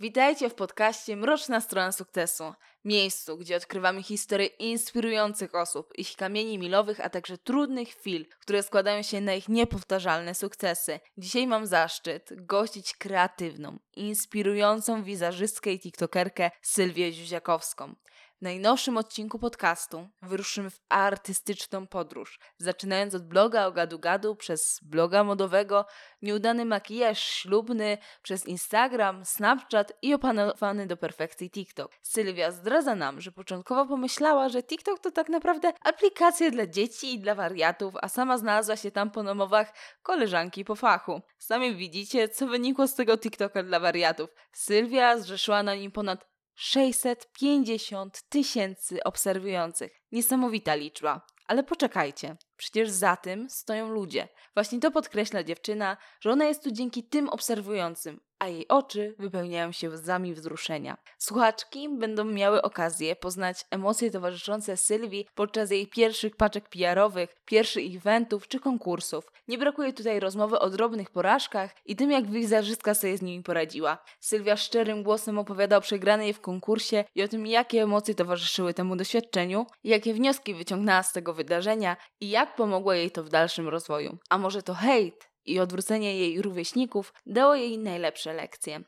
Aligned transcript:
Witajcie 0.00 0.50
w 0.50 0.54
podcaście 0.54 1.16
Mroczna 1.16 1.60
Strona 1.60 1.92
Sukcesu. 1.92 2.54
Miejscu, 2.84 3.38
gdzie 3.38 3.56
odkrywamy 3.56 4.02
historie 4.02 4.46
inspirujących 4.46 5.54
osób, 5.54 5.92
ich 5.98 6.16
kamieni 6.16 6.58
milowych, 6.58 7.00
a 7.00 7.10
także 7.10 7.38
trudnych 7.38 7.88
chwil, 7.88 8.26
które 8.40 8.62
składają 8.62 9.02
się 9.02 9.20
na 9.20 9.34
ich 9.34 9.48
niepowtarzalne 9.48 10.34
sukcesy. 10.34 11.00
Dzisiaj 11.18 11.46
mam 11.46 11.66
zaszczyt 11.66 12.46
gościć 12.46 12.96
kreatywną, 12.96 13.78
inspirującą 13.96 15.04
wizerzystkę 15.04 15.72
i 15.72 15.80
tiktokerkę 15.80 16.50
Sylwię 16.62 17.12
Ziuziakowską. 17.12 17.94
W 18.38 18.42
najnowszym 18.42 18.96
odcinku 18.96 19.38
podcastu 19.38 20.08
wyruszymy 20.22 20.70
w 20.70 20.80
artystyczną 20.88 21.86
podróż, 21.86 22.38
zaczynając 22.58 23.14
od 23.14 23.28
bloga 23.28 23.66
o 23.66 23.72
gadu-gadu, 23.72 24.36
przez 24.36 24.80
bloga 24.82 25.24
modowego, 25.24 25.86
nieudany 26.22 26.64
makijaż 26.64 27.18
ślubny, 27.18 27.98
przez 28.22 28.46
Instagram, 28.46 29.24
Snapchat 29.24 29.92
i 30.02 30.14
opanowany 30.14 30.86
do 30.86 30.96
perfekcji 30.96 31.50
TikTok. 31.50 31.92
Sylwia 32.02 32.50
zdradza 32.50 32.94
nam, 32.94 33.20
że 33.20 33.32
początkowo 33.32 33.86
pomyślała, 33.86 34.48
że 34.48 34.62
TikTok 34.62 35.00
to 35.00 35.10
tak 35.10 35.28
naprawdę 35.28 35.72
aplikacja 35.80 36.50
dla 36.50 36.66
dzieci 36.66 37.14
i 37.14 37.20
dla 37.20 37.34
wariatów, 37.34 37.94
a 38.02 38.08
sama 38.08 38.38
znalazła 38.38 38.76
się 38.76 38.90
tam 38.90 39.10
po 39.10 39.22
nomowach 39.22 39.74
koleżanki 40.02 40.64
po 40.64 40.74
fachu. 40.76 41.22
Sami 41.38 41.76
widzicie, 41.76 42.28
co 42.28 42.46
wynikło 42.46 42.86
z 42.86 42.94
tego 42.94 43.18
TikToka 43.18 43.62
dla 43.62 43.80
wariatów. 43.80 44.30
Sylwia 44.52 45.18
zrzeszyła 45.18 45.62
na 45.62 45.74
nim 45.74 45.92
ponad 45.92 46.33
650 46.54 48.22
tysięcy 48.28 49.04
obserwujących. 49.04 49.92
Niesamowita 50.12 50.74
liczba. 50.74 51.26
Ale 51.46 51.62
poczekajcie, 51.62 52.36
przecież 52.56 52.90
za 52.90 53.16
tym 53.16 53.50
stoją 53.50 53.88
ludzie. 53.88 54.28
Właśnie 54.54 54.80
to 54.80 54.90
podkreśla 54.90 55.44
dziewczyna, 55.44 55.96
że 56.20 56.30
ona 56.30 56.44
jest 56.44 56.64
tu 56.64 56.70
dzięki 56.70 57.04
tym 57.08 57.28
obserwującym, 57.28 58.20
a 58.44 58.48
jej 58.48 58.68
oczy 58.68 59.14
wypełniają 59.18 59.72
się 59.72 59.90
łzami 59.90 60.34
wzruszenia. 60.34 60.96
Słuchaczki 61.18 61.88
będą 61.88 62.24
miały 62.24 62.62
okazję 62.62 63.16
poznać 63.16 63.64
emocje 63.70 64.10
towarzyszące 64.10 64.76
Sylwii 64.76 65.26
podczas 65.34 65.70
jej 65.70 65.86
pierwszych 65.86 66.36
paczek 66.36 66.68
PR-owych, 66.68 67.36
pierwszych 67.44 67.96
eventów 67.96 68.48
czy 68.48 68.60
konkursów. 68.60 69.32
Nie 69.48 69.58
brakuje 69.58 69.92
tutaj 69.92 70.20
rozmowy 70.20 70.58
o 70.58 70.70
drobnych 70.70 71.10
porażkach 71.10 71.74
i 71.84 71.96
tym, 71.96 72.10
jak 72.10 72.30
wizerzystka 72.30 72.94
sobie 72.94 73.16
z 73.16 73.22
nimi 73.22 73.42
poradziła. 73.42 73.98
Sylwia 74.20 74.56
szczerym 74.56 75.02
głosem 75.02 75.38
opowiada 75.38 75.76
o 75.76 75.80
przegranej 75.80 76.34
w 76.34 76.40
konkursie 76.40 77.04
i 77.14 77.22
o 77.22 77.28
tym, 77.28 77.46
jakie 77.46 77.82
emocje 77.82 78.14
towarzyszyły 78.14 78.74
temu 78.74 78.96
doświadczeniu, 78.96 79.66
jakie 79.84 80.14
wnioski 80.14 80.54
wyciągnęła 80.54 81.02
z 81.02 81.12
tego 81.12 81.34
wydarzenia 81.34 81.96
i 82.20 82.30
jak 82.30 82.56
pomogło 82.56 82.92
jej 82.92 83.10
to 83.10 83.24
w 83.24 83.28
dalszym 83.28 83.68
rozwoju. 83.68 84.18
A 84.30 84.38
może 84.38 84.62
to 84.62 84.74
hejt 84.74 85.33
i 85.44 85.60
odwrócenie 85.60 86.18
jej 86.18 86.42
rówieśników 86.42 87.14
dało 87.26 87.54
jej 87.54 87.78
najlepsze 87.78 88.32
lekcje. 88.34 88.80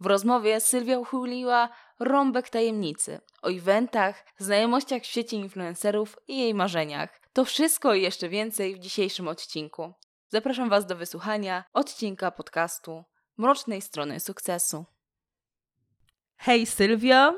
W 0.00 0.06
rozmowie 0.06 0.60
Sylwia 0.60 0.98
uchyliła 0.98 1.68
rąbek 2.00 2.50
tajemnicy 2.50 3.20
o 3.42 3.48
eventach, 3.48 4.26
znajomościach 4.38 5.02
w 5.02 5.06
świecie 5.06 5.36
influencerów 5.36 6.18
i 6.28 6.38
jej 6.38 6.54
marzeniach. 6.54 7.20
To 7.32 7.44
wszystko 7.44 7.94
i 7.94 8.02
jeszcze 8.02 8.28
więcej 8.28 8.74
w 8.74 8.78
dzisiejszym 8.78 9.28
odcinku. 9.28 9.92
Zapraszam 10.28 10.68
Was 10.68 10.86
do 10.86 10.96
wysłuchania 10.96 11.64
odcinka 11.72 12.30
podcastu 12.30 13.04
Mrocznej 13.36 13.82
Strony 13.82 14.20
Sukcesu. 14.20 14.84
Hej 16.36 16.66
Sylwia! 16.66 17.34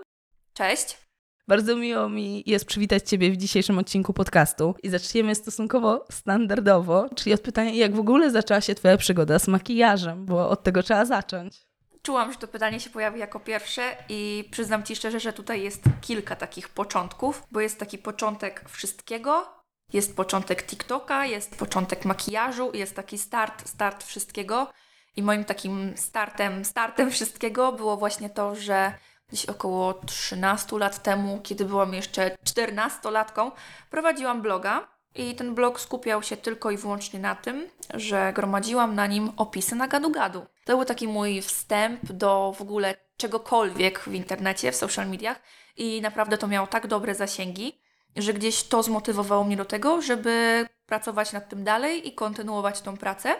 Cześć! 0.54 1.03
Bardzo 1.48 1.76
miło 1.76 2.08
mi 2.08 2.42
jest 2.46 2.64
przywitać 2.64 3.08
Ciebie 3.08 3.30
w 3.30 3.36
dzisiejszym 3.36 3.78
odcinku 3.78 4.12
podcastu 4.12 4.74
i 4.82 4.88
zaczniemy 4.88 5.34
stosunkowo 5.34 6.04
standardowo, 6.10 7.08
czyli 7.14 7.34
od 7.34 7.40
pytania, 7.40 7.70
jak 7.70 7.94
w 7.94 7.98
ogóle 7.98 8.30
zaczęła 8.30 8.60
się 8.60 8.74
Twoja 8.74 8.96
przygoda 8.96 9.38
z 9.38 9.48
makijażem, 9.48 10.26
bo 10.26 10.48
od 10.48 10.62
tego 10.62 10.82
trzeba 10.82 11.04
zacząć. 11.04 11.66
Czułam, 12.02 12.32
że 12.32 12.38
to 12.38 12.48
pytanie 12.48 12.80
się 12.80 12.90
pojawi 12.90 13.20
jako 13.20 13.40
pierwsze 13.40 13.96
i 14.08 14.48
przyznam 14.50 14.82
Ci 14.82 14.96
szczerze, 14.96 15.20
że 15.20 15.32
tutaj 15.32 15.62
jest 15.62 15.82
kilka 16.00 16.36
takich 16.36 16.68
początków, 16.68 17.42
bo 17.50 17.60
jest 17.60 17.78
taki 17.78 17.98
początek 17.98 18.68
wszystkiego, 18.68 19.46
jest 19.92 20.16
początek 20.16 20.66
TikToka, 20.66 21.26
jest 21.26 21.56
początek 21.58 22.04
makijażu, 22.04 22.70
jest 22.74 22.96
taki 22.96 23.18
start, 23.18 23.68
start 23.68 24.04
wszystkiego. 24.04 24.70
I 25.16 25.22
moim 25.22 25.44
takim 25.44 25.92
startem, 25.96 26.64
startem 26.64 27.10
wszystkiego 27.10 27.72
było 27.72 27.96
właśnie 27.96 28.30
to, 28.30 28.54
że 28.54 28.94
gdzieś 29.28 29.46
około 29.46 29.94
13 29.94 30.78
lat 30.78 31.02
temu, 31.02 31.40
kiedy 31.42 31.64
byłam 31.64 31.94
jeszcze 31.94 32.36
14-latką, 32.44 33.50
prowadziłam 33.90 34.42
bloga. 34.42 34.94
I 35.16 35.34
ten 35.34 35.54
blog 35.54 35.80
skupiał 35.80 36.22
się 36.22 36.36
tylko 36.36 36.70
i 36.70 36.76
wyłącznie 36.76 37.20
na 37.20 37.34
tym, 37.34 37.68
że 37.94 38.32
gromadziłam 38.32 38.94
na 38.94 39.06
nim 39.06 39.32
opisy 39.36 39.74
na 39.74 39.88
gadu-gadu. 39.88 40.46
To 40.64 40.76
był 40.76 40.84
taki 40.84 41.08
mój 41.08 41.42
wstęp 41.42 42.12
do 42.12 42.54
w 42.56 42.62
ogóle 42.62 42.94
czegokolwiek 43.16 44.00
w 44.00 44.14
internecie, 44.14 44.72
w 44.72 44.76
social 44.76 45.08
mediach 45.08 45.40
i 45.76 46.00
naprawdę 46.00 46.38
to 46.38 46.46
miało 46.46 46.66
tak 46.66 46.86
dobre 46.86 47.14
zasięgi, 47.14 47.80
że 48.16 48.34
gdzieś 48.34 48.62
to 48.62 48.82
zmotywowało 48.82 49.44
mnie 49.44 49.56
do 49.56 49.64
tego, 49.64 50.02
żeby 50.02 50.66
pracować 50.86 51.32
nad 51.32 51.48
tym 51.48 51.64
dalej 51.64 52.08
i 52.08 52.14
kontynuować 52.14 52.80
tą 52.80 52.96
pracę. 52.96 53.34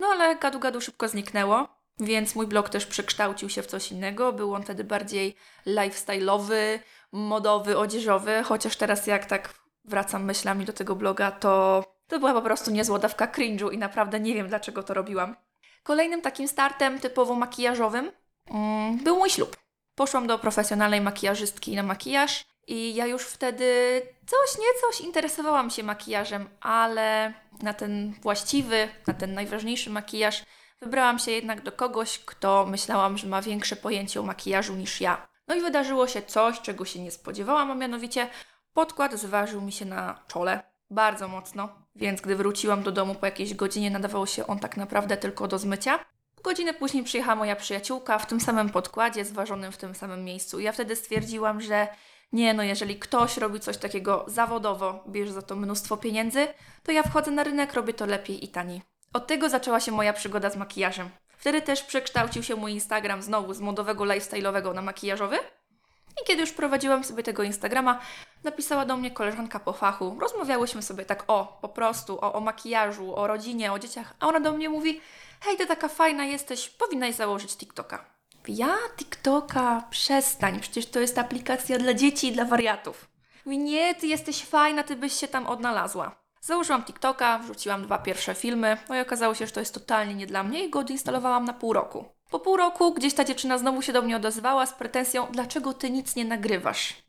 No 0.00 0.06
ale 0.06 0.36
gadu-gadu 0.36 0.80
szybko 0.80 1.08
zniknęło, 1.08 1.79
więc 2.00 2.34
mój 2.34 2.46
blog 2.46 2.68
też 2.68 2.86
przekształcił 2.86 3.48
się 3.48 3.62
w 3.62 3.66
coś 3.66 3.92
innego. 3.92 4.32
Był 4.32 4.54
on 4.54 4.62
wtedy 4.62 4.84
bardziej 4.84 5.36
lifestyle'owy, 5.66 6.78
modowy, 7.12 7.78
odzieżowy, 7.78 8.42
chociaż 8.42 8.76
teraz 8.76 9.06
jak 9.06 9.26
tak 9.26 9.54
wracam 9.84 10.24
myślami 10.24 10.64
do 10.64 10.72
tego 10.72 10.96
bloga, 10.96 11.30
to 11.30 11.84
to 12.10 12.18
była 12.18 12.32
po 12.32 12.42
prostu 12.42 12.70
niezła 12.70 12.98
dawka 12.98 13.26
cringe'u 13.26 13.72
i 13.72 13.78
naprawdę 13.78 14.20
nie 14.20 14.34
wiem, 14.34 14.48
dlaczego 14.48 14.82
to 14.82 14.94
robiłam. 14.94 15.36
Kolejnym 15.82 16.22
takim 16.22 16.48
startem 16.48 16.98
typowo 16.98 17.34
makijażowym 17.34 18.12
mm, 18.50 18.98
był 18.98 19.16
mój 19.16 19.30
ślub. 19.30 19.56
Poszłam 19.94 20.26
do 20.26 20.38
profesjonalnej 20.38 21.00
makijażystki 21.00 21.76
na 21.76 21.82
makijaż 21.82 22.44
i 22.66 22.94
ja 22.94 23.06
już 23.06 23.22
wtedy 23.22 24.02
coś 24.26 24.58
nie 24.58 24.80
coś 24.80 25.00
interesowałam 25.00 25.70
się 25.70 25.82
makijażem, 25.82 26.48
ale 26.60 27.34
na 27.62 27.74
ten 27.74 28.14
właściwy, 28.22 28.88
na 29.06 29.14
ten 29.14 29.34
najważniejszy 29.34 29.90
makijaż 29.90 30.42
wybrałam 30.80 31.18
się 31.18 31.30
jednak 31.30 31.62
do 31.62 31.72
kogoś, 31.72 32.18
kto 32.18 32.66
myślałam, 32.66 33.18
że 33.18 33.26
ma 33.26 33.42
większe 33.42 33.76
pojęcie 33.76 34.20
o 34.20 34.22
makijażu 34.22 34.74
niż 34.74 35.00
ja. 35.00 35.28
No 35.48 35.54
i 35.54 35.60
wydarzyło 35.60 36.06
się 36.06 36.22
coś, 36.22 36.60
czego 36.60 36.84
się 36.84 37.00
nie 37.00 37.10
spodziewałam, 37.10 37.70
a 37.70 37.74
mianowicie 37.74 38.28
podkład 38.72 39.14
zważył 39.14 39.60
mi 39.60 39.72
się 39.72 39.84
na 39.84 40.20
czole 40.28 40.62
bardzo 40.90 41.28
mocno, 41.28 41.68
więc 41.96 42.20
gdy 42.20 42.36
wróciłam 42.36 42.82
do 42.82 42.92
domu 42.92 43.14
po 43.14 43.26
jakiejś 43.26 43.54
godzinie, 43.54 43.90
nadawało 43.90 44.26
się 44.26 44.46
on 44.46 44.58
tak 44.58 44.76
naprawdę 44.76 45.16
tylko 45.16 45.48
do 45.48 45.58
zmycia. 45.58 45.98
Godzinę 46.42 46.74
później 46.74 47.04
przyjechała 47.04 47.36
moja 47.36 47.56
przyjaciółka 47.56 48.18
w 48.18 48.26
tym 48.26 48.40
samym 48.40 48.70
podkładzie, 48.70 49.24
zważonym 49.24 49.72
w 49.72 49.76
tym 49.76 49.94
samym 49.94 50.24
miejscu. 50.24 50.60
Ja 50.60 50.72
wtedy 50.72 50.96
stwierdziłam, 50.96 51.60
że 51.60 51.88
nie, 52.32 52.54
no 52.54 52.62
jeżeli 52.62 52.98
ktoś 52.98 53.36
robi 53.36 53.60
coś 53.60 53.76
takiego 53.76 54.24
zawodowo, 54.28 55.04
bierze 55.08 55.32
za 55.32 55.42
to 55.42 55.56
mnóstwo 55.56 55.96
pieniędzy, 55.96 56.48
to 56.82 56.92
ja 56.92 57.02
wchodzę 57.02 57.30
na 57.30 57.44
rynek, 57.44 57.74
robię 57.74 57.94
to 57.94 58.06
lepiej 58.06 58.44
i 58.44 58.48
taniej. 58.48 58.89
Od 59.14 59.26
tego 59.26 59.48
zaczęła 59.48 59.80
się 59.80 59.92
moja 59.92 60.12
przygoda 60.12 60.50
z 60.50 60.56
makijażem. 60.56 61.10
Wtedy 61.38 61.62
też 61.62 61.82
przekształcił 61.82 62.42
się 62.42 62.56
mój 62.56 62.72
Instagram 62.72 63.22
znowu 63.22 63.54
z 63.54 63.60
modowego 63.60 64.04
lifestyle'owego 64.04 64.74
na 64.74 64.82
makijażowy. 64.82 65.38
I 66.22 66.26
kiedy 66.26 66.40
już 66.40 66.52
prowadziłam 66.52 67.04
sobie 67.04 67.22
tego 67.22 67.42
Instagrama, 67.42 68.00
napisała 68.44 68.84
do 68.84 68.96
mnie 68.96 69.10
koleżanka 69.10 69.60
po 69.60 69.72
fachu. 69.72 70.16
Rozmawiałyśmy 70.20 70.82
sobie 70.82 71.04
tak 71.04 71.24
o, 71.26 71.58
po 71.62 71.68
prostu, 71.68 72.18
o, 72.20 72.32
o 72.32 72.40
makijażu, 72.40 73.16
o 73.16 73.26
rodzinie, 73.26 73.72
o 73.72 73.78
dzieciach. 73.78 74.14
A 74.20 74.28
ona 74.28 74.40
do 74.40 74.52
mnie 74.52 74.68
mówi, 74.68 75.00
hej, 75.40 75.56
ty 75.56 75.66
taka 75.66 75.88
fajna 75.88 76.24
jesteś, 76.24 76.68
powinnaś 76.68 77.14
założyć 77.14 77.56
TikToka. 77.56 78.04
Ja 78.48 78.76
TikToka? 78.96 79.84
Przestań, 79.90 80.60
przecież 80.60 80.86
to 80.86 81.00
jest 81.00 81.18
aplikacja 81.18 81.78
dla 81.78 81.94
dzieci 81.94 82.28
i 82.28 82.32
dla 82.32 82.44
wariatów. 82.44 83.08
Mówi, 83.44 83.58
nie, 83.58 83.94
ty 83.94 84.06
jesteś 84.06 84.44
fajna, 84.44 84.82
ty 84.82 84.96
byś 84.96 85.12
się 85.12 85.28
tam 85.28 85.46
odnalazła. 85.46 86.19
Założyłam 86.40 86.84
TikToka, 86.84 87.38
wrzuciłam 87.38 87.82
dwa 87.82 87.98
pierwsze 87.98 88.34
filmy, 88.34 88.76
no 88.88 88.96
i 88.96 89.00
okazało 89.00 89.34
się, 89.34 89.46
że 89.46 89.52
to 89.52 89.60
jest 89.60 89.74
totalnie 89.74 90.14
nie 90.14 90.26
dla 90.26 90.42
mnie 90.42 90.64
i 90.64 90.70
go 90.70 90.78
odinstalowałam 90.78 91.44
na 91.44 91.52
pół 91.52 91.72
roku. 91.72 92.04
Po 92.30 92.38
pół 92.38 92.56
roku 92.56 92.94
gdzieś 92.94 93.14
ta 93.14 93.24
dziewczyna 93.24 93.58
znowu 93.58 93.82
się 93.82 93.92
do 93.92 94.02
mnie 94.02 94.16
odezwała 94.16 94.66
z 94.66 94.72
pretensją, 94.72 95.26
dlaczego 95.30 95.74
ty 95.74 95.90
nic 95.90 96.16
nie 96.16 96.24
nagrywasz. 96.24 97.02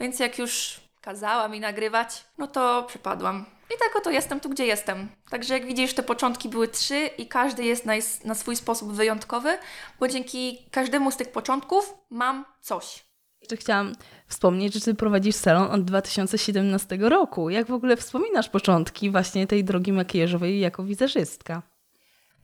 Więc 0.00 0.18
jak 0.18 0.38
już 0.38 0.80
kazała 1.00 1.48
mi 1.48 1.60
nagrywać, 1.60 2.24
no 2.38 2.46
to 2.46 2.84
przypadłam. 2.88 3.46
I 3.74 3.78
tak 3.78 3.96
oto 3.96 4.10
jestem 4.10 4.40
tu, 4.40 4.48
gdzie 4.48 4.66
jestem. 4.66 5.08
Także 5.30 5.54
jak 5.54 5.66
widzisz, 5.66 5.94
te 5.94 6.02
początki 6.02 6.48
były 6.48 6.68
trzy 6.68 7.06
i 7.06 7.28
każdy 7.28 7.64
jest 7.64 7.86
na, 7.86 7.92
na 8.24 8.34
swój 8.34 8.56
sposób 8.56 8.92
wyjątkowy, 8.92 9.58
bo 10.00 10.08
dzięki 10.08 10.68
każdemu 10.72 11.10
z 11.10 11.16
tych 11.16 11.32
początków 11.32 11.94
mam 12.10 12.44
coś. 12.60 13.05
Jeszcze 13.46 13.56
chciałam 13.56 13.92
wspomnieć, 14.26 14.74
że 14.74 14.80
Ty 14.80 14.94
prowadzisz 14.94 15.34
salon 15.34 15.70
od 15.70 15.84
2017 15.84 16.98
roku. 17.00 17.50
Jak 17.50 17.66
w 17.66 17.72
ogóle 17.72 17.96
wspominasz 17.96 18.48
początki 18.48 19.10
właśnie 19.10 19.46
tej 19.46 19.64
drogi 19.64 19.92
makijażowej 19.92 20.60
jako 20.60 20.84
wizerzystka? 20.84 21.62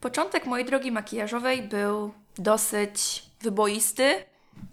Początek 0.01 0.47
mojej 0.47 0.67
drogi 0.67 0.93
makijażowej 0.93 1.63
był 1.63 2.13
dosyć 2.39 3.23
wyboisty 3.41 4.15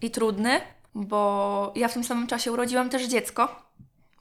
i 0.01 0.11
trudny, 0.11 0.61
bo 0.95 1.73
ja 1.75 1.87
w 1.87 1.93
tym 1.93 2.03
samym 2.03 2.27
czasie 2.27 2.51
urodziłam 2.51 2.89
też 2.89 3.07
dziecko, 3.07 3.68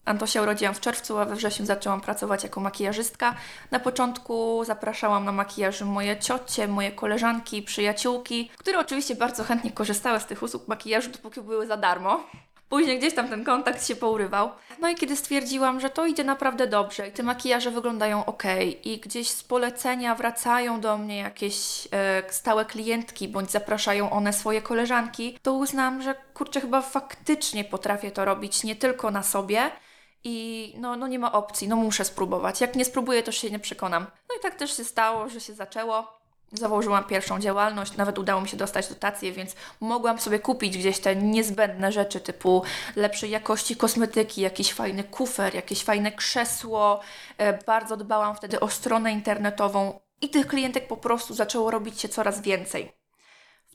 Antosia 0.09 0.43
urodziłam 0.43 0.75
w 0.75 0.81
czerwcu, 0.81 1.19
a 1.19 1.25
we 1.25 1.37
wrześniu 1.37 1.67
zaczęłam 1.67 2.01
pracować 2.01 2.43
jako 2.43 2.61
makijażystka. 2.61 3.35
Na 3.71 3.81
początku 3.81 4.65
zapraszałam 4.65 5.25
na 5.25 5.33
makijaż 5.33 5.83
moje 5.83 6.17
ciocie, 6.17 6.69
moje 6.69 6.93
koleżanki, 6.93 7.63
przyjaciółki, 7.63 8.51
które 8.59 8.79
oczywiście 8.79 9.15
bardzo 9.15 9.45
chętnie 9.45 9.71
korzystały 9.71 10.21
z 10.21 10.27
tych 10.27 10.43
usług 10.43 10.69
makijażu, 10.69 11.11
dopóki 11.11 11.41
były 11.41 11.67
za 11.67 11.77
darmo. 11.77 12.25
Później 12.69 12.99
gdzieś 12.99 13.15
tam 13.15 13.29
ten 13.29 13.45
kontakt 13.45 13.87
się 13.87 13.97
pourywał. 13.97 14.51
No 14.81 14.89
i 14.89 14.95
kiedy 14.95 15.17
stwierdziłam, 15.17 15.81
że 15.81 15.91
to 15.91 16.07
idzie 16.07 16.25
naprawdę 16.25 16.67
dobrze 16.67 17.09
i 17.09 17.13
te 17.13 17.23
makijaże 17.23 17.71
wyglądają 17.71 18.25
ok 18.25 18.43
i 18.85 18.99
gdzieś 19.01 19.29
z 19.29 19.45
polecenia 19.45 20.15
wracają 20.15 20.81
do 20.81 20.99
mnie 20.99 21.19
jakieś 21.19 21.89
e, 21.93 22.23
stałe 22.31 22.65
klientki 22.65 23.29
bądź 23.29 23.51
zapraszają 23.51 24.11
one 24.11 24.33
swoje 24.33 24.63
koleżanki, 24.63 25.39
to 25.43 25.53
uznam, 25.53 26.03
że 26.03 26.15
kurczę, 26.35 26.61
chyba 26.61 26.83
faktycznie 26.83 27.65
potrafię 27.65 28.11
to 28.11 28.25
robić 28.25 28.65
nie 28.65 28.77
tylko 28.77 29.11
na 29.11 29.23
sobie, 29.23 29.71
i 30.25 30.75
no, 30.79 30.97
no 30.97 31.07
nie 31.07 31.19
ma 31.19 31.33
opcji, 31.33 31.69
no 31.69 31.77
muszę 31.77 32.05
spróbować. 32.05 32.61
Jak 32.61 32.77
nie 32.77 32.85
spróbuję, 32.85 33.23
to 33.23 33.33
się 33.33 33.51
nie 33.51 33.59
przekonam. 33.59 34.03
No 34.03 34.35
i 34.39 34.43
tak 34.43 34.55
też 34.55 34.77
się 34.77 34.85
stało, 34.85 35.29
że 35.29 35.41
się 35.41 35.55
zaczęło. 35.55 36.19
Założyłam 36.53 37.05
pierwszą 37.05 37.41
działalność, 37.41 37.97
nawet 37.97 38.19
udało 38.19 38.41
mi 38.41 38.49
się 38.49 38.57
dostać 38.57 38.89
dotację, 38.89 39.33
więc 39.33 39.55
mogłam 39.81 40.19
sobie 40.19 40.39
kupić 40.39 40.79
gdzieś 40.79 40.99
te 40.99 41.17
niezbędne 41.17 41.93
rzeczy 41.93 42.21
typu 42.21 42.63
lepszej 42.97 43.31
jakości 43.31 43.77
kosmetyki, 43.77 44.41
jakiś 44.41 44.73
fajny 44.73 45.05
kufer, 45.05 45.55
jakieś 45.55 45.85
fajne 45.85 46.13
krzesło. 46.13 47.01
E, 47.39 47.59
bardzo 47.65 47.97
dbałam 47.97 48.37
wtedy 48.37 48.61
o 48.61 48.69
stronę 48.69 49.13
internetową 49.13 50.01
i 50.21 50.29
tych 50.29 50.47
klientek 50.47 50.87
po 50.87 50.97
prostu 50.97 51.35
zaczęło 51.35 51.71
robić 51.71 52.01
się 52.01 52.09
coraz 52.09 52.41
więcej. 52.41 52.98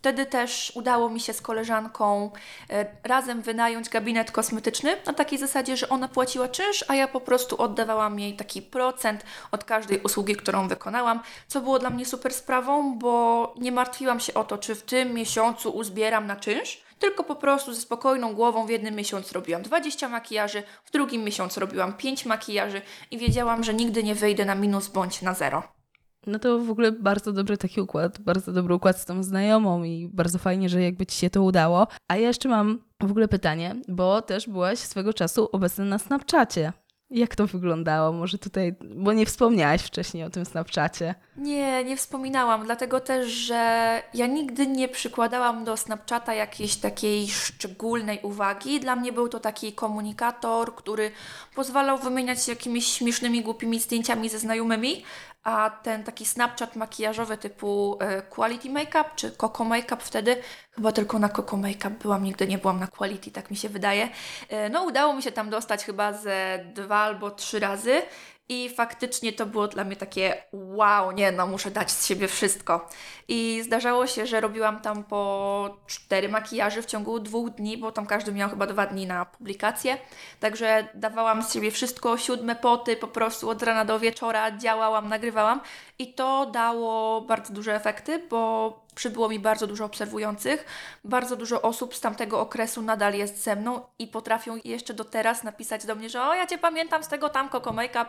Wtedy 0.03 0.25
też 0.25 0.71
udało 0.75 1.09
mi 1.09 1.19
się 1.19 1.33
z 1.33 1.41
koleżanką 1.41 2.31
e, 2.69 2.85
razem 3.03 3.41
wynająć 3.41 3.89
gabinet 3.89 4.31
kosmetyczny 4.31 4.97
na 5.05 5.13
takiej 5.13 5.39
zasadzie, 5.39 5.77
że 5.77 5.89
ona 5.89 6.07
płaciła 6.07 6.47
czynsz, 6.47 6.85
a 6.88 6.95
ja 6.95 7.07
po 7.07 7.21
prostu 7.21 7.61
oddawałam 7.61 8.19
jej 8.19 8.35
taki 8.35 8.61
procent 8.61 9.23
od 9.51 9.63
każdej 9.63 10.00
usługi, 10.00 10.35
którą 10.35 10.67
wykonałam, 10.67 11.19
co 11.47 11.61
było 11.61 11.79
dla 11.79 11.89
mnie 11.89 12.05
super 12.05 12.33
sprawą, 12.33 12.97
bo 13.00 13.53
nie 13.57 13.71
martwiłam 13.71 14.19
się 14.19 14.33
o 14.33 14.44
to, 14.44 14.57
czy 14.57 14.75
w 14.75 14.83
tym 14.83 15.13
miesiącu 15.13 15.69
uzbieram 15.69 16.27
na 16.27 16.35
czynsz, 16.35 16.83
tylko 17.00 17.23
po 17.23 17.35
prostu 17.35 17.73
ze 17.73 17.81
spokojną 17.81 18.33
głową 18.33 18.65
w 18.65 18.69
jednym 18.69 18.95
miesiącu 18.95 19.33
robiłam 19.33 19.61
20 19.61 20.09
makijaży, 20.09 20.63
w 20.85 20.91
drugim 20.91 21.23
miesiącu 21.23 21.59
robiłam 21.59 21.94
5 21.94 22.25
makijaży 22.25 22.81
i 23.11 23.17
wiedziałam, 23.17 23.63
że 23.63 23.73
nigdy 23.73 24.03
nie 24.03 24.15
wyjdę 24.15 24.45
na 24.45 24.55
minus 24.55 24.88
bądź 24.88 25.21
na 25.21 25.33
zero. 25.33 25.82
No 26.27 26.39
to 26.39 26.59
w 26.59 26.69
ogóle 26.69 26.91
bardzo 26.91 27.33
dobry 27.33 27.57
taki 27.57 27.81
układ, 27.81 28.19
bardzo 28.19 28.53
dobry 28.53 28.75
układ 28.75 28.99
z 28.99 29.05
tą 29.05 29.23
znajomą 29.23 29.83
i 29.83 30.09
bardzo 30.13 30.39
fajnie, 30.39 30.69
że 30.69 30.81
jakby 30.81 31.05
Ci 31.05 31.17
się 31.17 31.29
to 31.29 31.43
udało. 31.43 31.87
A 32.07 32.17
ja 32.17 32.27
jeszcze 32.27 32.49
mam 32.49 32.79
w 33.01 33.11
ogóle 33.11 33.27
pytanie, 33.27 33.75
bo 33.87 34.21
też 34.21 34.49
byłaś 34.49 34.79
swego 34.79 35.13
czasu 35.13 35.49
obecna 35.51 35.85
na 35.85 35.99
Snapchacie. 35.99 36.73
Jak 37.09 37.35
to 37.35 37.47
wyglądało? 37.47 38.13
Może 38.13 38.37
tutaj, 38.37 38.75
bo 38.95 39.13
nie 39.13 39.25
wspomniałaś 39.25 39.81
wcześniej 39.81 40.23
o 40.23 40.29
tym 40.29 40.45
Snapchacie. 40.45 41.15
Nie, 41.37 41.83
nie 41.83 41.97
wspominałam, 41.97 42.65
dlatego 42.65 42.99
też, 42.99 43.27
że 43.31 44.01
ja 44.13 44.27
nigdy 44.27 44.67
nie 44.67 44.87
przykładałam 44.87 45.63
do 45.63 45.77
Snapchata 45.77 46.33
jakiejś 46.33 46.75
takiej 46.75 47.27
szczególnej 47.27 48.19
uwagi. 48.23 48.79
Dla 48.79 48.95
mnie 48.95 49.13
był 49.13 49.29
to 49.29 49.39
taki 49.39 49.73
komunikator, 49.73 50.75
który 50.75 51.11
pozwalał 51.55 51.97
wymieniać 51.97 52.43
się 52.43 52.51
jakimiś 52.51 52.87
śmiesznymi, 52.87 53.41
głupimi 53.41 53.79
zdjęciami 53.79 54.29
ze 54.29 54.39
znajomymi, 54.39 55.03
a 55.43 55.69
ten 55.69 56.03
taki 56.03 56.25
Snapchat 56.25 56.75
makijażowy 56.75 57.37
typu 57.37 57.97
e, 57.99 58.21
Quality 58.21 58.69
Makeup 58.69 59.15
czy 59.15 59.31
Coco 59.31 59.63
Makeup 59.63 60.03
wtedy, 60.03 60.37
chyba 60.71 60.91
tylko 60.91 61.19
na 61.19 61.29
Coco 61.29 61.57
Makeup 61.57 61.93
byłam, 61.93 62.23
nigdy 62.23 62.47
nie 62.47 62.57
byłam 62.57 62.79
na 62.79 62.87
Quality, 62.87 63.31
tak 63.31 63.51
mi 63.51 63.57
się 63.57 63.69
wydaje. 63.69 64.09
E, 64.49 64.69
no 64.69 64.83
udało 64.83 65.13
mi 65.13 65.23
się 65.23 65.31
tam 65.31 65.49
dostać 65.49 65.85
chyba 65.85 66.13
ze 66.13 66.65
dwa 66.73 66.97
albo 66.97 67.31
trzy 67.31 67.59
razy 67.59 68.01
i 68.49 68.69
faktycznie 68.69 69.33
to 69.33 69.45
było 69.45 69.67
dla 69.67 69.83
mnie 69.83 69.95
takie 69.95 70.43
wow, 70.51 71.11
nie 71.11 71.31
no, 71.31 71.47
muszę 71.47 71.71
dać 71.71 71.91
z 71.91 72.07
siebie 72.07 72.27
wszystko. 72.27 72.89
I 73.27 73.61
zdarzało 73.63 74.07
się, 74.07 74.27
że 74.27 74.41
robiłam 74.41 74.81
tam 74.81 75.03
po 75.03 75.77
cztery 75.87 76.29
makijaże 76.29 76.81
w 76.81 76.85
ciągu 76.85 77.19
dwóch 77.19 77.49
dni, 77.49 77.77
bo 77.77 77.91
tam 77.91 78.05
każdy 78.05 78.31
miał 78.31 78.49
chyba 78.49 78.67
dwa 78.67 78.85
dni 78.85 79.07
na 79.07 79.25
publikację. 79.25 79.97
Także 80.39 80.87
dawałam 80.93 81.43
z 81.43 81.53
siebie 81.53 81.71
wszystko, 81.71 82.17
siódme 82.17 82.55
poty, 82.55 82.95
po 82.95 83.07
prostu 83.07 83.49
od 83.49 83.63
rana 83.63 83.85
do 83.85 83.99
wieczora 83.99 84.57
działałam, 84.57 85.09
nagrywałam. 85.09 85.61
I 85.99 86.13
to 86.13 86.45
dało 86.45 87.21
bardzo 87.21 87.53
duże 87.53 87.75
efekty, 87.75 88.19
bo 88.29 88.79
przybyło 88.95 89.29
mi 89.29 89.39
bardzo 89.39 89.67
dużo 89.67 89.85
obserwujących. 89.85 90.65
Bardzo 91.03 91.35
dużo 91.35 91.61
osób 91.61 91.95
z 91.95 92.01
tamtego 92.01 92.39
okresu 92.39 92.81
nadal 92.81 93.13
jest 93.13 93.43
ze 93.43 93.55
mną 93.55 93.81
i 93.99 94.07
potrafią 94.07 94.55
jeszcze 94.63 94.93
do 94.93 95.05
teraz 95.05 95.43
napisać 95.43 95.85
do 95.85 95.95
mnie, 95.95 96.09
że 96.09 96.21
o, 96.21 96.33
ja 96.33 96.47
Cię 96.47 96.57
pamiętam 96.57 97.03
z 97.03 97.07
tego 97.07 97.29
tam 97.29 97.49
Coco 97.49 97.73
Makeup. 97.73 98.07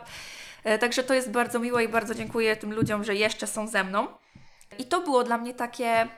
E, 0.64 0.78
także 0.78 1.04
to 1.04 1.14
jest 1.14 1.31
bardzo 1.31 1.58
miłe 1.58 1.84
i 1.84 1.88
bardzo 1.88 2.14
dziękuję 2.14 2.56
tym 2.56 2.75
ludziom, 2.75 3.04
że 3.04 3.14
jeszcze 3.14 3.46
są 3.46 3.69
ze 3.69 3.84
mną. 3.84 4.06
I 4.78 4.84
to 4.84 5.00
było 5.00 5.25
dla 5.25 5.38
mnie 5.38 5.54
takie 5.54 6.08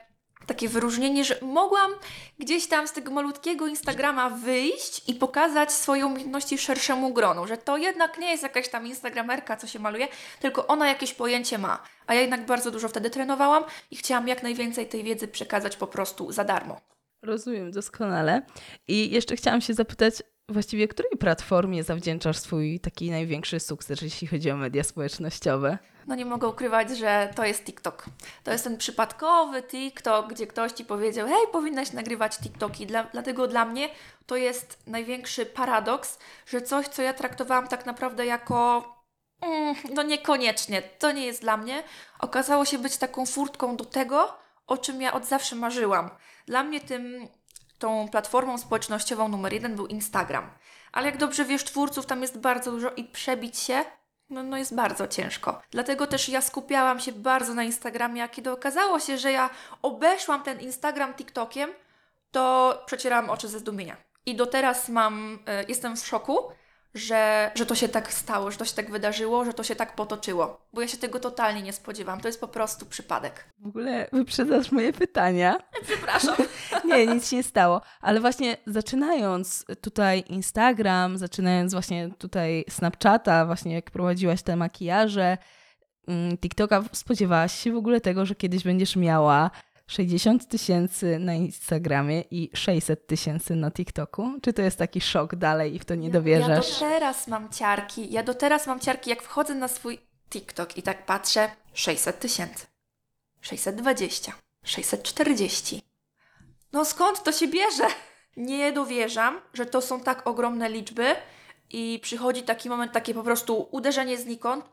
takie 0.45 0.69
wyróżnienie, 0.69 1.25
że 1.25 1.37
mogłam 1.41 1.91
gdzieś 2.39 2.67
tam 2.67 2.87
z 2.87 2.93
tego 2.93 3.11
malutkiego 3.11 3.67
Instagrama 3.67 4.29
wyjść 4.29 5.09
i 5.09 5.13
pokazać 5.13 5.71
swoje 5.71 6.05
umiejętności 6.05 6.57
szerszemu 6.57 7.13
gronu, 7.13 7.47
że 7.47 7.57
to 7.57 7.77
jednak 7.77 8.17
nie 8.17 8.31
jest 8.31 8.43
jakaś 8.43 8.69
tam 8.69 8.87
Instagramerka, 8.87 9.57
co 9.57 9.67
się 9.67 9.79
maluje, 9.79 10.07
tylko 10.39 10.67
ona 10.67 10.87
jakieś 10.87 11.13
pojęcie 11.13 11.57
ma. 11.57 11.83
A 12.07 12.13
ja 12.13 12.21
jednak 12.21 12.45
bardzo 12.45 12.71
dużo 12.71 12.89
wtedy 12.89 13.09
trenowałam 13.09 13.63
i 13.91 13.95
chciałam 13.95 14.27
jak 14.27 14.43
najwięcej 14.43 14.87
tej 14.87 15.03
wiedzy 15.03 15.27
przekazać 15.27 15.77
po 15.77 15.87
prostu 15.87 16.31
za 16.31 16.43
darmo. 16.43 16.81
Rozumiem 17.21 17.71
doskonale. 17.71 18.41
I 18.87 19.11
jeszcze 19.11 19.35
chciałam 19.35 19.61
się 19.61 19.73
zapytać, 19.73 20.13
właściwie 20.49 20.87
której 20.87 21.11
platformie 21.19 21.83
zawdzięczasz 21.83 22.37
swój 22.37 22.79
taki 22.79 23.11
największy 23.11 23.59
sukces, 23.59 24.01
jeśli 24.01 24.27
chodzi 24.27 24.51
o 24.51 24.57
media 24.57 24.83
społecznościowe? 24.83 25.77
No 26.07 26.15
nie 26.15 26.25
mogę 26.25 26.47
ukrywać, 26.47 26.97
że 26.97 27.33
to 27.35 27.45
jest 27.45 27.63
TikTok. 27.63 28.05
To 28.43 28.51
jest 28.51 28.63
ten 28.63 28.77
przypadkowy 28.77 29.63
TikTok, 29.63 30.27
gdzie 30.27 30.47
ktoś 30.47 30.71
ci 30.71 30.85
powiedział, 30.85 31.27
hej, 31.27 31.47
powinnaś 31.51 31.91
nagrywać 31.91 32.37
TikToki. 32.37 32.87
Dla, 32.87 33.03
dlatego 33.03 33.47
dla 33.47 33.65
mnie 33.65 33.89
to 34.25 34.35
jest 34.35 34.87
największy 34.87 35.45
paradoks, 35.45 36.19
że 36.45 36.61
coś, 36.61 36.87
co 36.87 37.01
ja 37.01 37.13
traktowałam 37.13 37.67
tak 37.67 37.85
naprawdę 37.85 38.25
jako 38.25 38.85
mm, 39.41 39.75
no 39.93 40.03
niekoniecznie, 40.03 40.81
to 40.81 41.11
nie 41.11 41.25
jest 41.25 41.41
dla 41.41 41.57
mnie, 41.57 41.83
okazało 42.19 42.65
się 42.65 42.77
być 42.77 42.97
taką 42.97 43.25
furtką 43.25 43.75
do 43.75 43.85
tego, 43.85 44.37
o 44.67 44.77
czym 44.77 45.01
ja 45.01 45.13
od 45.13 45.25
zawsze 45.25 45.55
marzyłam. 45.55 46.09
Dla 46.45 46.63
mnie 46.63 46.79
tym, 46.79 47.27
tą 47.79 48.07
platformą 48.09 48.57
społecznościową 48.57 49.27
numer 49.27 49.53
jeden 49.53 49.75
był 49.75 49.87
Instagram. 49.87 50.51
Ale 50.91 51.05
jak 51.05 51.17
dobrze 51.17 51.45
wiesz, 51.45 51.63
twórców 51.63 52.05
tam 52.05 52.21
jest 52.21 52.39
bardzo 52.39 52.71
dużo 52.71 52.91
i 52.91 53.03
przebić 53.03 53.57
się 53.57 53.85
no, 54.29 54.43
no 54.43 54.57
jest 54.57 54.75
bardzo 54.75 55.07
ciężko. 55.07 55.61
Dlatego 55.71 56.07
też 56.07 56.29
ja 56.29 56.41
skupiałam 56.41 56.99
się 56.99 57.11
bardzo 57.11 57.53
na 57.53 57.63
Instagramie, 57.63 58.23
a 58.23 58.27
kiedy 58.27 58.51
okazało 58.51 58.99
się, 58.99 59.17
że 59.17 59.31
ja 59.31 59.49
obeszłam 59.81 60.43
ten 60.43 60.59
Instagram 60.59 61.13
TikTokiem, 61.13 61.69
to 62.31 62.83
przecierałam 62.85 63.29
oczy 63.29 63.47
ze 63.47 63.59
zdumienia. 63.59 63.97
I 64.25 64.35
do 64.35 64.45
teraz 64.45 64.89
mam, 64.89 65.35
y, 65.35 65.65
jestem 65.67 65.97
w 65.97 66.05
szoku, 66.05 66.37
że, 66.93 67.51
że 67.55 67.65
to 67.65 67.75
się 67.75 67.89
tak 67.89 68.13
stało, 68.13 68.51
że 68.51 68.57
to 68.57 68.65
się 68.65 68.73
tak 68.73 68.91
wydarzyło, 68.91 69.45
że 69.45 69.53
to 69.53 69.63
się 69.63 69.75
tak 69.75 69.95
potoczyło. 69.95 70.67
Bo 70.73 70.81
ja 70.81 70.87
się 70.87 70.97
tego 70.97 71.19
totalnie 71.19 71.61
nie 71.61 71.73
spodziewałam. 71.73 72.21
To 72.21 72.27
jest 72.27 72.41
po 72.41 72.47
prostu 72.47 72.85
przypadek. 72.85 73.45
W 73.59 73.67
ogóle 73.67 74.07
wyprzedzasz 74.13 74.71
moje 74.71 74.93
pytania. 74.93 75.57
Przepraszam. 75.87 76.35
nie, 76.89 77.07
nic 77.07 77.29
się 77.29 77.35
nie 77.35 77.43
stało. 77.43 77.81
Ale 78.01 78.19
właśnie 78.19 78.57
zaczynając 78.67 79.65
tutaj 79.81 80.23
Instagram, 80.27 81.17
zaczynając 81.17 81.73
właśnie 81.73 82.09
tutaj 82.17 82.65
Snapchata, 82.69 83.45
właśnie 83.45 83.73
jak 83.73 83.91
prowadziłaś 83.91 84.41
te 84.41 84.55
makijaże, 84.55 85.37
mm, 86.07 86.37
TikToka, 86.37 86.83
spodziewałaś 86.91 87.53
się 87.53 87.71
w 87.71 87.77
ogóle 87.77 88.01
tego, 88.01 88.25
że 88.25 88.35
kiedyś 88.35 88.63
będziesz 88.63 88.95
miała 88.95 89.51
60 89.87 90.47
tysięcy 90.47 91.19
na 91.19 91.33
Instagramie 91.33 92.21
i 92.31 92.49
600 92.53 93.07
tysięcy 93.07 93.55
na 93.55 93.71
TikToku? 93.71 94.33
Czy 94.41 94.53
to 94.53 94.61
jest 94.61 94.77
taki 94.77 95.01
szok 95.01 95.35
dalej 95.35 95.75
i 95.75 95.79
w 95.79 95.85
to 95.85 95.95
nie 95.95 96.09
dowierzasz? 96.09 96.81
Ja 96.81 96.87
do 96.87 96.89
teraz 96.89 97.27
mam 97.27 97.49
ciarki. 97.49 98.13
Ja 98.13 98.23
do 98.23 98.33
teraz 98.33 98.67
mam 98.67 98.79
ciarki, 98.79 99.09
jak 99.09 99.23
wchodzę 99.23 99.55
na 99.55 99.67
swój 99.67 99.99
TikTok 100.29 100.77
i 100.77 100.81
tak 100.81 101.05
patrzę, 101.05 101.49
600 101.73 102.19
tysięcy, 102.19 102.65
620, 103.41 104.33
640. 104.63 105.81
No 106.73 106.85
skąd 106.85 107.23
to 107.23 107.31
się 107.31 107.47
bierze? 107.47 107.87
Nie 108.37 108.71
dowierzam, 108.71 109.41
że 109.53 109.65
to 109.65 109.81
są 109.81 109.99
tak 109.99 110.27
ogromne 110.27 110.69
liczby 110.69 111.15
i 111.69 111.99
przychodzi 112.03 112.43
taki 112.43 112.69
moment, 112.69 112.91
takie 112.91 113.13
po 113.13 113.23
prostu 113.23 113.67
uderzenie 113.71 114.17
znikąd, 114.17 114.65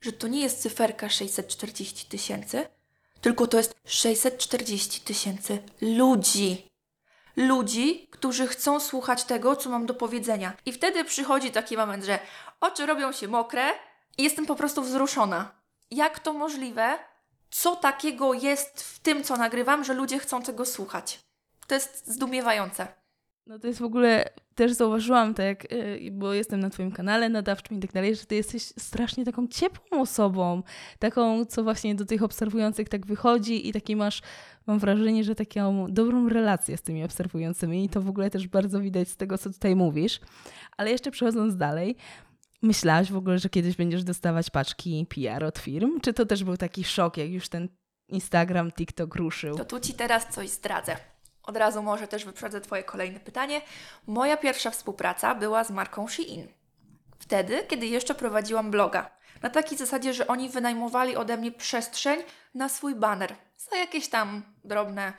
że 0.00 0.12
to 0.12 0.28
nie 0.28 0.40
jest 0.40 0.62
cyferka 0.62 1.08
640 1.08 2.08
tysięcy, 2.08 2.66
tylko 3.20 3.46
to 3.46 3.56
jest 3.56 3.74
640 3.84 5.00
tysięcy 5.00 5.62
ludzi. 5.80 6.68
Ludzi, 7.36 8.08
którzy 8.10 8.46
chcą 8.46 8.80
słuchać 8.80 9.24
tego, 9.24 9.56
co 9.56 9.70
mam 9.70 9.86
do 9.86 9.94
powiedzenia. 9.94 10.52
I 10.66 10.72
wtedy 10.72 11.04
przychodzi 11.04 11.50
taki 11.50 11.76
moment, 11.76 12.04
że 12.04 12.18
oczy 12.60 12.86
robią 12.86 13.12
się 13.12 13.28
mokre 13.28 13.70
i 14.18 14.22
jestem 14.22 14.46
po 14.46 14.56
prostu 14.56 14.82
wzruszona. 14.82 15.50
Jak 15.90 16.18
to 16.18 16.32
możliwe? 16.32 16.98
Co 17.50 17.76
takiego 17.76 18.34
jest 18.34 18.82
w 18.82 18.98
tym, 18.98 19.24
co 19.24 19.36
nagrywam, 19.36 19.84
że 19.84 19.94
ludzie 19.94 20.18
chcą 20.18 20.42
tego 20.42 20.66
słuchać? 20.66 21.20
To 21.66 21.74
jest 21.74 22.06
zdumiewające. 22.06 22.97
No 23.48 23.58
to 23.58 23.66
jest 23.66 23.78
w 23.78 23.84
ogóle, 23.84 24.24
też 24.54 24.72
zauważyłam 24.72 25.34
tak, 25.34 25.66
bo 26.12 26.34
jestem 26.34 26.60
na 26.60 26.70
twoim 26.70 26.92
kanale 26.92 27.28
nadawczym 27.28 27.76
i 27.76 27.80
tak 27.80 27.92
dalej, 27.92 28.16
że 28.16 28.24
ty 28.24 28.34
jesteś 28.34 28.62
strasznie 28.62 29.24
taką 29.24 29.46
ciepłą 29.48 30.00
osobą, 30.00 30.62
taką, 30.98 31.44
co 31.44 31.64
właśnie 31.64 31.94
do 31.94 32.04
tych 32.04 32.22
obserwujących 32.22 32.88
tak 32.88 33.06
wychodzi 33.06 33.68
i 33.68 33.72
taki 33.72 33.96
masz, 33.96 34.22
mam 34.66 34.78
wrażenie, 34.78 35.24
że 35.24 35.34
taką 35.34 35.86
dobrą 35.90 36.28
relację 36.28 36.76
z 36.76 36.82
tymi 36.82 37.04
obserwującymi 37.04 37.84
i 37.84 37.88
to 37.88 38.02
w 38.02 38.08
ogóle 38.08 38.30
też 38.30 38.48
bardzo 38.48 38.80
widać 38.80 39.08
z 39.08 39.16
tego, 39.16 39.38
co 39.38 39.50
tutaj 39.50 39.76
mówisz. 39.76 40.20
Ale 40.76 40.90
jeszcze 40.90 41.10
przechodząc 41.10 41.56
dalej, 41.56 41.96
myślałaś 42.62 43.12
w 43.12 43.16
ogóle, 43.16 43.38
że 43.38 43.48
kiedyś 43.48 43.76
będziesz 43.76 44.04
dostawać 44.04 44.50
paczki 44.50 45.06
PR 45.08 45.44
od 45.44 45.58
firm? 45.58 46.00
Czy 46.00 46.12
to 46.12 46.26
też 46.26 46.44
był 46.44 46.56
taki 46.56 46.84
szok, 46.84 47.16
jak 47.16 47.30
już 47.30 47.48
ten 47.48 47.68
Instagram, 48.08 48.72
TikTok 48.72 49.14
ruszył? 49.14 49.56
To 49.56 49.64
tu 49.64 49.80
Ci 49.80 49.94
teraz 49.94 50.34
coś 50.34 50.48
zdradzę. 50.48 50.96
Od 51.48 51.56
razu 51.56 51.82
może 51.82 52.08
też 52.08 52.24
wyprzedzę 52.24 52.60
Twoje 52.60 52.84
kolejne 52.84 53.20
pytanie. 53.20 53.60
Moja 54.06 54.36
pierwsza 54.36 54.70
współpraca 54.70 55.34
była 55.34 55.64
z 55.64 55.70
marką 55.70 56.08
Shein. 56.08 56.48
Wtedy, 57.18 57.64
kiedy 57.68 57.86
jeszcze 57.86 58.14
prowadziłam 58.14 58.70
bloga. 58.70 59.10
Na 59.42 59.50
takiej 59.50 59.78
zasadzie, 59.78 60.14
że 60.14 60.26
oni 60.26 60.48
wynajmowali 60.48 61.16
ode 61.16 61.36
mnie 61.36 61.52
przestrzeń 61.52 62.22
na 62.54 62.68
swój 62.68 62.94
banner 62.94 63.34
za 63.56 63.76
jakieś 63.76 64.08
tam 64.08 64.42
drobne 64.64 65.12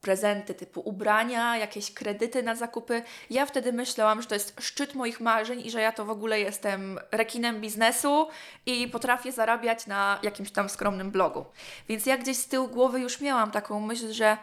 prezenty 0.00 0.54
typu 0.54 0.80
ubrania, 0.80 1.56
jakieś 1.56 1.94
kredyty 1.94 2.42
na 2.42 2.54
zakupy. 2.54 3.02
Ja 3.30 3.46
wtedy 3.46 3.72
myślałam, 3.72 4.22
że 4.22 4.28
to 4.28 4.34
jest 4.34 4.60
szczyt 4.60 4.94
moich 4.94 5.20
marzeń 5.20 5.60
i 5.60 5.70
że 5.70 5.80
ja 5.80 5.92
to 5.92 6.04
w 6.04 6.10
ogóle 6.10 6.40
jestem 6.40 6.98
rekinem 7.12 7.60
biznesu 7.60 8.28
i 8.66 8.88
potrafię 8.88 9.32
zarabiać 9.32 9.86
na 9.86 10.18
jakimś 10.22 10.50
tam 10.50 10.68
skromnym 10.68 11.10
blogu. 11.10 11.44
Więc 11.88 12.06
ja 12.06 12.18
gdzieś 12.18 12.36
z 12.36 12.48
tyłu 12.48 12.68
głowy 12.68 13.00
już 13.00 13.20
miałam 13.20 13.50
taką 13.50 13.80
myśl, 13.80 14.12
że 14.12 14.36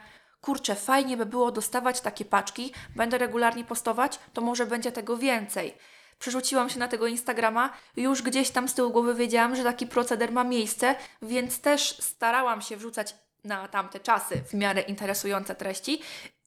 kurczę, 0.43 0.75
fajnie 0.75 1.17
by 1.17 1.25
było 1.25 1.51
dostawać 1.51 2.01
takie 2.01 2.25
paczki, 2.25 2.73
będę 2.95 3.17
regularnie 3.17 3.63
postować, 3.63 4.19
to 4.33 4.41
może 4.41 4.65
będzie 4.65 4.91
tego 4.91 5.17
więcej. 5.17 5.77
Przerzuciłam 6.19 6.69
się 6.69 6.79
na 6.79 6.87
tego 6.87 7.07
Instagrama, 7.07 7.69
już 7.95 8.21
gdzieś 8.21 8.49
tam 8.49 8.67
z 8.67 8.73
tyłu 8.73 8.91
głowy 8.91 9.15
wiedziałam, 9.15 9.55
że 9.55 9.63
taki 9.63 9.87
proceder 9.87 10.31
ma 10.31 10.43
miejsce, 10.43 10.95
więc 11.21 11.61
też 11.61 11.97
starałam 11.99 12.61
się 12.61 12.77
wrzucać 12.77 13.15
na 13.43 13.67
tamte 13.67 13.99
czasy 13.99 14.43
w 14.47 14.53
miarę 14.53 14.81
interesujące 14.81 15.55
treści. 15.55 16.01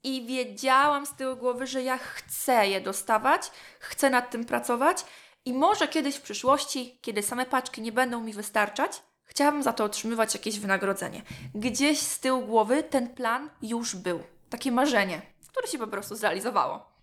I 0.04 0.26
wiedziałam 0.26 1.06
z 1.06 1.14
tyłu 1.14 1.36
głowy, 1.36 1.66
że 1.66 1.82
ja 1.82 1.98
chcę 1.98 2.68
je 2.68 2.80
dostawać, 2.80 3.50
chcę 3.78 4.10
nad 4.10 4.30
tym 4.30 4.44
pracować 4.44 5.04
i 5.44 5.52
może 5.52 5.88
kiedyś 5.88 6.16
w 6.16 6.22
przyszłości, 6.22 6.98
kiedy 7.02 7.22
same 7.22 7.46
paczki 7.46 7.82
nie 7.82 7.92
będą 7.92 8.20
mi 8.20 8.32
wystarczać, 8.32 9.02
chciałabym 9.26 9.62
za 9.62 9.72
to 9.72 9.84
otrzymywać 9.84 10.34
jakieś 10.34 10.58
wynagrodzenie. 10.58 11.22
Gdzieś 11.54 11.98
z 11.98 12.20
tyłu 12.20 12.46
głowy 12.46 12.82
ten 12.82 13.08
plan 13.08 13.50
już 13.62 13.96
był. 13.96 14.20
Takie 14.50 14.72
marzenie, 14.72 15.22
które 15.48 15.68
się 15.68 15.78
po 15.78 15.86
prostu 15.86 16.16
zrealizowało. 16.16 16.96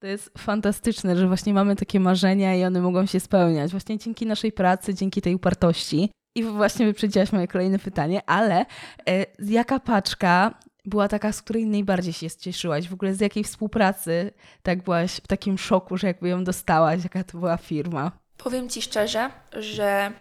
To 0.00 0.06
jest 0.06 0.30
fantastyczne, 0.38 1.16
że 1.16 1.26
właśnie 1.26 1.54
mamy 1.54 1.76
takie 1.76 2.00
marzenia 2.00 2.54
i 2.54 2.64
one 2.64 2.80
mogą 2.80 3.06
się 3.06 3.20
spełniać. 3.20 3.70
Właśnie 3.70 3.98
dzięki 3.98 4.26
naszej 4.26 4.52
pracy, 4.52 4.94
dzięki 4.94 5.22
tej 5.22 5.34
upartości. 5.34 6.10
I 6.36 6.44
właśnie 6.44 6.86
wyprzedziłaś 6.86 7.32
moje 7.32 7.48
kolejne 7.48 7.78
pytanie, 7.78 8.20
ale 8.26 8.66
e, 9.08 9.26
jaka 9.38 9.80
paczka 9.80 10.54
była 10.84 11.08
taka, 11.08 11.32
z 11.32 11.42
której 11.42 11.66
najbardziej 11.66 12.12
się 12.12 12.30
cieszyłaś? 12.30 12.88
W 12.88 12.92
ogóle 12.92 13.14
z 13.14 13.20
jakiej 13.20 13.44
współpracy 13.44 14.30
tak 14.62 14.82
byłaś 14.82 15.16
w 15.16 15.26
takim 15.26 15.58
szoku, 15.58 15.96
że 15.96 16.06
jakby 16.06 16.28
ją 16.28 16.44
dostałaś? 16.44 17.02
Jaka 17.02 17.24
to 17.24 17.38
była 17.38 17.56
firma? 17.56 18.12
Powiem 18.36 18.68
Ci 18.68 18.82
szczerze, 18.82 19.30
że 19.52 20.12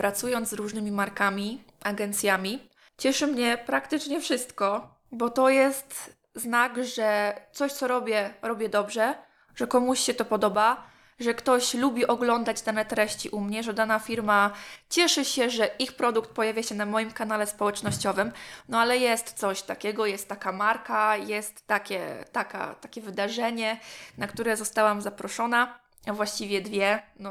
pracując 0.00 0.48
z 0.48 0.52
różnymi 0.52 0.92
markami, 0.92 1.64
agencjami, 1.84 2.68
cieszy 2.98 3.26
mnie 3.26 3.58
praktycznie 3.66 4.20
wszystko, 4.20 4.94
bo 5.12 5.30
to 5.30 5.48
jest 5.48 6.16
znak, 6.34 6.84
że 6.84 7.34
coś, 7.52 7.72
co 7.72 7.88
robię, 7.88 8.34
robię 8.42 8.68
dobrze, 8.68 9.14
że 9.54 9.66
komuś 9.66 10.00
się 10.00 10.14
to 10.14 10.24
podoba, 10.24 10.86
że 11.18 11.34
ktoś 11.34 11.74
lubi 11.74 12.06
oglądać 12.06 12.62
dane 12.62 12.84
treści 12.84 13.28
u 13.28 13.40
mnie, 13.40 13.62
że 13.62 13.74
dana 13.74 13.98
firma 13.98 14.50
cieszy 14.90 15.24
się, 15.24 15.50
że 15.50 15.70
ich 15.78 15.92
produkt 15.92 16.30
pojawia 16.30 16.62
się 16.62 16.74
na 16.74 16.86
moim 16.86 17.10
kanale 17.10 17.46
społecznościowym. 17.46 18.32
No 18.68 18.78
ale 18.78 18.98
jest 18.98 19.32
coś 19.32 19.62
takiego, 19.62 20.06
jest 20.06 20.28
taka 20.28 20.52
marka, 20.52 21.16
jest 21.16 21.66
takie, 21.66 22.24
taka, 22.32 22.74
takie 22.74 23.00
wydarzenie, 23.00 23.80
na 24.18 24.26
które 24.26 24.56
zostałam 24.56 25.02
zaproszona. 25.02 25.79
A 26.06 26.12
właściwie 26.12 26.60
dwie. 26.60 27.02
No, 27.18 27.30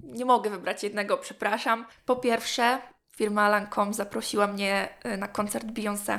nie 0.00 0.24
mogę 0.24 0.50
wybrać 0.50 0.82
jednego, 0.82 1.16
przepraszam. 1.16 1.86
Po 2.06 2.16
pierwsze, 2.16 2.78
firma 3.16 3.48
Lancome 3.48 3.94
zaprosiła 3.94 4.46
mnie 4.46 4.88
y, 5.06 5.16
na 5.16 5.28
koncert 5.28 5.66
Beyoncé. 5.66 6.18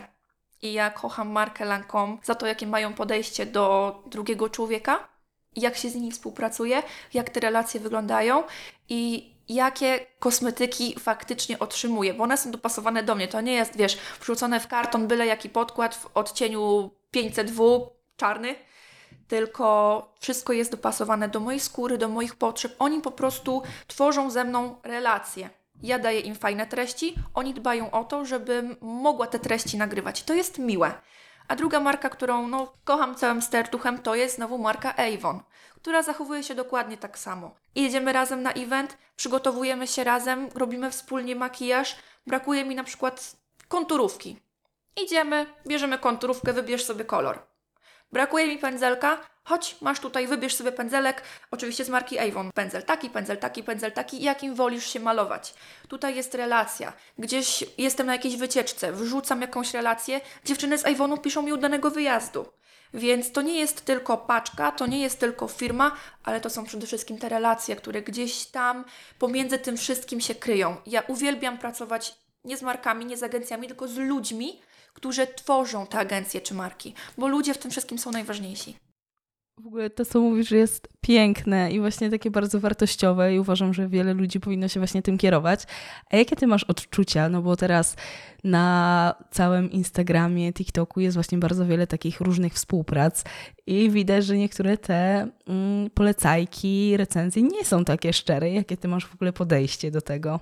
I 0.62 0.74
ja 0.74 0.90
kocham 0.90 1.32
markę 1.32 1.66
Lancome 1.66 2.18
za 2.24 2.36
to, 2.36 2.48
jakie 2.48 2.68
mają 2.68 2.94
podejście 2.94 3.46
do 3.46 3.96
drugiego 4.06 4.50
człowieka, 4.50 5.08
jak 5.56 5.78
się 5.78 5.90
z 5.90 5.96
nimi 5.96 6.12
współpracuje, 6.12 6.84
jak 7.14 7.30
te 7.30 7.40
relacje 7.40 7.80
wyglądają 7.80 8.44
i 8.90 9.34
jakie 9.50 10.06
kosmetyki 10.20 11.00
faktycznie 11.00 11.60
otrzymuję, 11.60 12.14
bo 12.14 12.24
one 12.24 12.38
są 12.38 12.52
dopasowane 12.52 13.04
do 13.04 13.16
mnie. 13.16 13.28
To 13.28 13.42
nie 13.42 13.54
jest, 13.54 13.78
wiesz, 13.78 13.98
wrzucone 14.22 14.60
w 14.60 14.68
karton 14.68 15.08
byle 15.08 15.26
jaki 15.26 15.50
podkład 15.50 15.96
w 15.96 16.18
odcieniu 16.18 16.92
500W, 17.16 17.88
czarny, 18.18 18.56
tylko 19.28 20.14
wszystko 20.20 20.54
jest 20.54 20.72
dopasowane 20.72 21.30
do 21.30 21.40
mojej 21.40 21.60
skóry, 21.60 21.98
do 21.98 22.10
moich 22.10 22.36
potrzeb. 22.36 22.76
Oni 22.80 23.02
po 23.02 23.12
prostu 23.12 23.62
tworzą 23.88 24.30
ze 24.32 24.44
mną 24.44 24.76
relacje. 24.84 25.50
Ja 25.84 26.00
daję 26.00 26.20
im 26.20 26.36
fajne 26.36 26.68
treści, 26.68 27.16
oni 27.34 27.54
dbają 27.54 27.92
o 27.92 28.04
to, 28.04 28.26
żebym 28.26 28.76
mogła 28.82 29.28
te 29.28 29.40
treści 29.40 29.78
nagrywać. 29.78 30.24
To 30.24 30.34
jest 30.34 30.60
miłe. 30.60 30.94
A 31.48 31.56
druga 31.56 31.80
marka, 31.80 32.10
którą 32.10 32.48
no, 32.48 32.74
kocham 32.84 33.16
całym 33.16 33.42
stertuchem, 33.42 33.98
to 33.98 34.16
jest 34.16 34.36
znowu 34.36 34.58
marka 34.58 34.96
Avon, 34.96 35.40
która 35.76 36.04
zachowuje 36.04 36.44
się 36.44 36.56
dokładnie 36.56 36.98
tak 36.98 37.20
samo. 37.20 37.56
Jedziemy 37.76 38.14
razem 38.14 38.44
na 38.44 38.52
event, 38.52 38.98
przygotowujemy 39.16 39.88
się 39.88 40.04
razem, 40.04 40.50
robimy 40.56 40.92
wspólnie 40.92 41.36
makijaż. 41.36 41.96
Brakuje 42.28 42.66
mi 42.66 42.76
na 42.76 42.84
przykład 42.84 43.36
konturówki. 43.68 44.40
Idziemy, 45.04 45.46
bierzemy 45.68 46.00
konturówkę, 46.00 46.54
wybierz 46.54 46.86
sobie 46.86 47.06
kolor. 47.06 47.40
Brakuje 48.14 48.48
mi 48.48 48.58
pędzelka, 48.58 49.20
chodź, 49.44 49.76
masz 49.82 50.00
tutaj, 50.00 50.28
wybierz 50.28 50.56
sobie 50.56 50.72
pędzelek, 50.72 51.22
oczywiście 51.52 51.86
z 51.86 51.90
marki 51.90 52.20
Avon. 52.20 52.52
Pędzel 52.52 52.84
taki, 52.84 53.10
pędzel 53.10 53.38
taki, 53.38 53.64
pędzel 53.64 53.92
taki, 53.92 54.24
jakim 54.24 54.56
wolisz 54.56 54.86
się 54.86 55.00
malować. 55.00 55.54
Tutaj 55.88 56.16
jest 56.16 56.36
relacja. 56.36 56.94
Gdzieś 57.18 57.64
jestem 57.78 58.08
na 58.08 58.14
jakiejś 58.14 58.36
wycieczce, 58.36 58.92
wrzucam 58.92 59.42
jakąś 59.42 59.74
relację, 59.74 60.22
dziewczyny 60.46 60.78
z 60.78 60.86
Avonu 60.86 61.18
piszą 61.18 61.42
mi 61.42 61.54
udanego 61.54 61.92
wyjazdu. 61.92 62.46
Więc 62.94 63.32
to 63.32 63.42
nie 63.42 63.60
jest 63.60 63.86
tylko 63.86 64.18
paczka, 64.18 64.72
to 64.72 64.88
nie 64.88 65.02
jest 65.02 65.20
tylko 65.20 65.48
firma, 65.48 65.92
ale 66.24 66.42
to 66.42 66.50
są 66.50 66.66
przede 66.66 66.88
wszystkim 66.88 67.18
te 67.18 67.30
relacje, 67.30 67.76
które 67.76 68.02
gdzieś 68.02 68.46
tam 68.46 68.86
pomiędzy 69.20 69.60
tym 69.60 69.78
wszystkim 69.78 70.22
się 70.22 70.36
kryją. 70.36 70.76
Ja 70.86 71.04
uwielbiam 71.08 71.58
pracować 71.58 72.16
nie 72.46 72.58
z 72.58 72.62
markami, 72.62 73.06
nie 73.06 73.18
z 73.18 73.24
agencjami, 73.24 73.68
tylko 73.68 73.88
z 73.88 73.98
ludźmi, 73.98 74.62
którzy 74.94 75.28
tworzą 75.28 75.88
te 75.88 76.00
agencje 76.00 76.42
czy 76.42 76.54
marki, 76.54 76.94
bo 77.18 77.28
ludzie 77.28 77.54
w 77.54 77.58
tym 77.58 77.72
wszystkim 77.72 78.00
są 78.00 78.12
najważniejsi. 78.12 78.76
W 79.62 79.68
ogóle 79.68 79.90
to, 79.90 80.06
co 80.06 80.22
mówisz, 80.22 80.52
jest 80.52 80.88
piękne 81.02 81.72
i 81.72 81.80
właśnie 81.80 82.10
takie 82.10 82.32
bardzo 82.32 82.60
wartościowe 82.60 83.36
i 83.36 83.40
uważam, 83.40 83.74
że 83.74 83.88
wiele 83.88 84.14
ludzi 84.14 84.40
powinno 84.40 84.68
się 84.68 84.80
właśnie 84.80 85.02
tym 85.02 85.18
kierować. 85.18 85.64
A 86.12 86.18
jakie 86.18 86.36
ty 86.36 86.48
masz 86.48 86.64
odczucia? 86.64 87.30
No 87.30 87.42
bo 87.42 87.56
teraz 87.56 87.96
na 88.44 89.16
całym 89.32 89.72
Instagramie, 89.72 90.54
TikToku 90.54 91.00
jest 91.00 91.18
właśnie 91.18 91.38
bardzo 91.38 91.66
wiele 91.66 91.88
takich 91.88 92.22
różnych 92.22 92.54
współprac 92.54 93.24
i 93.68 93.90
widać, 93.90 94.26
że 94.26 94.38
niektóre 94.38 94.78
te 94.78 95.28
mm, 95.48 95.90
polecajki, 95.90 96.98
recenzje 96.98 97.44
nie 97.44 97.66
są 97.66 97.86
takie 97.86 98.14
szczere. 98.14 98.52
Jakie 98.52 98.78
ty 98.78 98.88
masz 98.88 99.06
w 99.06 99.14
ogóle 99.14 99.34
podejście 99.34 99.92
do 99.92 100.02
tego? 100.02 100.40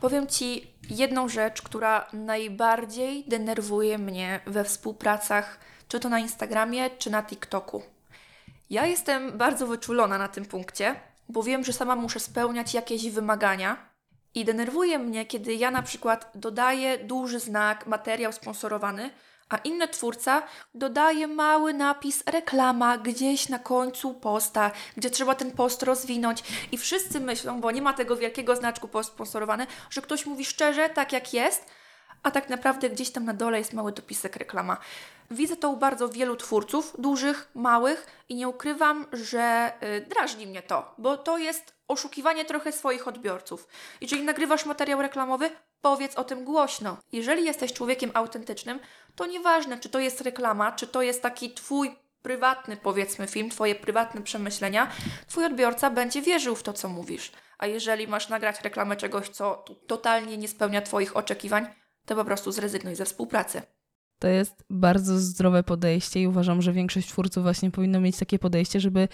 Powiem 0.00 0.26
Ci 0.26 0.71
jedną 0.90 1.28
rzecz, 1.28 1.62
która 1.62 2.06
najbardziej 2.12 3.24
denerwuje 3.28 3.98
mnie 3.98 4.40
we 4.46 4.64
współpracach, 4.64 5.58
czy 5.88 6.00
to 6.00 6.08
na 6.08 6.18
Instagramie, 6.18 6.90
czy 6.90 7.10
na 7.10 7.22
TikToku. 7.22 7.82
Ja 8.70 8.86
jestem 8.86 9.38
bardzo 9.38 9.66
wyczulona 9.66 10.18
na 10.18 10.28
tym 10.28 10.44
punkcie, 10.44 10.94
bo 11.28 11.42
wiem, 11.42 11.64
że 11.64 11.72
sama 11.72 11.96
muszę 11.96 12.20
spełniać 12.20 12.74
jakieś 12.74 13.10
wymagania. 13.10 13.92
I 14.34 14.44
denerwuje 14.44 14.98
mnie, 14.98 15.26
kiedy 15.26 15.54
ja 15.54 15.70
na 15.70 15.82
przykład 15.82 16.32
dodaję 16.34 16.98
duży 16.98 17.40
znak, 17.40 17.86
materiał 17.86 18.32
sponsorowany, 18.32 19.10
a 19.52 19.56
inny 19.56 19.88
twórca 19.88 20.42
dodaje 20.74 21.26
mały 21.26 21.74
napis 21.74 22.22
reklama 22.26 22.98
gdzieś 22.98 23.48
na 23.48 23.58
końcu 23.58 24.14
posta, 24.14 24.70
gdzie 24.96 25.10
trzeba 25.10 25.34
ten 25.34 25.50
post 25.50 25.82
rozwinąć 25.82 26.42
i 26.72 26.78
wszyscy 26.78 27.20
myślą, 27.20 27.60
bo 27.60 27.70
nie 27.70 27.82
ma 27.82 27.92
tego 27.92 28.16
wielkiego 28.16 28.56
znaczku 28.56 28.88
post 28.88 29.08
sponsorowany, 29.08 29.66
że 29.90 30.02
ktoś 30.02 30.26
mówi 30.26 30.44
szczerze, 30.44 30.88
tak 30.88 31.12
jak 31.12 31.34
jest, 31.34 31.66
a 32.22 32.30
tak 32.30 32.48
naprawdę 32.48 32.90
gdzieś 32.90 33.10
tam 33.10 33.24
na 33.24 33.34
dole 33.34 33.58
jest 33.58 33.72
mały 33.72 33.92
dopisek 33.92 34.36
reklama. 34.36 34.76
Widzę 35.30 35.56
to 35.56 35.70
u 35.70 35.76
bardzo 35.76 36.08
wielu 36.08 36.36
twórców, 36.36 36.94
dużych, 36.98 37.50
małych 37.54 38.06
i 38.28 38.34
nie 38.34 38.48
ukrywam, 38.48 39.06
że 39.12 39.72
yy, 39.80 40.00
drażni 40.00 40.46
mnie 40.46 40.62
to, 40.62 40.94
bo 40.98 41.16
to 41.16 41.38
jest 41.38 41.74
oszukiwanie 41.88 42.44
trochę 42.44 42.72
swoich 42.72 43.08
odbiorców. 43.08 43.68
Jeżeli 44.00 44.22
nagrywasz 44.24 44.66
materiał 44.66 45.02
reklamowy, 45.02 45.50
powiedz 45.82 46.14
o 46.14 46.24
tym 46.24 46.44
głośno. 46.44 46.96
Jeżeli 47.12 47.44
jesteś 47.44 47.72
człowiekiem 47.72 48.10
autentycznym, 48.14 48.80
to 49.14 49.26
nieważne, 49.26 49.78
czy 49.78 49.88
to 49.88 49.98
jest 49.98 50.20
reklama, 50.20 50.72
czy 50.72 50.86
to 50.86 51.02
jest 51.02 51.22
taki 51.22 51.54
Twój 51.54 51.96
prywatny, 52.22 52.76
powiedzmy, 52.76 53.26
film, 53.26 53.50
twoje 53.50 53.74
prywatne 53.74 54.22
przemyślenia, 54.22 54.90
twój 55.26 55.44
odbiorca 55.44 55.90
będzie 55.90 56.22
wierzył 56.22 56.56
w 56.56 56.62
to, 56.62 56.72
co 56.72 56.88
mówisz. 56.88 57.32
A 57.58 57.66
jeżeli 57.66 58.08
masz 58.08 58.28
nagrać 58.28 58.60
reklamę 58.60 58.96
czegoś, 58.96 59.28
co 59.28 59.64
totalnie 59.86 60.38
nie 60.38 60.48
spełnia 60.48 60.82
twoich 60.82 61.16
oczekiwań, 61.16 61.66
to 62.06 62.16
po 62.16 62.24
prostu 62.24 62.52
zrezygnuj 62.52 62.94
ze 62.94 63.04
współpracy. 63.04 63.62
To 64.18 64.28
jest 64.28 64.64
bardzo 64.70 65.18
zdrowe 65.18 65.62
podejście 65.62 66.20
i 66.20 66.26
uważam, 66.26 66.62
że 66.62 66.72
większość 66.72 67.08
twórców 67.08 67.42
właśnie 67.42 67.70
powinno 67.70 68.00
mieć 68.00 68.18
takie 68.18 68.38
podejście, 68.38 68.80
żeby 68.80 69.08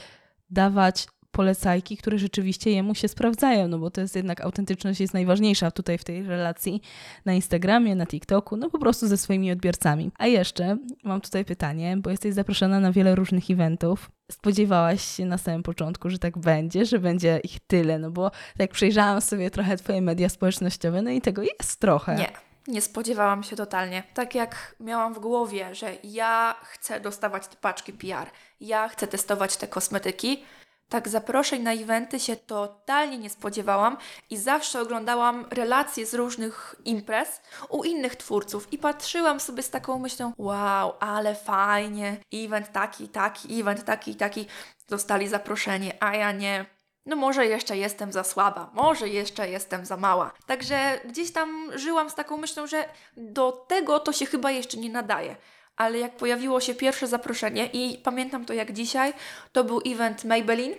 dawać 0.50 1.06
polecajki, 1.30 1.96
które 1.96 2.18
rzeczywiście 2.18 2.70
jemu 2.70 2.94
się 2.94 3.08
sprawdzają, 3.08 3.68
no 3.68 3.78
bo 3.78 3.90
to 3.90 4.00
jest 4.00 4.16
jednak 4.16 4.40
autentyczność 4.40 5.00
jest 5.00 5.14
najważniejsza 5.14 5.70
tutaj 5.70 5.98
w 5.98 6.04
tej 6.04 6.22
relacji 6.22 6.82
na 7.24 7.32
Instagramie, 7.32 7.94
na 7.94 8.06
TikToku, 8.06 8.56
no 8.56 8.70
po 8.70 8.78
prostu 8.78 9.08
ze 9.08 9.16
swoimi 9.16 9.52
odbiorcami. 9.52 10.10
A 10.18 10.26
jeszcze 10.26 10.76
mam 11.04 11.20
tutaj 11.20 11.44
pytanie, 11.44 11.96
bo 11.96 12.10
jesteś 12.10 12.34
zaproszona 12.34 12.80
na 12.80 12.92
wiele 12.92 13.14
różnych 13.14 13.50
eventów. 13.50 14.10
Spodziewałaś 14.32 15.02
się 15.02 15.24
na 15.24 15.38
samym 15.38 15.62
początku, 15.62 16.10
że 16.10 16.18
tak 16.18 16.38
będzie, 16.38 16.84
że 16.84 16.98
będzie 16.98 17.40
ich 17.44 17.60
tyle, 17.66 17.98
no 17.98 18.10
bo 18.10 18.30
tak 18.58 18.70
przejrzałam 18.70 19.20
sobie 19.20 19.50
trochę 19.50 19.76
twoje 19.76 20.02
media 20.02 20.28
społecznościowe, 20.28 21.02
no 21.02 21.10
i 21.10 21.20
tego 21.20 21.42
jest 21.42 21.80
trochę. 21.80 22.14
Nie. 22.14 22.48
Nie 22.68 22.80
spodziewałam 22.80 23.42
się 23.42 23.56
totalnie. 23.56 24.02
Tak 24.14 24.34
jak 24.34 24.76
miałam 24.80 25.14
w 25.14 25.18
głowie, 25.18 25.74
że 25.74 25.92
ja 26.04 26.54
chcę 26.62 27.00
dostawać 27.00 27.46
te 27.46 27.56
paczki 27.56 27.92
PR, 27.92 28.30
ja 28.60 28.88
chcę 28.88 29.06
testować 29.06 29.56
te 29.56 29.68
kosmetyki, 29.68 30.42
tak 30.88 31.08
zaproszeń 31.08 31.62
na 31.62 31.72
eventy 31.72 32.20
się 32.20 32.36
totalnie 32.36 33.18
nie 33.18 33.30
spodziewałam 33.30 33.96
i 34.30 34.36
zawsze 34.36 34.80
oglądałam 34.80 35.46
relacje 35.50 36.06
z 36.06 36.14
różnych 36.14 36.74
imprez 36.84 37.40
u 37.68 37.84
innych 37.84 38.16
twórców 38.16 38.72
i 38.72 38.78
patrzyłam 38.78 39.40
sobie 39.40 39.62
z 39.62 39.70
taką 39.70 39.98
myślą, 39.98 40.32
wow, 40.38 40.92
ale 41.00 41.34
fajnie, 41.34 42.16
event 42.32 42.72
taki, 42.72 43.08
taki, 43.08 43.60
event 43.60 43.84
taki, 43.84 44.16
taki, 44.16 44.46
dostali 44.88 45.28
zaproszenie, 45.28 46.02
a 46.02 46.16
ja 46.16 46.32
nie. 46.32 46.66
No 47.06 47.16
może 47.16 47.46
jeszcze 47.46 47.76
jestem 47.76 48.12
za 48.12 48.24
słaba, 48.24 48.70
może 48.74 49.08
jeszcze 49.08 49.50
jestem 49.50 49.86
za 49.86 49.96
mała. 49.96 50.32
Także 50.46 51.00
gdzieś 51.04 51.32
tam 51.32 51.70
żyłam 51.74 52.10
z 52.10 52.14
taką 52.14 52.36
myślą, 52.36 52.66
że 52.66 52.88
do 53.16 53.52
tego 53.52 54.00
to 54.00 54.12
się 54.12 54.26
chyba 54.26 54.50
jeszcze 54.50 54.76
nie 54.76 54.90
nadaje 54.90 55.36
ale 55.78 55.98
jak 55.98 56.16
pojawiło 56.16 56.60
się 56.60 56.74
pierwsze 56.74 57.06
zaproszenie 57.06 57.66
i 57.66 57.98
pamiętam 57.98 58.44
to 58.44 58.52
jak 58.52 58.72
dzisiaj, 58.72 59.12
to 59.52 59.64
był 59.64 59.80
event 59.86 60.24
Maybelline, 60.24 60.74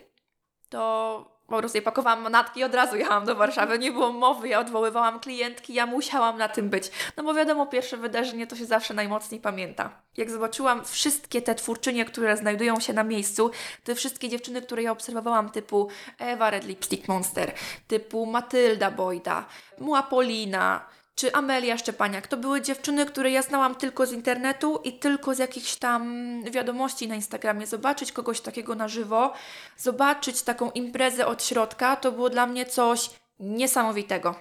to 0.70 1.40
po 1.50 1.58
prostu 1.58 1.82
pakowałam 1.82 2.22
manatki 2.22 2.60
i 2.60 2.64
od 2.64 2.76
razu 2.76 2.96
jechałam 2.98 3.26
do 3.26 3.36
Warszawy. 3.36 3.80
Nie 3.80 3.92
było 3.92 4.12
mowy, 4.14 4.48
ja 4.48 4.60
odwoływałam 4.60 5.20
klientki, 5.20 5.74
ja 5.74 5.86
musiałam 5.86 6.38
na 6.38 6.50
tym 6.50 6.70
być. 6.70 6.92
No 7.18 7.24
bo 7.24 7.34
wiadomo, 7.34 7.66
pierwsze 7.66 7.98
wydarzenie 7.98 8.48
to 8.48 8.56
się 8.56 8.66
zawsze 8.66 8.94
najmocniej 8.94 9.42
pamięta. 9.42 9.90
Jak 10.18 10.32
zobaczyłam 10.32 10.86
wszystkie 10.86 11.42
te 11.42 11.56
twórczynie, 11.56 12.06
które 12.06 12.38
znajdują 12.38 12.80
się 12.80 12.94
na 12.94 13.04
miejscu, 13.04 13.52
te 13.84 13.96
wszystkie 13.96 14.30
dziewczyny, 14.30 14.62
które 14.62 14.84
ja 14.84 14.92
obserwowałam, 14.92 15.50
typu 15.50 15.90
Eva 16.20 16.50
Red 16.50 16.66
Lipstick 16.66 17.08
Monster, 17.08 17.54
typu 17.88 18.26
Matylda 18.26 18.92
Boyda, 18.92 19.46
Mua 19.80 20.04
Polina, 20.04 20.86
czy 21.20 21.34
Amelia 21.34 21.78
Szczepaniak. 21.78 22.28
To 22.28 22.38
były 22.38 22.62
dziewczyny, 22.62 23.06
które 23.06 23.32
ja 23.32 23.42
znałam 23.42 23.76
tylko 23.76 24.06
z 24.06 24.12
internetu 24.12 24.80
i 24.84 24.94
tylko 24.94 25.36
z 25.36 25.38
jakichś 25.38 25.76
tam 25.76 26.44
wiadomości 26.52 27.08
na 27.08 27.16
Instagramie. 27.16 27.68
Zobaczyć 27.68 28.12
kogoś 28.12 28.42
takiego 28.42 28.76
na 28.76 28.88
żywo, 28.88 29.34
zobaczyć 29.78 30.42
taką 30.42 30.72
imprezę 30.72 31.28
od 31.28 31.44
środka, 31.44 31.96
to 31.96 32.12
było 32.12 32.30
dla 32.30 32.48
mnie 32.48 32.66
coś 32.66 33.10
niesamowitego. 33.40 34.36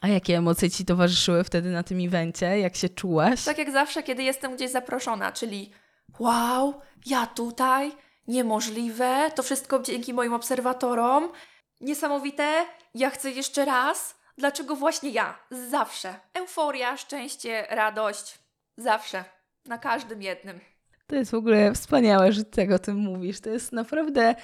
A 0.00 0.08
jakie 0.08 0.36
emocje 0.36 0.70
Ci 0.70 0.84
towarzyszyły 0.84 1.44
wtedy 1.44 1.70
na 1.70 1.82
tym 1.82 2.06
evencie? 2.06 2.58
Jak 2.58 2.76
się 2.76 2.88
czułaś? 2.88 3.44
Tak 3.44 3.58
jak 3.58 3.70
zawsze, 3.70 4.02
kiedy 4.02 4.22
jestem 4.22 4.56
gdzieś 4.56 4.70
zaproszona, 4.70 5.32
czyli 5.32 5.70
wow, 6.18 6.74
ja 7.06 7.26
tutaj, 7.26 7.92
niemożliwe, 8.28 9.30
to 9.34 9.42
wszystko 9.42 9.78
dzięki 9.78 10.14
moim 10.14 10.32
obserwatorom, 10.32 11.28
niesamowite, 11.80 12.66
ja 12.94 13.10
chcę 13.10 13.30
jeszcze 13.30 13.64
raz, 13.64 14.17
Dlaczego 14.38 14.76
właśnie 14.76 15.10
ja? 15.10 15.38
Zawsze. 15.70 16.14
Euforia, 16.34 16.96
szczęście, 16.96 17.66
radość. 17.70 18.38
Zawsze. 18.76 19.24
Na 19.64 19.78
każdym 19.78 20.22
jednym. 20.22 20.60
To 21.06 21.16
jest 21.16 21.30
w 21.30 21.34
ogóle 21.34 21.72
wspaniałe, 21.74 22.32
że 22.32 22.44
tego 22.44 22.74
o 22.74 22.78
tym 22.78 22.96
mówisz. 22.96 23.40
To 23.40 23.50
jest 23.50 23.72
naprawdę. 23.72 24.34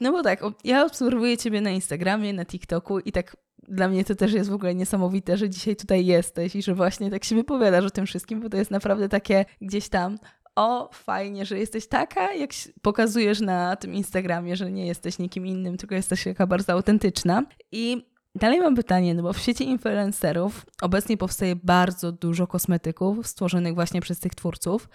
No 0.00 0.12
bo 0.12 0.22
tak, 0.22 0.40
ja 0.64 0.84
obserwuję 0.84 1.38
Ciebie 1.38 1.60
na 1.60 1.70
Instagramie, 1.70 2.32
na 2.32 2.44
TikToku 2.44 2.98
i 2.98 3.12
tak 3.12 3.36
dla 3.68 3.88
mnie 3.88 4.04
to 4.04 4.14
też 4.14 4.32
jest 4.32 4.50
w 4.50 4.54
ogóle 4.54 4.74
niesamowite, 4.74 5.36
że 5.36 5.50
dzisiaj 5.50 5.76
tutaj 5.76 6.06
jesteś 6.06 6.56
i 6.56 6.62
że 6.62 6.74
właśnie 6.74 7.10
tak 7.10 7.24
się 7.24 7.34
wypowiadasz 7.34 7.84
o 7.84 7.90
tym 7.90 8.06
wszystkim, 8.06 8.40
bo 8.40 8.48
to 8.48 8.56
jest 8.56 8.70
naprawdę 8.70 9.08
takie 9.08 9.44
gdzieś 9.60 9.88
tam 9.88 10.18
o, 10.56 10.90
fajnie, 10.92 11.46
że 11.46 11.58
jesteś 11.58 11.86
taka, 11.88 12.34
jak 12.34 12.50
pokazujesz 12.82 13.40
na 13.40 13.76
tym 13.76 13.94
Instagramie, 13.94 14.56
że 14.56 14.72
nie 14.72 14.86
jesteś 14.86 15.18
nikim 15.18 15.46
innym, 15.46 15.76
tylko 15.76 15.94
jesteś 15.94 16.24
taka 16.24 16.46
bardzo 16.46 16.72
autentyczna. 16.72 17.42
I 17.72 18.09
Dalej 18.34 18.60
mam 18.60 18.76
pytanie, 18.76 19.14
no 19.14 19.22
bo 19.22 19.32
w 19.32 19.38
świecie 19.38 19.64
influencerów 19.64 20.66
obecnie 20.82 21.16
powstaje 21.16 21.56
bardzo 21.56 22.12
dużo 22.12 22.46
kosmetyków 22.46 23.26
stworzonych 23.26 23.74
właśnie 23.74 24.00
przez 24.00 24.18
tych 24.18 24.34
twórców. 24.34 24.88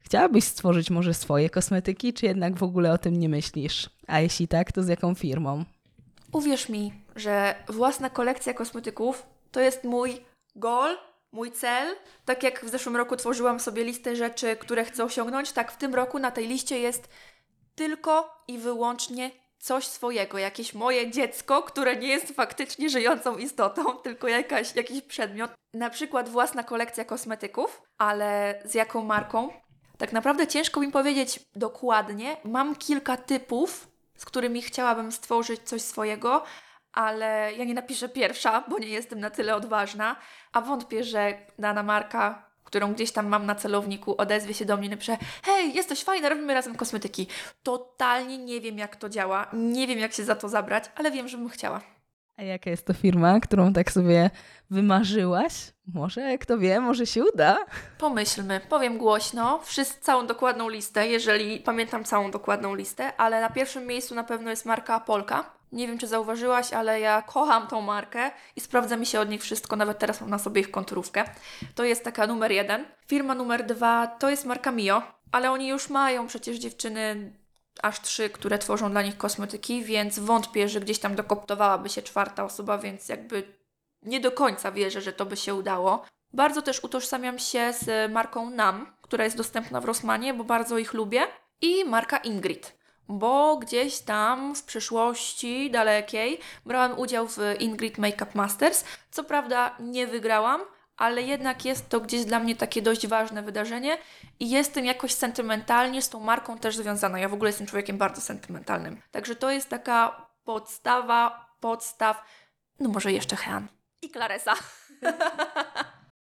Chciałabyś 0.00 0.44
stworzyć 0.44 0.90
może 0.90 1.14
swoje 1.14 1.50
kosmetyki, 1.50 2.12
czy 2.12 2.26
jednak 2.26 2.58
w 2.58 2.62
ogóle 2.62 2.92
o 2.92 2.98
tym 2.98 3.16
nie 3.16 3.28
myślisz? 3.28 3.90
A 4.06 4.20
jeśli 4.20 4.48
tak, 4.48 4.72
to 4.72 4.82
z 4.82 4.88
jaką 4.88 5.14
firmą? 5.14 5.64
Uwierz 6.32 6.68
mi, 6.68 6.92
że 7.16 7.54
własna 7.68 8.10
kolekcja 8.10 8.54
kosmetyków 8.54 9.26
to 9.52 9.60
jest 9.60 9.84
mój 9.84 10.20
goal, 10.56 10.96
mój 11.32 11.52
cel. 11.52 11.96
Tak 12.24 12.42
jak 12.42 12.64
w 12.64 12.70
zeszłym 12.70 12.96
roku 12.96 13.16
tworzyłam 13.16 13.60
sobie 13.60 13.84
listę 13.84 14.16
rzeczy, 14.16 14.56
które 14.56 14.84
chcę 14.84 15.04
osiągnąć, 15.04 15.52
tak 15.52 15.72
w 15.72 15.76
tym 15.76 15.94
roku 15.94 16.18
na 16.18 16.30
tej 16.30 16.48
liście 16.48 16.78
jest 16.78 17.08
tylko 17.74 18.42
i 18.48 18.58
wyłącznie 18.58 19.30
coś 19.62 19.86
swojego, 19.86 20.38
jakieś 20.38 20.74
moje 20.74 21.10
dziecko, 21.10 21.62
które 21.62 21.96
nie 21.96 22.08
jest 22.08 22.34
faktycznie 22.34 22.90
żyjącą 22.90 23.38
istotą, 23.38 23.84
tylko 24.04 24.28
jakaś, 24.28 24.76
jakiś 24.76 25.02
przedmiot. 25.02 25.50
Na 25.74 25.90
przykład 25.90 26.28
własna 26.28 26.62
kolekcja 26.62 27.04
kosmetyków, 27.04 27.82
ale 27.98 28.62
z 28.64 28.74
jaką 28.74 29.04
marką? 29.04 29.48
Tak 29.98 30.12
naprawdę 30.12 30.46
ciężko 30.46 30.80
mi 30.80 30.92
powiedzieć 30.92 31.40
dokładnie. 31.56 32.36
Mam 32.44 32.76
kilka 32.76 33.16
typów, 33.16 33.88
z 34.16 34.24
którymi 34.24 34.62
chciałabym 34.62 35.12
stworzyć 35.12 35.60
coś 35.62 35.82
swojego, 35.82 36.44
ale 36.92 37.52
ja 37.56 37.64
nie 37.64 37.74
napiszę 37.74 38.08
pierwsza, 38.08 38.64
bo 38.68 38.78
nie 38.78 38.88
jestem 38.88 39.20
na 39.20 39.30
tyle 39.30 39.56
odważna, 39.56 40.16
a 40.52 40.60
wątpię, 40.60 41.04
że 41.04 41.38
dana 41.58 41.82
marka 41.82 42.51
którą 42.72 42.94
gdzieś 42.94 43.12
tam 43.12 43.26
mam 43.26 43.46
na 43.46 43.54
celowniku, 43.54 44.14
odezwie 44.18 44.54
się 44.54 44.64
do 44.64 44.76
mnie 44.76 44.86
i 44.86 44.90
napisze 44.90 45.16
hej, 45.42 45.74
jesteś 45.74 46.04
fajna, 46.04 46.28
robimy 46.28 46.54
razem 46.54 46.76
kosmetyki. 46.76 47.26
Totalnie 47.62 48.38
nie 48.38 48.60
wiem, 48.60 48.78
jak 48.78 48.96
to 48.96 49.08
działa, 49.08 49.46
nie 49.52 49.86
wiem, 49.86 49.98
jak 49.98 50.12
się 50.12 50.24
za 50.24 50.34
to 50.34 50.48
zabrać, 50.48 50.84
ale 50.94 51.10
wiem, 51.10 51.28
że 51.28 51.38
bym 51.38 51.48
chciała. 51.48 51.80
A 52.36 52.42
jaka 52.42 52.70
jest 52.70 52.86
to 52.86 52.94
firma, 52.94 53.40
którą 53.40 53.72
tak 53.72 53.92
sobie 53.92 54.30
wymarzyłaś? 54.70 55.52
Może, 55.86 56.38
kto 56.38 56.58
wie, 56.58 56.80
może 56.80 57.06
się 57.06 57.24
uda? 57.24 57.58
Pomyślmy, 57.98 58.60
powiem 58.68 58.98
głośno, 58.98 59.60
wszyscy, 59.64 60.00
całą 60.00 60.26
dokładną 60.26 60.68
listę, 60.68 61.08
jeżeli 61.08 61.60
pamiętam 61.60 62.04
całą 62.04 62.30
dokładną 62.30 62.74
listę, 62.74 63.16
ale 63.16 63.40
na 63.40 63.50
pierwszym 63.50 63.86
miejscu 63.86 64.14
na 64.14 64.24
pewno 64.24 64.50
jest 64.50 64.66
marka 64.66 65.00
Polka. 65.00 65.61
Nie 65.72 65.86
wiem, 65.86 65.98
czy 65.98 66.06
zauważyłaś, 66.06 66.72
ale 66.72 67.00
ja 67.00 67.22
kocham 67.22 67.66
tą 67.66 67.80
markę 67.80 68.30
i 68.56 68.60
sprawdza 68.60 68.96
mi 68.96 69.06
się 69.06 69.20
od 69.20 69.28
nich 69.28 69.42
wszystko, 69.42 69.76
nawet 69.76 69.98
teraz 69.98 70.20
mam 70.20 70.30
na 70.30 70.38
sobie 70.38 70.60
ich 70.60 70.70
konturówkę. 70.70 71.24
To 71.74 71.84
jest 71.84 72.04
taka 72.04 72.26
numer 72.26 72.52
jeden. 72.52 72.84
Firma 73.06 73.34
numer 73.34 73.66
dwa 73.66 74.06
to 74.06 74.30
jest 74.30 74.44
marka 74.44 74.72
Mio, 74.72 75.02
ale 75.32 75.50
oni 75.50 75.68
już 75.68 75.90
mają 75.90 76.26
przecież 76.26 76.56
dziewczyny 76.56 77.32
aż 77.82 78.00
trzy, 78.00 78.30
które 78.30 78.58
tworzą 78.58 78.90
dla 78.90 79.02
nich 79.02 79.16
kosmetyki, 79.16 79.84
więc 79.84 80.18
wątpię, 80.18 80.68
że 80.68 80.80
gdzieś 80.80 80.98
tam 80.98 81.14
dokoptowałaby 81.14 81.88
się 81.88 82.02
czwarta 82.02 82.44
osoba, 82.44 82.78
więc 82.78 83.08
jakby 83.08 83.42
nie 84.02 84.20
do 84.20 84.30
końca 84.30 84.72
wierzę, 84.72 85.00
że 85.00 85.12
to 85.12 85.26
by 85.26 85.36
się 85.36 85.54
udało. 85.54 86.04
Bardzo 86.32 86.62
też 86.62 86.84
utożsamiam 86.84 87.38
się 87.38 87.72
z 87.72 88.12
marką 88.12 88.50
NAM, 88.50 88.86
która 89.02 89.24
jest 89.24 89.36
dostępna 89.36 89.80
w 89.80 89.84
Rossmanie, 89.84 90.34
bo 90.34 90.44
bardzo 90.44 90.78
ich 90.78 90.94
lubię. 90.94 91.22
I 91.60 91.84
marka 91.84 92.16
Ingrid 92.18 92.81
bo 93.08 93.56
gdzieś 93.56 93.98
tam 93.98 94.54
w 94.54 94.62
przyszłości 94.64 95.70
dalekiej 95.70 96.38
brałam 96.66 96.98
udział 96.98 97.28
w 97.28 97.38
Ingrid 97.60 97.98
Makeup 97.98 98.34
Masters. 98.34 98.84
Co 99.10 99.24
prawda 99.24 99.76
nie 99.80 100.06
wygrałam, 100.06 100.60
ale 100.96 101.22
jednak 101.22 101.64
jest 101.64 101.88
to 101.88 102.00
gdzieś 102.00 102.24
dla 102.24 102.38
mnie 102.38 102.56
takie 102.56 102.82
dość 102.82 103.06
ważne 103.06 103.42
wydarzenie 103.42 103.98
i 104.40 104.50
jestem 104.50 104.84
jakoś 104.84 105.14
sentymentalnie 105.14 106.02
z 106.02 106.08
tą 106.08 106.20
marką 106.20 106.58
też 106.58 106.76
związana. 106.76 107.18
Ja 107.18 107.28
w 107.28 107.34
ogóle 107.34 107.48
jestem 107.48 107.66
człowiekiem 107.66 107.98
bardzo 107.98 108.20
sentymentalnym. 108.20 109.02
Także 109.10 109.36
to 109.36 109.50
jest 109.50 109.68
taka 109.68 110.26
podstawa, 110.44 111.46
podstaw, 111.60 112.24
no 112.80 112.88
może 112.88 113.12
jeszcze 113.12 113.36
Hean 113.36 113.68
i 114.02 114.10
Claresa. 114.10 114.54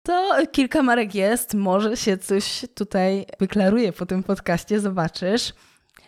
To 0.02 0.36
kilka 0.52 0.82
marek 0.82 1.14
jest, 1.14 1.54
może 1.54 1.96
się 1.96 2.18
coś 2.18 2.64
tutaj 2.74 3.26
wyklaruje 3.40 3.92
po 3.92 4.06
tym 4.06 4.22
podcaście, 4.22 4.80
zobaczysz. 4.80 5.52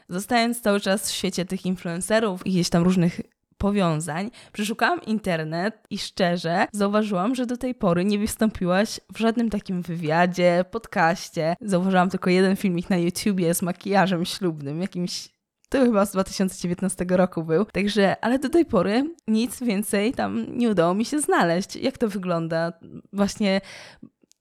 Zostając 0.09 0.61
cały 0.61 0.81
czas 0.81 1.11
w 1.11 1.15
świecie 1.15 1.45
tych 1.45 1.67
influencerów 1.67 2.47
i 2.47 2.51
gdzieś 2.51 2.69
tam 2.69 2.83
różnych 2.83 3.21
powiązań, 3.59 4.31
przeszukałam 4.53 5.03
internet 5.03 5.87
i 5.91 5.99
szczerze 5.99 6.67
zauważyłam, 6.73 7.35
że 7.35 7.47
do 7.47 7.57
tej 7.57 7.75
pory 7.75 8.05
nie 8.05 8.19
wystąpiłaś 8.19 9.01
w 9.15 9.19
żadnym 9.19 9.51
takim 9.51 9.83
wywiadzie, 9.83 10.65
podcaście. 10.71 11.57
Zauważyłam 11.61 12.11
tylko 12.11 12.31
jeden 12.31 12.57
filmik 12.57 12.91
na 12.91 12.97
YouTubie 12.97 13.55
z 13.55 13.63
makijażem 13.63 14.25
ślubnym, 14.25 14.81
jakimś 14.81 15.29
to 15.69 15.79
chyba 15.79 16.07
z 16.07 16.13
2019 16.13 17.07
roku 17.09 17.43
był. 17.43 17.65
Także, 17.65 18.25
ale 18.25 18.39
do 18.39 18.49
tej 18.49 18.65
pory 18.65 19.15
nic 19.29 19.63
więcej 19.63 20.13
tam 20.13 20.59
nie 20.59 20.71
udało 20.71 20.95
mi 20.95 21.05
się 21.05 21.21
znaleźć. 21.21 21.77
Jak 21.77 21.99
to 21.99 22.09
wygląda? 22.09 22.73
Właśnie 23.13 23.61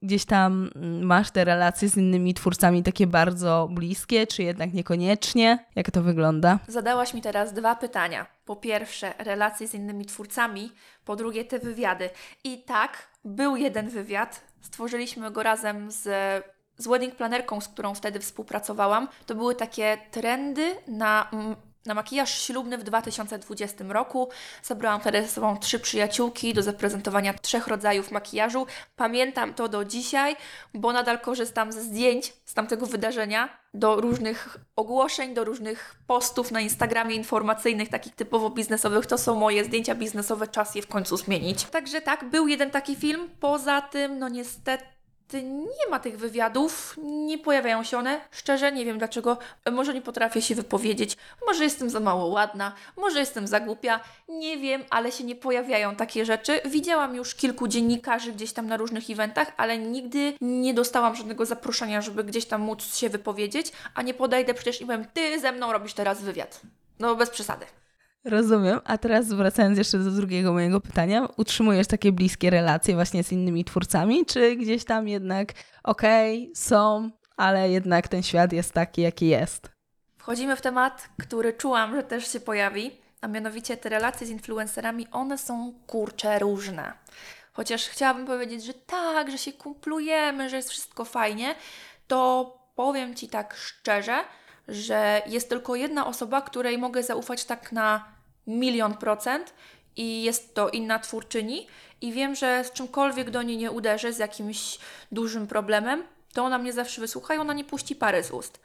gdzieś 0.02 0.26
tam 0.26 0.70
mm, 0.76 1.04
masz 1.06 1.32
te 1.32 1.46
relacje 1.46 1.90
z 1.90 1.98
innymi 1.98 2.34
twórcami 2.34 2.84
takie 2.84 3.08
bardzo 3.08 3.68
bliskie, 3.72 4.28
czy 4.28 4.44
jednak 4.44 4.74
niekoniecznie? 4.74 5.66
Jak 5.76 5.92
to 5.92 6.02
wygląda? 6.02 6.60
Zadałaś 6.68 7.14
mi 7.14 7.22
teraz 7.22 7.54
dwa 7.54 7.76
pytania. 7.76 8.26
Po 8.46 8.56
pierwsze, 8.56 9.14
relacje 9.18 9.68
z 9.68 9.74
innymi 9.74 10.06
twórcami, 10.06 10.72
po 11.06 11.16
drugie, 11.16 11.46
te 11.46 11.60
wywiady. 11.60 12.10
I 12.44 12.64
tak, 12.64 13.08
był 13.26 13.56
jeden 13.56 13.90
wywiad. 13.90 14.42
Stworzyliśmy 14.62 15.32
go 15.32 15.44
razem 15.44 15.92
z 15.92 16.08
z 16.78 16.88
wedding 16.88 17.16
planerką, 17.16 17.62
z 17.62 17.68
którą 17.68 17.94
wtedy 17.94 18.20
współpracowałam, 18.20 19.08
to 19.26 19.36
były 19.36 19.56
takie 19.56 19.98
trendy 20.12 20.76
na, 20.88 21.32
na 21.88 21.94
makijaż 21.94 22.42
ślubny 22.42 22.78
w 22.78 22.84
2020 22.84 23.84
roku. 23.88 24.30
Zabrałam 24.64 25.02
wtedy 25.02 25.22
ze 25.22 25.28
sobą 25.28 25.58
trzy 25.58 25.80
przyjaciółki 25.80 26.54
do 26.54 26.64
zaprezentowania 26.64 27.34
trzech 27.34 27.68
rodzajów 27.68 28.12
makijażu. 28.12 28.68
Pamiętam 28.96 29.54
to 29.54 29.68
do 29.68 29.86
dzisiaj, 29.86 30.36
bo 30.74 30.94
nadal 30.94 31.20
korzystam 31.20 31.72
ze 31.72 31.82
zdjęć 31.82 32.34
z 32.46 32.54
tamtego 32.54 32.86
wydarzenia 32.86 33.58
do 33.74 34.02
różnych 34.02 34.58
ogłoszeń, 34.76 35.34
do 35.34 35.44
różnych 35.44 35.96
postów 36.08 36.52
na 36.52 36.62
Instagramie 36.62 37.16
informacyjnych, 37.16 37.90
takich 37.90 38.16
typowo 38.16 38.50
biznesowych. 38.50 39.06
To 39.06 39.18
są 39.18 39.36
moje 39.36 39.64
zdjęcia 39.64 39.96
biznesowe, 39.96 40.48
czas 40.48 40.76
je 40.76 40.82
w 40.82 40.88
końcu 40.88 41.18
zmienić. 41.18 41.64
Także 41.64 42.02
tak, 42.02 42.30
był 42.30 42.48
jeden 42.48 42.72
taki 42.72 42.96
film. 42.96 43.30
Poza 43.40 43.82
tym, 43.82 44.20
no 44.20 44.30
niestety 44.30 44.97
nie 45.34 45.90
ma 45.92 46.00
tych 46.00 46.18
wywiadów, 46.18 46.96
nie 47.04 47.38
pojawiają 47.38 47.84
się 47.84 47.98
one. 47.98 48.22
Szczerze 48.32 48.72
nie 48.72 48.86
wiem 48.86 48.98
dlaczego. 48.98 49.38
Może 49.72 49.94
nie 49.94 50.02
potrafię 50.02 50.42
się 50.42 50.56
wypowiedzieć, 50.56 51.18
może 51.48 51.64
jestem 51.64 51.90
za 51.90 52.00
mało 52.00 52.26
ładna, 52.26 52.74
może 52.98 53.20
jestem 53.20 53.48
za 53.48 53.60
głupia. 53.60 54.00
Nie 54.30 54.58
wiem, 54.58 54.84
ale 54.90 55.12
się 55.12 55.24
nie 55.24 55.36
pojawiają 55.36 55.96
takie 55.96 56.26
rzeczy. 56.26 56.62
Widziałam 56.66 57.16
już 57.16 57.36
kilku 57.36 57.68
dziennikarzy 57.68 58.34
gdzieś 58.34 58.54
tam 58.54 58.68
na 58.68 58.78
różnych 58.78 59.10
eventach, 59.10 59.52
ale 59.58 59.78
nigdy 59.78 60.34
nie 60.42 60.74
dostałam 60.74 61.16
żadnego 61.16 61.46
zaproszenia, 61.46 62.02
żeby 62.02 62.24
gdzieś 62.24 62.46
tam 62.46 62.62
móc 62.62 62.96
się 62.96 63.10
wypowiedzieć, 63.10 63.72
a 63.96 64.02
nie 64.02 64.14
podejdę 64.14 64.54
przecież 64.54 64.82
i 64.82 64.86
powiem, 64.86 65.06
ty 65.14 65.40
ze 65.40 65.52
mną 65.52 65.72
robisz 65.72 65.94
teraz 65.94 66.22
wywiad. 66.22 66.62
No 67.00 67.16
bez 67.16 67.30
przesady. 67.30 67.66
Rozumiem. 68.28 68.80
A 68.84 68.98
teraz 68.98 69.34
wracając 69.34 69.78
jeszcze 69.78 70.00
do 70.00 70.12
drugiego 70.12 70.54
mojego 70.54 70.82
pytania, 70.82 71.28
utrzymujesz 71.38 71.88
takie 71.88 72.12
bliskie 72.12 72.50
relacje 72.50 72.96
właśnie 72.96 73.24
z 73.24 73.32
innymi 73.32 73.66
twórcami, 73.66 74.26
czy 74.26 74.56
gdzieś 74.56 74.86
tam 74.86 75.08
jednak 75.08 75.54
okej, 75.84 76.44
okay, 76.44 76.56
są, 76.56 77.12
ale 77.38 77.70
jednak 77.70 78.08
ten 78.08 78.24
świat 78.24 78.54
jest 78.54 78.74
taki, 78.74 79.02
jaki 79.02 79.28
jest? 79.28 79.70
Wchodzimy 80.18 80.56
w 80.56 80.62
temat, 80.62 81.10
który 81.20 81.54
czułam, 81.54 81.96
że 81.96 82.04
też 82.04 82.32
się 82.32 82.40
pojawi, 82.40 82.92
a 83.22 83.28
mianowicie 83.28 83.78
te 83.78 83.90
relacje 83.90 84.28
z 84.28 84.30
influencerami, 84.30 85.08
one 85.12 85.38
są 85.38 85.74
kurcze 85.88 86.40
różne. 86.40 86.94
Chociaż 87.54 87.88
chciałabym 87.88 88.26
powiedzieć, 88.26 88.64
że 88.64 88.74
tak, 88.74 89.32
że 89.32 89.38
się 89.38 89.54
kumplujemy, 89.54 90.50
że 90.50 90.56
jest 90.56 90.70
wszystko 90.70 91.06
fajnie, 91.06 91.56
to 92.08 92.54
powiem 92.76 93.16
Ci 93.16 93.30
tak 93.30 93.56
szczerze, 93.56 94.24
że 94.68 95.22
jest 95.26 95.50
tylko 95.50 95.76
jedna 95.76 96.08
osoba, 96.08 96.42
której 96.42 96.78
mogę 96.78 97.04
zaufać 97.04 97.46
tak 97.46 97.72
na 97.72 98.17
milion 98.48 98.98
procent 98.98 99.54
i 99.96 100.24
jest 100.24 100.56
to 100.56 100.70
inna 100.70 101.00
twórczyni 101.00 101.68
i 102.02 102.12
wiem, 102.12 102.36
że 102.36 102.64
z 102.64 102.72
czymkolwiek 102.72 103.30
do 103.30 103.42
niej 103.42 103.58
nie 103.58 103.72
uderzę, 103.72 104.14
z 104.14 104.18
jakimś 104.18 104.80
dużym 105.12 105.48
problemem, 105.48 106.04
to 106.34 106.44
ona 106.44 106.58
mnie 106.58 106.74
zawsze 106.74 107.02
wysłucha 107.02 107.36
i 107.36 107.38
ona 107.38 107.54
nie 107.54 107.64
puści 107.64 107.96
pary 107.96 108.24
z 108.24 108.32
ust. 108.32 108.60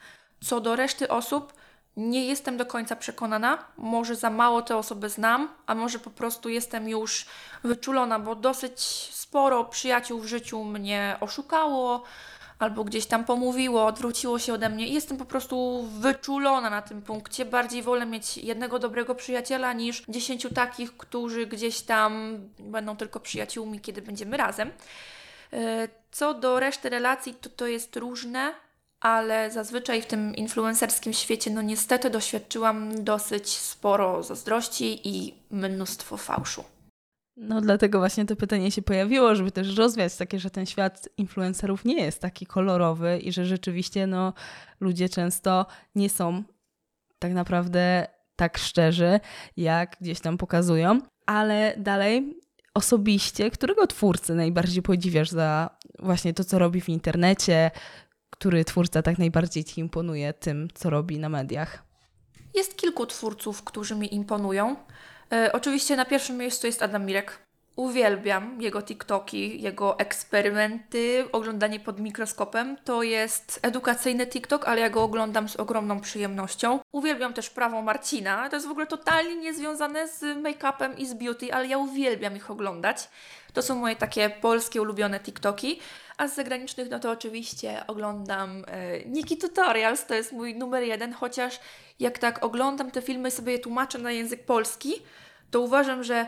Co 0.45 0.61
do 0.61 0.77
reszty 0.77 1.09
osób, 1.09 1.53
nie 1.97 2.27
jestem 2.27 2.57
do 2.57 2.67
końca 2.67 2.97
przekonana. 2.97 3.65
Może 3.77 4.17
za 4.17 4.31
mało 4.31 4.63
te 4.63 4.77
osoby 4.77 5.09
znam, 5.09 5.49
a 5.67 5.75
może 5.75 5.99
po 5.99 6.11
prostu 6.11 6.49
jestem 6.49 6.89
już 6.89 7.27
wyczulona, 7.65 8.19
bo 8.19 8.35
dosyć 8.35 8.81
sporo 9.13 9.65
przyjaciół 9.65 10.21
w 10.21 10.27
życiu 10.27 10.65
mnie 10.65 11.17
oszukało, 11.21 12.03
albo 12.63 12.85
gdzieś 12.85 13.07
tam 13.07 13.25
pomówiło, 13.25 13.87
odwróciło 13.87 14.39
się 14.39 14.55
ode 14.55 14.69
mnie 14.69 14.89
jestem 14.89 15.17
po 15.17 15.25
prostu 15.25 15.83
wyczulona 16.01 16.71
na 16.71 16.83
tym 16.83 17.03
punkcie. 17.03 17.45
Bardziej 17.45 17.83
wolę 17.83 18.07
mieć 18.07 18.39
jednego 18.39 18.79
dobrego 18.79 19.15
przyjaciela 19.15 19.73
niż 19.73 20.03
dziesięciu 20.09 20.55
takich, 20.55 20.97
którzy 20.97 21.47
gdzieś 21.47 21.81
tam 21.81 22.39
będą 22.59 22.97
tylko 22.97 23.21
przyjaciółmi, 23.21 23.81
kiedy 23.81 24.03
będziemy 24.03 24.37
razem. 24.37 24.71
E, 25.53 25.89
co 26.11 26.35
do 26.35 26.61
reszty 26.61 26.89
relacji, 26.91 27.35
to 27.35 27.51
to 27.51 27.67
jest 27.67 27.97
różne, 27.97 28.55
ale 29.01 29.51
zazwyczaj 29.51 30.03
w 30.03 30.07
tym 30.07 30.37
influencerskim 30.37 31.13
świecie, 31.13 31.51
no 31.51 31.63
niestety 31.63 32.11
doświadczyłam 32.11 33.05
dosyć 33.05 33.59
sporo 33.59 34.23
zazdrości 34.23 35.09
i 35.09 35.35
mnóstwo 35.51 36.17
fałszu. 36.17 36.65
No 37.37 37.61
dlatego 37.61 37.99
właśnie 37.99 38.25
to 38.25 38.37
pytanie 38.37 38.71
się 38.71 38.83
pojawiło, 38.83 39.35
żeby 39.35 39.53
też 39.53 39.77
rozwiać 39.77 40.17
takie, 40.17 40.39
że 40.39 40.51
ten 40.51 40.67
świat 40.67 41.09
influencerów 41.17 41.85
nie 41.85 42.05
jest 42.05 42.21
taki 42.21 42.47
kolorowy 42.47 43.19
i 43.19 43.33
że 43.33 43.45
rzeczywiście 43.45 44.07
no, 44.07 44.33
ludzie 44.81 45.09
często 45.09 45.67
nie 45.95 46.11
są 46.11 46.43
tak 47.19 47.33
naprawdę 47.33 48.07
tak 48.37 48.59
szczerzy, 48.59 49.21
jak 49.57 49.97
gdzieś 50.01 50.21
tam 50.21 50.39
pokazują. 50.39 50.99
Ale 51.27 51.75
dalej, 51.77 52.39
osobiście, 52.75 53.51
którego 53.51 53.87
twórcy 53.87 54.35
najbardziej 54.35 54.83
podziwiasz 54.83 55.31
za 55.31 55.71
właśnie 55.99 56.35
to, 56.35 56.45
co 56.45 56.59
robi 56.59 56.81
w 56.81 56.89
internecie, 56.89 57.71
który 58.31 58.65
twórca 58.65 59.03
tak 59.03 59.19
najbardziej 59.19 59.65
Ci 59.65 59.81
imponuje 59.81 60.33
tym, 60.33 60.69
co 60.75 60.91
robi 60.91 61.19
na 61.19 61.29
mediach? 61.29 61.85
Jest 62.55 62.77
kilku 62.77 63.07
twórców, 63.07 63.63
którzy 63.65 63.95
mi 63.95 64.15
imponują. 64.15 64.77
E, 65.33 65.53
oczywiście 65.53 65.97
na 65.97 66.05
pierwszym 66.05 66.37
miejscu 66.37 66.67
jest 66.67 66.83
Adam 66.83 67.07
Mirek. 67.07 67.39
Uwielbiam 67.77 68.63
jego 68.63 68.83
TikToki, 68.83 69.63
jego 69.63 69.99
eksperymenty, 69.99 71.25
oglądanie 71.33 71.81
pod 71.81 72.01
mikroskopem. 72.01 72.77
To 72.85 73.03
jest 73.03 73.61
edukacyjny 73.63 74.27
TikTok, 74.27 74.69
ale 74.69 74.81
ja 74.81 74.91
go 74.91 75.03
oglądam 75.03 75.49
z 75.49 75.57
ogromną 75.57 76.01
przyjemnością. 76.01 76.81
Uwielbiam 76.93 77.35
też 77.35 77.51
prawo 77.51 77.83
Marcina. 77.83 78.49
To 78.49 78.57
jest 78.57 78.69
w 78.69 78.71
ogóle 78.71 78.87
totalnie 78.87 79.37
niezwiązane 79.37 80.09
z 80.09 80.23
make-upem 80.23 80.99
i 80.99 81.07
z 81.07 81.15
beauty, 81.15 81.55
ale 81.55 81.67
ja 81.67 81.79
uwielbiam 81.79 82.37
ich 82.37 82.51
oglądać. 82.51 83.09
To 83.53 83.63
są 83.63 83.75
moje 83.75 83.97
takie 83.97 84.31
polskie 84.31 84.83
ulubione 84.83 85.21
TikToki. 85.21 85.81
A 86.17 86.29
z 86.29 86.35
zagranicznych, 86.35 86.91
no 86.91 86.99
to 86.99 87.11
oczywiście 87.11 87.83
oglądam 87.87 88.65
e, 88.67 89.05
Niki 89.05 89.37
Tutorials, 89.37 90.07
to 90.07 90.15
jest 90.15 90.33
mój 90.33 90.55
numer 90.55 90.83
jeden, 90.83 91.13
chociaż 91.13 91.61
jak 92.01 92.19
tak 92.19 92.45
oglądam 92.45 92.91
te 92.91 93.03
filmy 93.03 93.31
sobie 93.31 93.53
je 93.53 93.59
tłumaczę 93.59 93.99
na 93.99 94.13
język 94.13 94.45
polski, 94.45 94.95
to 95.53 95.61
uważam, 95.61 96.05
że 96.05 96.27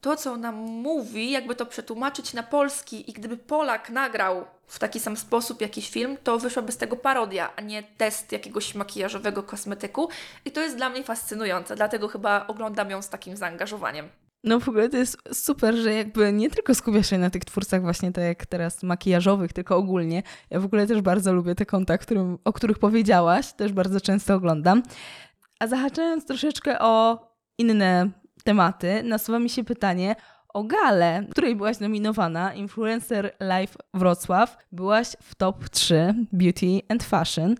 to, 0.00 0.16
co 0.16 0.36
nam 0.36 0.54
mówi, 0.54 1.30
jakby 1.30 1.54
to 1.54 1.66
przetłumaczyć 1.66 2.34
na 2.34 2.42
polski 2.42 3.10
i 3.10 3.12
gdyby 3.12 3.36
Polak 3.36 3.90
nagrał 3.90 4.44
w 4.66 4.78
taki 4.78 5.00
sam 5.00 5.16
sposób 5.16 5.60
jakiś 5.60 5.90
film, 5.90 6.16
to 6.24 6.38
wyszłaby 6.38 6.72
z 6.72 6.76
tego 6.76 6.96
parodia, 6.96 7.56
a 7.56 7.60
nie 7.60 7.82
test 7.82 8.32
jakiegoś 8.32 8.74
makijażowego 8.74 9.42
kosmetyku. 9.42 10.08
I 10.44 10.50
to 10.50 10.60
jest 10.60 10.76
dla 10.76 10.90
mnie 10.90 11.02
fascynujące, 11.02 11.76
dlatego 11.76 12.08
chyba 12.08 12.46
oglądam 12.46 12.90
ją 12.90 13.02
z 13.02 13.08
takim 13.08 13.36
zaangażowaniem. 13.36 14.08
No 14.44 14.60
w 14.60 14.68
ogóle 14.68 14.88
to 14.88 14.96
jest 14.96 15.18
super, 15.32 15.74
że 15.74 15.94
jakby 15.94 16.32
nie 16.32 16.50
tylko 16.50 16.74
skupiasz 16.74 17.10
się 17.10 17.18
na 17.18 17.30
tych 17.30 17.44
twórcach 17.44 17.82
właśnie 17.82 18.12
tak 18.12 18.24
jak 18.24 18.46
teraz 18.46 18.82
makijażowych, 18.82 19.52
tylko 19.52 19.76
ogólnie. 19.76 20.22
Ja 20.50 20.60
w 20.60 20.64
ogóle 20.64 20.86
też 20.86 21.00
bardzo 21.00 21.32
lubię 21.32 21.54
te 21.54 21.66
konta, 21.66 21.98
którym, 21.98 22.38
o 22.44 22.52
których 22.52 22.78
powiedziałaś, 22.78 23.52
też 23.52 23.72
bardzo 23.72 24.00
często 24.00 24.34
oglądam. 24.34 24.82
A 25.60 25.66
zahaczając 25.66 26.26
troszeczkę 26.26 26.78
o 26.78 27.18
inne 27.58 28.10
tematy, 28.48 29.02
nasuwa 29.02 29.38
mi 29.38 29.50
się 29.50 29.64
pytanie 29.64 30.16
o 30.54 30.64
galę, 30.64 31.26
której 31.30 31.56
byłaś 31.56 31.80
nominowana, 31.80 32.54
Influencer 32.54 33.36
Live 33.40 33.76
Wrocław. 33.94 34.56
Byłaś 34.72 35.08
w 35.22 35.34
top 35.34 35.68
3 35.68 36.14
Beauty 36.32 36.80
and 36.88 37.02
Fashion. 37.02 37.54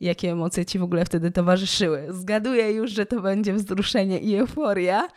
Jakie 0.00 0.32
emocje 0.32 0.64
ci 0.64 0.78
w 0.78 0.82
ogóle 0.82 1.04
wtedy 1.04 1.30
towarzyszyły? 1.30 2.06
Zgaduję 2.10 2.72
już, 2.72 2.90
że 2.90 3.06
to 3.06 3.20
będzie 3.20 3.52
wzruszenie 3.52 4.18
i 4.18 4.36
euforia, 4.36 5.08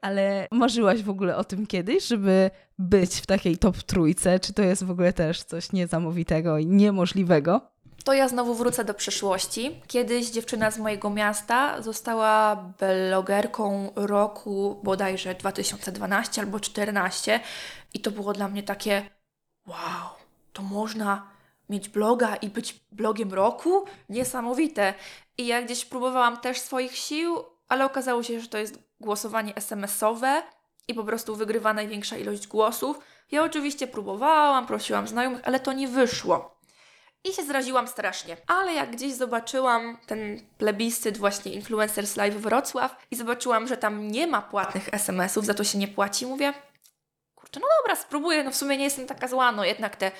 ale 0.00 0.48
marzyłaś 0.50 1.02
w 1.02 1.10
ogóle 1.10 1.36
o 1.36 1.44
tym 1.44 1.66
kiedyś, 1.66 2.06
żeby 2.06 2.50
być 2.78 3.14
w 3.14 3.26
takiej 3.26 3.56
top 3.56 3.76
trójce? 3.76 4.40
Czy 4.40 4.52
to 4.52 4.62
jest 4.62 4.84
w 4.84 4.90
ogóle 4.90 5.12
też 5.12 5.42
coś 5.42 5.72
niesamowitego 5.72 6.58
i 6.58 6.66
niemożliwego? 6.66 7.60
To 8.04 8.12
ja 8.12 8.28
znowu 8.28 8.54
wrócę 8.54 8.84
do 8.84 8.94
przeszłości. 8.94 9.80
Kiedyś 9.86 10.30
dziewczyna 10.30 10.70
z 10.70 10.78
mojego 10.78 11.10
miasta 11.10 11.82
została 11.82 12.56
blogerką 13.10 13.92
roku 13.96 14.80
bodajże 14.82 15.34
2012 15.34 16.40
albo 16.40 16.50
2014 16.50 17.40
i 17.94 18.00
to 18.00 18.10
było 18.10 18.32
dla 18.32 18.48
mnie 18.48 18.62
takie 18.62 19.10
wow, 19.66 20.08
to 20.52 20.62
można 20.62 21.26
mieć 21.68 21.88
bloga 21.88 22.36
i 22.36 22.48
być 22.48 22.80
blogiem 22.92 23.34
roku? 23.34 23.84
Niesamowite. 24.08 24.94
I 25.38 25.46
ja 25.46 25.62
gdzieś 25.62 25.84
próbowałam 25.84 26.36
też 26.36 26.60
swoich 26.60 26.96
sił, 26.96 27.44
ale 27.68 27.84
okazało 27.84 28.22
się, 28.22 28.40
że 28.40 28.48
to 28.48 28.58
jest 28.58 28.78
głosowanie 29.00 29.54
SMS-owe 29.54 30.42
i 30.88 30.94
po 30.94 31.04
prostu 31.04 31.36
wygrywa 31.36 31.74
największa 31.74 32.16
ilość 32.16 32.46
głosów. 32.46 32.98
Ja 33.30 33.44
oczywiście 33.44 33.86
próbowałam, 33.86 34.66
prosiłam 34.66 35.08
znajomych, 35.08 35.40
ale 35.44 35.60
to 35.60 35.72
nie 35.72 35.88
wyszło. 35.88 36.59
I 37.24 37.32
się 37.32 37.42
zraziłam 37.42 37.88
strasznie. 37.88 38.36
Ale 38.46 38.72
jak 38.72 38.90
gdzieś 38.90 39.14
zobaczyłam 39.14 39.98
ten 40.06 40.40
plebiscyt 40.58 41.18
właśnie 41.18 41.52
Influencers 41.52 42.16
Live 42.16 42.34
Wrocław 42.34 43.06
i 43.10 43.16
zobaczyłam, 43.16 43.68
że 43.68 43.76
tam 43.76 44.08
nie 44.08 44.26
ma 44.26 44.42
płatnych 44.42 44.94
SMS-ów, 44.94 45.44
za 45.44 45.54
to 45.54 45.64
się 45.64 45.78
nie 45.78 45.88
płaci, 45.88 46.26
mówię, 46.26 46.52
kurczę, 47.34 47.60
no 47.60 47.66
dobra, 47.82 47.96
spróbuję, 47.96 48.44
no 48.44 48.50
w 48.50 48.56
sumie 48.56 48.76
nie 48.76 48.84
jestem 48.84 49.06
taka 49.06 49.28
zła, 49.28 49.52
no 49.52 49.64
jednak 49.64 49.96
te 49.96 50.10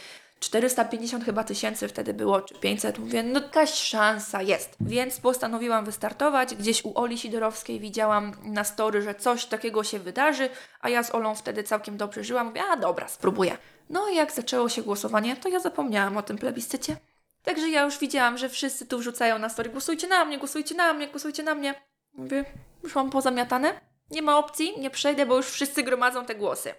450 0.40 1.24
chyba 1.24 1.44
tysięcy 1.44 1.88
wtedy 1.88 2.14
było, 2.14 2.40
czy 2.40 2.54
500. 2.54 2.98
Mówię, 2.98 3.22
no 3.22 3.40
jakaś 3.40 3.74
szansa 3.74 4.42
jest. 4.42 4.76
Więc 4.80 5.20
postanowiłam 5.20 5.84
wystartować. 5.84 6.54
Gdzieś 6.54 6.84
u 6.84 6.98
Oli 6.98 7.18
Sidorowskiej 7.18 7.80
widziałam 7.80 8.32
na 8.44 8.64
story, 8.64 9.02
że 9.02 9.14
coś 9.14 9.44
takiego 9.44 9.84
się 9.84 9.98
wydarzy, 9.98 10.50
a 10.80 10.88
ja 10.88 11.02
z 11.02 11.14
Olą 11.14 11.34
wtedy 11.34 11.62
całkiem 11.62 11.96
dobrze 11.96 12.24
żyłam. 12.24 12.46
Mówię, 12.46 12.62
a 12.72 12.76
dobra, 12.76 13.08
spróbuję. 13.08 13.56
No 13.90 14.08
i 14.08 14.16
jak 14.16 14.32
zaczęło 14.32 14.68
się 14.68 14.82
głosowanie, 14.82 15.36
to 15.36 15.48
ja 15.48 15.60
zapomniałam 15.60 16.16
o 16.16 16.22
tym 16.22 16.38
plebiscycie. 16.38 16.96
Także 17.42 17.68
ja 17.68 17.82
już 17.82 17.98
widziałam, 17.98 18.38
że 18.38 18.48
wszyscy 18.48 18.86
tu 18.86 18.98
wrzucają 18.98 19.38
na 19.38 19.48
story, 19.48 19.70
głosujcie 19.70 20.08
na 20.08 20.24
mnie, 20.24 20.38
głosujcie 20.38 20.74
na 20.74 20.92
mnie, 20.92 21.08
głosujcie 21.08 21.42
na 21.42 21.54
mnie. 21.54 21.74
Mówię, 22.12 22.44
już 22.82 22.94
mam 22.94 23.10
pozamiatane. 23.10 23.80
Nie 24.10 24.22
ma 24.22 24.38
opcji, 24.38 24.80
nie 24.80 24.90
przejdę, 24.90 25.26
bo 25.26 25.36
już 25.36 25.46
wszyscy 25.46 25.82
gromadzą 25.82 26.24
te 26.24 26.34
głosy 26.34 26.74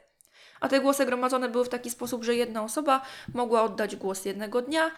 a 0.61 0.67
te 0.69 0.79
głosy 0.79 1.05
gromadzone 1.05 1.49
były 1.49 1.65
w 1.65 1.69
taki 1.69 1.89
sposób, 1.89 2.23
że 2.23 2.35
jedna 2.35 2.63
osoba 2.63 3.01
mogła 3.33 3.63
oddać 3.63 3.95
głos 3.95 4.25
jednego 4.25 4.61
dnia, 4.61 4.91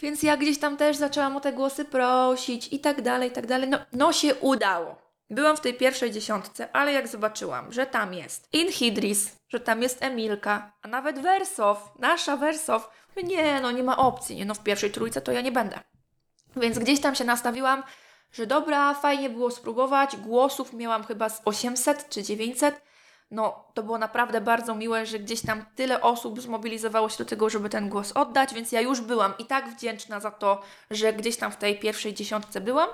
więc 0.00 0.22
ja 0.22 0.36
gdzieś 0.36 0.58
tam 0.58 0.76
też 0.76 0.96
zaczęłam 0.96 1.36
o 1.36 1.40
te 1.40 1.52
głosy 1.52 1.84
prosić 1.84 2.72
i 2.72 2.80
tak 2.80 3.02
dalej, 3.02 3.28
i 3.28 3.32
tak 3.32 3.46
dalej. 3.46 3.68
No, 3.68 3.78
no 3.92 4.12
się 4.12 4.34
udało. 4.34 5.03
Byłam 5.34 5.56
w 5.56 5.60
tej 5.60 5.74
pierwszej 5.74 6.10
dziesiątce, 6.10 6.68
ale 6.72 6.92
jak 6.92 7.08
zobaczyłam, 7.08 7.72
że 7.72 7.86
tam 7.86 8.14
jest 8.14 8.48
Inhidris, 8.52 9.36
że 9.48 9.60
tam 9.60 9.82
jest 9.82 10.02
Emilka, 10.02 10.72
a 10.82 10.88
nawet 10.88 11.18
Wersow, 11.18 11.92
nasza 11.98 12.36
Wersow, 12.36 12.90
nie, 13.24 13.60
no 13.60 13.70
nie 13.70 13.82
ma 13.82 13.96
opcji, 13.96 14.36
nie, 14.36 14.44
no 14.44 14.54
w 14.54 14.62
pierwszej 14.62 14.90
trójce 14.90 15.20
to 15.20 15.32
ja 15.32 15.40
nie 15.40 15.52
będę. 15.52 15.80
Więc 16.56 16.78
gdzieś 16.78 17.00
tam 17.00 17.14
się 17.14 17.24
nastawiłam, 17.24 17.82
że 18.32 18.46
dobra, 18.46 18.94
fajnie 18.94 19.30
było 19.30 19.50
spróbować, 19.50 20.16
głosów 20.16 20.72
miałam 20.72 21.04
chyba 21.04 21.28
z 21.28 21.42
800 21.44 22.08
czy 22.08 22.22
900, 22.22 22.80
no 23.30 23.64
to 23.74 23.82
było 23.82 23.98
naprawdę 23.98 24.40
bardzo 24.40 24.74
miłe, 24.74 25.06
że 25.06 25.18
gdzieś 25.18 25.40
tam 25.40 25.64
tyle 25.74 26.00
osób 26.00 26.40
zmobilizowało 26.40 27.08
się 27.08 27.18
do 27.18 27.24
tego, 27.24 27.50
żeby 27.50 27.68
ten 27.68 27.88
głos 27.88 28.12
oddać, 28.12 28.54
więc 28.54 28.72
ja 28.72 28.80
już 28.80 29.00
byłam 29.00 29.34
i 29.38 29.44
tak 29.44 29.68
wdzięczna 29.68 30.20
za 30.20 30.30
to, 30.30 30.62
że 30.90 31.12
gdzieś 31.12 31.36
tam 31.36 31.52
w 31.52 31.56
tej 31.56 31.78
pierwszej 31.78 32.14
dziesiątce 32.14 32.60
byłam, 32.60 32.88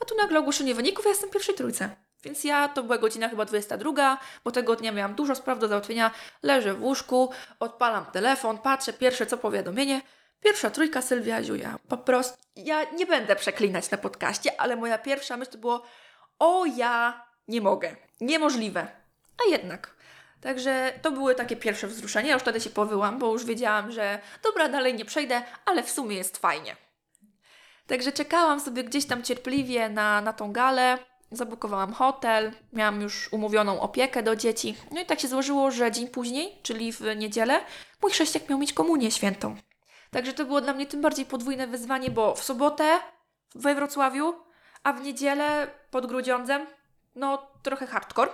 a 0.00 0.04
tu 0.04 0.16
nagle 0.16 0.38
ogłoszenie 0.38 0.74
wyników, 0.74 1.04
ja 1.04 1.08
jestem 1.10 1.30
w 1.30 1.32
pierwszej 1.32 1.54
trójce. 1.54 1.90
Więc 2.24 2.44
ja, 2.44 2.68
to 2.68 2.82
była 2.82 2.98
godzina 2.98 3.28
chyba 3.28 3.44
22, 3.44 4.18
bo 4.44 4.50
tego 4.50 4.76
dnia 4.76 4.92
miałam 4.92 5.14
dużo 5.14 5.34
spraw 5.34 5.58
do 5.58 5.68
załatwienia, 5.68 6.10
leżę 6.42 6.74
w 6.74 6.82
łóżku, 6.82 7.30
odpalam 7.60 8.06
telefon, 8.06 8.58
patrzę, 8.58 8.92
pierwsze 8.92 9.26
co 9.26 9.38
powiadomienie, 9.38 10.00
pierwsza 10.40 10.70
trójka 10.70 11.02
Sylwia 11.02 11.42
Ziuja. 11.42 11.78
Po 11.88 11.96
prostu, 11.96 12.38
ja 12.56 12.84
nie 12.84 13.06
będę 13.06 13.36
przeklinać 13.36 13.90
na 13.90 13.98
podcaście, 13.98 14.60
ale 14.60 14.76
moja 14.76 14.98
pierwsza 14.98 15.36
myśl 15.36 15.50
to 15.50 15.58
było, 15.58 15.82
o 16.38 16.64
ja 16.64 17.26
nie 17.48 17.60
mogę, 17.60 17.96
niemożliwe 18.20 19.04
a 19.46 19.50
jednak. 19.50 19.94
Także 20.40 20.92
to 21.02 21.10
były 21.10 21.34
takie 21.34 21.56
pierwsze 21.56 21.86
wzruszenia. 21.86 22.28
Ja 22.28 22.34
już 22.34 22.42
wtedy 22.42 22.60
się 22.60 22.70
powyłam, 22.70 23.18
bo 23.18 23.32
już 23.32 23.44
wiedziałam, 23.44 23.92
że 23.92 24.18
dobra, 24.42 24.68
dalej 24.68 24.94
nie 24.94 25.04
przejdę, 25.04 25.42
ale 25.64 25.82
w 25.82 25.90
sumie 25.90 26.16
jest 26.16 26.38
fajnie. 26.38 26.76
Także 27.86 28.12
czekałam 28.12 28.60
sobie 28.60 28.84
gdzieś 28.84 29.06
tam 29.06 29.22
cierpliwie 29.22 29.88
na, 29.88 30.20
na 30.20 30.32
tą 30.32 30.52
galę. 30.52 30.98
Zabukowałam 31.30 31.92
hotel, 31.92 32.52
miałam 32.72 33.00
już 33.00 33.28
umówioną 33.32 33.80
opiekę 33.80 34.22
do 34.22 34.36
dzieci. 34.36 34.76
No 34.90 35.00
i 35.00 35.06
tak 35.06 35.20
się 35.20 35.28
złożyło, 35.28 35.70
że 35.70 35.92
dzień 35.92 36.08
później, 36.08 36.58
czyli 36.62 36.92
w 36.92 37.00
niedzielę, 37.16 37.60
mój 38.02 38.10
chrześciak 38.10 38.48
miał 38.48 38.58
mieć 38.58 38.72
komunię 38.72 39.10
świętą. 39.10 39.56
Także 40.10 40.32
to 40.32 40.44
było 40.44 40.60
dla 40.60 40.72
mnie 40.72 40.86
tym 40.86 41.00
bardziej 41.00 41.26
podwójne 41.26 41.66
wyzwanie, 41.66 42.10
bo 42.10 42.34
w 42.34 42.44
sobotę 42.44 42.98
we 43.54 43.74
Wrocławiu, 43.74 44.34
a 44.82 44.92
w 44.92 45.02
niedzielę 45.02 45.66
pod 45.90 46.06
Grudziądzem, 46.06 46.66
no 47.14 47.46
trochę 47.62 47.86
hardcore. 47.86 48.30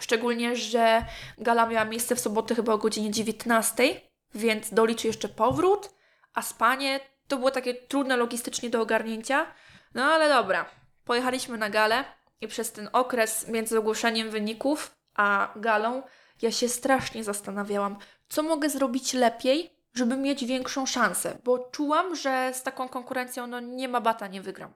Szczególnie, 0.00 0.56
że 0.56 1.04
gala 1.38 1.66
miała 1.66 1.84
miejsce 1.84 2.16
w 2.16 2.20
sobotę 2.20 2.54
chyba 2.54 2.72
o 2.72 2.78
godzinie 2.78 3.10
19, 3.10 4.00
więc 4.34 4.74
doliczy 4.74 5.06
jeszcze 5.06 5.28
powrót, 5.28 5.90
a 6.34 6.42
spanie 6.42 7.00
to 7.28 7.36
było 7.36 7.50
takie 7.50 7.74
trudne 7.74 8.16
logistycznie 8.16 8.70
do 8.70 8.82
ogarnięcia. 8.82 9.46
No 9.94 10.04
ale 10.04 10.28
dobra, 10.28 10.70
pojechaliśmy 11.04 11.58
na 11.58 11.70
galę 11.70 12.04
i 12.40 12.48
przez 12.48 12.72
ten 12.72 12.88
okres 12.92 13.48
między 13.48 13.78
ogłoszeniem 13.78 14.30
wyników 14.30 14.98
a 15.14 15.52
galą 15.56 16.02
ja 16.42 16.52
się 16.52 16.68
strasznie 16.68 17.24
zastanawiałam, 17.24 17.96
co 18.28 18.42
mogę 18.42 18.70
zrobić 18.70 19.14
lepiej, 19.14 19.70
żeby 19.94 20.16
mieć 20.16 20.44
większą 20.44 20.86
szansę, 20.86 21.38
bo 21.44 21.58
czułam, 21.58 22.16
że 22.16 22.50
z 22.54 22.62
taką 22.62 22.88
konkurencją 22.88 23.46
no 23.46 23.60
nie 23.60 23.88
ma 23.88 24.00
bata, 24.00 24.26
nie 24.26 24.42
wygram. 24.42 24.72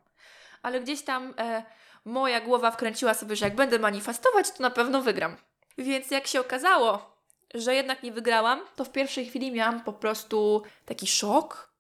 Ale 0.62 0.80
gdzieś 0.80 1.02
tam 1.02 1.34
e, 1.38 1.62
moja 2.04 2.40
głowa 2.40 2.70
wkręciła 2.70 3.14
sobie, 3.14 3.36
że 3.36 3.44
jak 3.44 3.54
będę 3.54 3.78
manifestować, 3.78 4.50
to 4.50 4.62
na 4.62 4.70
pewno 4.70 5.02
wygram. 5.02 5.36
Więc 5.78 6.10
jak 6.10 6.26
się 6.26 6.40
okazało, 6.40 7.16
że 7.54 7.74
jednak 7.74 8.02
nie 8.02 8.12
wygrałam, 8.12 8.60
to 8.76 8.84
w 8.84 8.92
pierwszej 8.92 9.26
chwili 9.26 9.52
miałam 9.52 9.80
po 9.80 9.92
prostu 9.92 10.62
taki 10.84 11.06
szok 11.06 11.71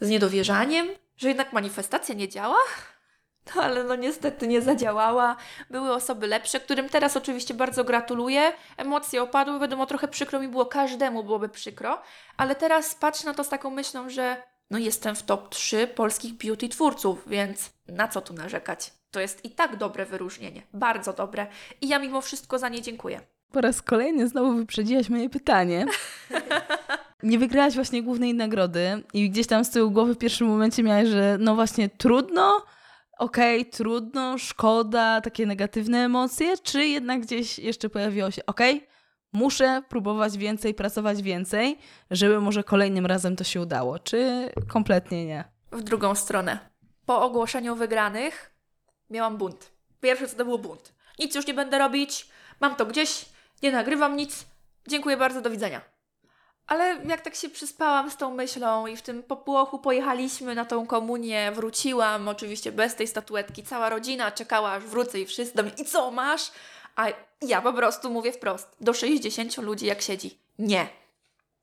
z 0.00 0.08
niedowierzaniem, 0.08 0.88
że 1.16 1.28
jednak 1.28 1.52
manifestacja 1.52 2.14
nie 2.14 2.28
działa. 2.28 2.58
No 3.54 3.62
ale 3.62 3.84
no 3.84 3.96
niestety 3.96 4.48
nie 4.48 4.62
zadziałała. 4.62 5.36
Były 5.70 5.92
osoby 5.92 6.26
lepsze, 6.26 6.60
którym 6.60 6.88
teraz 6.88 7.16
oczywiście 7.16 7.54
bardzo 7.54 7.84
gratuluję. 7.84 8.52
Emocje 8.76 9.22
opadły, 9.22 9.60
wiadomo, 9.60 9.86
trochę 9.86 10.08
przykro 10.08 10.40
mi 10.40 10.48
było, 10.48 10.66
każdemu 10.66 11.24
byłoby 11.24 11.48
przykro, 11.48 12.02
ale 12.36 12.54
teraz 12.54 12.94
patrzę 12.94 13.26
na 13.26 13.34
to 13.34 13.44
z 13.44 13.48
taką 13.48 13.70
myślą, 13.70 14.10
że 14.10 14.42
no 14.70 14.78
jestem 14.78 15.16
w 15.16 15.22
top 15.22 15.48
3 15.48 15.86
polskich 15.86 16.34
beauty 16.34 16.68
twórców, 16.68 17.22
więc 17.26 17.70
na 17.88 18.08
co 18.08 18.20
tu 18.20 18.34
narzekać? 18.34 18.92
To 19.10 19.20
jest 19.20 19.44
i 19.44 19.50
tak 19.50 19.76
dobre 19.76 20.06
wyróżnienie, 20.06 20.62
bardzo 20.72 21.12
dobre. 21.12 21.46
I 21.80 21.88
ja 21.88 21.98
mimo 21.98 22.20
wszystko 22.20 22.58
za 22.58 22.68
nie 22.68 22.82
dziękuję. 22.82 23.20
Po 23.52 23.60
raz 23.60 23.82
kolejny 23.82 24.28
znowu 24.28 24.52
wyprzedziłaś 24.52 25.08
moje 25.08 25.30
pytanie. 25.30 25.86
Nie 27.26 27.38
wygrałaś 27.38 27.74
właśnie 27.74 28.02
głównej 28.02 28.34
nagrody 28.34 29.02
i 29.14 29.30
gdzieś 29.30 29.46
tam 29.46 29.64
z 29.64 29.70
tyłu 29.70 29.90
głowy 29.90 30.14
w 30.14 30.18
pierwszym 30.18 30.46
momencie 30.46 30.82
miałaś, 30.82 31.08
że 31.08 31.36
no 31.40 31.54
właśnie 31.54 31.88
trudno, 31.88 32.64
okej, 33.18 33.60
okay, 33.60 33.72
trudno, 33.72 34.38
szkoda, 34.38 35.20
takie 35.20 35.46
negatywne 35.46 36.04
emocje, 36.04 36.58
czy 36.58 36.86
jednak 36.86 37.20
gdzieś 37.20 37.58
jeszcze 37.58 37.88
pojawiło 37.88 38.30
się, 38.30 38.46
okej, 38.46 38.76
okay, 38.76 38.88
muszę 39.32 39.82
próbować 39.88 40.38
więcej, 40.38 40.74
pracować 40.74 41.22
więcej, 41.22 41.78
żeby 42.10 42.40
może 42.40 42.64
kolejnym 42.64 43.06
razem 43.06 43.36
to 43.36 43.44
się 43.44 43.60
udało, 43.60 43.98
czy 43.98 44.50
kompletnie 44.68 45.26
nie? 45.26 45.44
W 45.72 45.82
drugą 45.82 46.14
stronę. 46.14 46.58
Po 47.06 47.22
ogłoszeniu 47.22 47.76
wygranych 47.76 48.54
miałam 49.10 49.36
bunt. 49.36 49.72
Pierwsze 50.00 50.28
co 50.28 50.36
to 50.36 50.44
był 50.44 50.58
bunt. 50.58 50.94
Nic 51.18 51.34
już 51.34 51.46
nie 51.46 51.54
będę 51.54 51.78
robić, 51.78 52.28
mam 52.60 52.76
to 52.76 52.86
gdzieś, 52.86 53.26
nie 53.62 53.72
nagrywam 53.72 54.16
nic, 54.16 54.46
dziękuję 54.88 55.16
bardzo, 55.16 55.40
do 55.40 55.50
widzenia. 55.50 55.95
Ale 56.66 56.98
jak 57.08 57.20
tak 57.20 57.34
się 57.34 57.48
przyspałam 57.48 58.10
z 58.10 58.16
tą 58.16 58.34
myślą 58.34 58.86
i 58.86 58.96
w 58.96 59.02
tym 59.02 59.22
popłochu 59.22 59.78
pojechaliśmy 59.78 60.54
na 60.54 60.64
tą 60.64 60.86
komunię, 60.86 61.52
wróciłam, 61.52 62.28
oczywiście 62.28 62.72
bez 62.72 62.94
tej 62.94 63.06
statuetki, 63.06 63.62
cała 63.62 63.88
rodzina 63.88 64.30
czekała 64.30 64.72
aż 64.72 64.84
wrócę 64.84 65.20
i 65.20 65.26
wszyscy 65.26 65.56
do 65.56 65.62
mnie, 65.62 65.72
i 65.78 65.84
co 65.84 66.10
masz? 66.10 66.50
A 66.96 67.06
ja 67.42 67.62
po 67.62 67.72
prostu 67.72 68.10
mówię 68.10 68.32
wprost, 68.32 68.76
do 68.80 68.94
60 68.94 69.56
ludzi 69.56 69.86
jak 69.86 70.02
siedzi, 70.02 70.38
nie. 70.58 70.88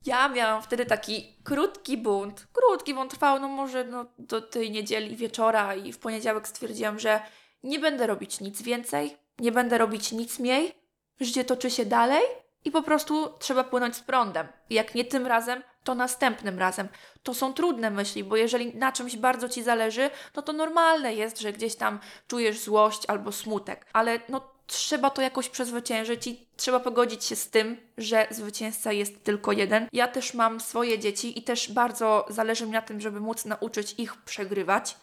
Ja 0.06 0.30
miałam 0.30 0.62
wtedy 0.62 0.86
taki 0.86 1.36
krótki 1.44 1.98
bunt. 1.98 2.48
Krótki 2.54 2.94
bunt 2.94 3.12
trwał, 3.12 3.39
no 3.39 3.48
może 3.48 3.84
no, 3.84 4.06
do 4.18 4.42
tej 4.42 4.72
niedzieli 4.72 5.16
wieczora 5.16 5.76
i 5.76 5.94
w 5.94 6.00
poniedziałek 6.00 6.48
stwierdziłam, 6.48 7.00
że 7.00 7.22
nie 7.63 7.80
będę 7.80 8.08
robić 8.08 8.39
nic 8.39 8.62
więcej, 8.62 9.18
nie 9.39 9.52
będę 9.52 9.78
robić 9.78 10.12
nic 10.12 10.39
mniej, 10.39 10.76
życie 11.20 11.46
toczy 11.46 11.72
się 11.72 11.86
dalej 11.86 12.24
i 12.65 12.71
po 12.71 12.82
prostu 12.82 13.34
trzeba 13.39 13.63
płynąć 13.63 13.95
z 13.95 13.99
prądem. 13.99 14.47
Jak 14.69 14.95
nie 14.95 15.06
tym 15.06 15.28
razem, 15.28 15.63
to 15.84 15.95
następnym 15.95 16.60
razem. 16.60 16.88
To 17.23 17.34
są 17.34 17.54
trudne 17.54 17.91
myśli, 17.91 18.23
bo 18.23 18.36
jeżeli 18.36 18.76
na 18.76 18.91
czymś 18.91 19.17
bardzo 19.17 19.49
ci 19.49 19.63
zależy, 19.63 20.10
no 20.36 20.41
to 20.41 20.54
normalne 20.54 21.13
jest, 21.13 21.39
że 21.39 21.54
gdzieś 21.54 21.76
tam 21.76 21.99
czujesz 22.28 22.60
złość 22.60 23.06
albo 23.08 23.32
smutek, 23.32 23.86
ale 23.93 24.19
no 24.30 24.54
trzeba 24.67 25.10
to 25.10 25.21
jakoś 25.21 25.49
przezwyciężyć 25.49 26.28
i 26.28 26.47
trzeba 26.56 26.80
pogodzić 26.80 27.26
się 27.26 27.36
z 27.36 27.49
tym, 27.49 27.78
że 27.97 28.28
zwycięzca 28.30 28.91
jest 28.91 29.23
tylko 29.23 29.52
jeden. 29.52 29.88
Ja 29.93 30.08
też 30.08 30.34
mam 30.34 30.60
swoje 30.60 30.99
dzieci 30.99 31.39
i 31.39 31.43
też 31.43 31.71
bardzo 31.71 32.26
zależy 32.30 32.65
mi 32.65 32.71
na 32.71 32.82
tym, 32.82 33.02
żeby 33.02 33.19
móc 33.19 33.45
nauczyć 33.45 33.95
ich 33.97 34.15
przegrywać. 34.15 34.97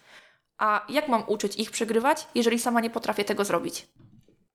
A 0.59 0.87
jak 0.88 1.09
mam 1.09 1.25
uczyć 1.27 1.57
ich 1.57 1.70
przegrywać, 1.70 2.27
jeżeli 2.35 2.59
sama 2.59 2.81
nie 2.81 2.90
potrafię 2.90 3.25
tego 3.25 3.44
zrobić? 3.44 3.87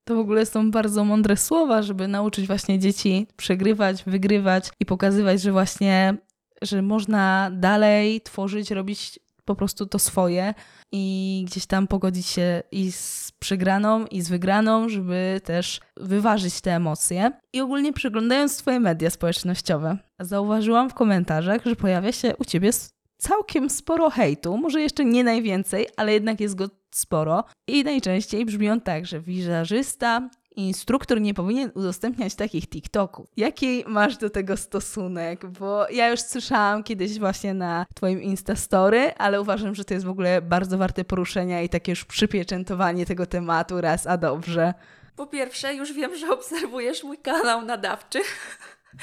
To 0.07 0.15
w 0.15 0.19
ogóle 0.19 0.45
są 0.45 0.71
bardzo 0.71 1.03
mądre 1.03 1.37
słowa, 1.37 1.81
żeby 1.81 2.07
nauczyć 2.07 2.47
właśnie 2.47 2.79
dzieci 2.79 3.27
przegrywać, 3.37 4.03
wygrywać 4.03 4.69
i 4.79 4.85
pokazywać, 4.85 5.41
że 5.41 5.51
właśnie, 5.51 6.17
że 6.61 6.81
można 6.81 7.51
dalej 7.53 8.21
tworzyć, 8.21 8.71
robić 8.71 9.19
po 9.45 9.55
prostu 9.55 9.85
to 9.85 9.99
swoje 9.99 10.53
i 10.91 11.43
gdzieś 11.47 11.65
tam 11.65 11.87
pogodzić 11.87 12.27
się 12.27 12.63
i 12.71 12.91
z 12.91 13.31
przegraną, 13.39 14.05
i 14.05 14.21
z 14.21 14.29
wygraną, 14.29 14.89
żeby 14.89 15.41
też 15.43 15.79
wyważyć 15.97 16.61
te 16.61 16.75
emocje. 16.75 17.31
I 17.53 17.61
ogólnie 17.61 17.93
przeglądając 17.93 18.57
Twoje 18.57 18.79
media 18.79 19.09
społecznościowe, 19.09 19.97
zauważyłam 20.19 20.89
w 20.89 20.93
komentarzach, 20.93 21.61
że 21.65 21.75
pojawia 21.75 22.11
się 22.11 22.35
u 22.37 22.45
Ciebie 22.45 22.69
całkiem 23.17 23.69
sporo 23.69 24.09
hejtu, 24.09 24.57
może 24.57 24.81
jeszcze 24.81 25.05
nie 25.05 25.23
najwięcej, 25.23 25.87
ale 25.97 26.13
jednak 26.13 26.39
jest 26.39 26.55
go 26.55 26.69
sporo. 26.97 27.43
I 27.67 27.83
najczęściej 27.83 28.45
brzmi 28.45 28.69
on 28.69 28.81
tak, 28.81 29.05
że 29.05 29.19
wizażysta, 29.19 30.29
instruktor 30.55 31.21
nie 31.21 31.33
powinien 31.33 31.71
udostępniać 31.75 32.35
takich 32.35 32.67
TikToków. 32.69 33.27
Jaki 33.37 33.83
masz 33.87 34.17
do 34.17 34.29
tego 34.29 34.57
stosunek? 34.57 35.45
Bo 35.45 35.89
ja 35.89 36.09
już 36.09 36.19
słyszałam 36.19 36.83
kiedyś 36.83 37.19
właśnie 37.19 37.53
na 37.53 37.85
Twoim 37.95 38.21
Instastory, 38.21 39.13
ale 39.17 39.41
uważam, 39.41 39.75
że 39.75 39.85
to 39.85 39.93
jest 39.93 40.05
w 40.05 40.09
ogóle 40.09 40.41
bardzo 40.41 40.77
warte 40.77 41.03
poruszenia 41.03 41.61
i 41.61 41.69
takie 41.69 41.91
już 41.91 42.05
przypieczętowanie 42.05 43.05
tego 43.05 43.25
tematu 43.25 43.81
raz 43.81 44.07
a 44.07 44.17
dobrze. 44.17 44.73
Po 45.15 45.27
pierwsze, 45.27 45.75
już 45.75 45.93
wiem, 45.93 46.15
że 46.15 46.29
obserwujesz 46.29 47.03
mój 47.03 47.17
kanał 47.17 47.61
nadawczy. 47.65 48.19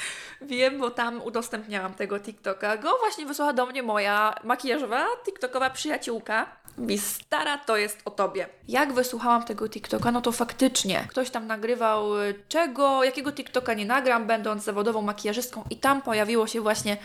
Wiem, 0.41 0.79
bo 0.79 0.91
tam 0.91 1.21
udostępniałam 1.21 1.93
tego 1.93 2.19
TikToka. 2.19 2.77
Go 2.77 2.97
właśnie 2.99 3.25
wysłała 3.25 3.53
do 3.53 3.65
mnie 3.65 3.83
moja 3.83 4.35
makijażowa 4.43 5.05
TikTokowa 5.25 5.69
przyjaciółka. 5.69 6.63
Mi 6.77 6.97
stara 6.97 7.57
to 7.57 7.77
jest 7.77 8.01
o 8.05 8.11
tobie. 8.11 8.47
Jak 8.67 8.93
wysłuchałam 8.93 9.43
tego 9.43 9.69
TikToka, 9.69 10.11
no 10.11 10.21
to 10.21 10.31
faktycznie 10.31 11.05
ktoś 11.09 11.29
tam 11.29 11.47
nagrywał, 11.47 12.09
czego, 12.49 13.03
jakiego 13.03 13.31
TikToka 13.31 13.73
nie 13.73 13.85
nagram, 13.85 14.27
będąc 14.27 14.63
zawodową 14.63 15.01
makijażystką, 15.01 15.63
i 15.69 15.77
tam 15.77 16.01
pojawiło 16.01 16.47
się 16.47 16.61
właśnie 16.61 16.97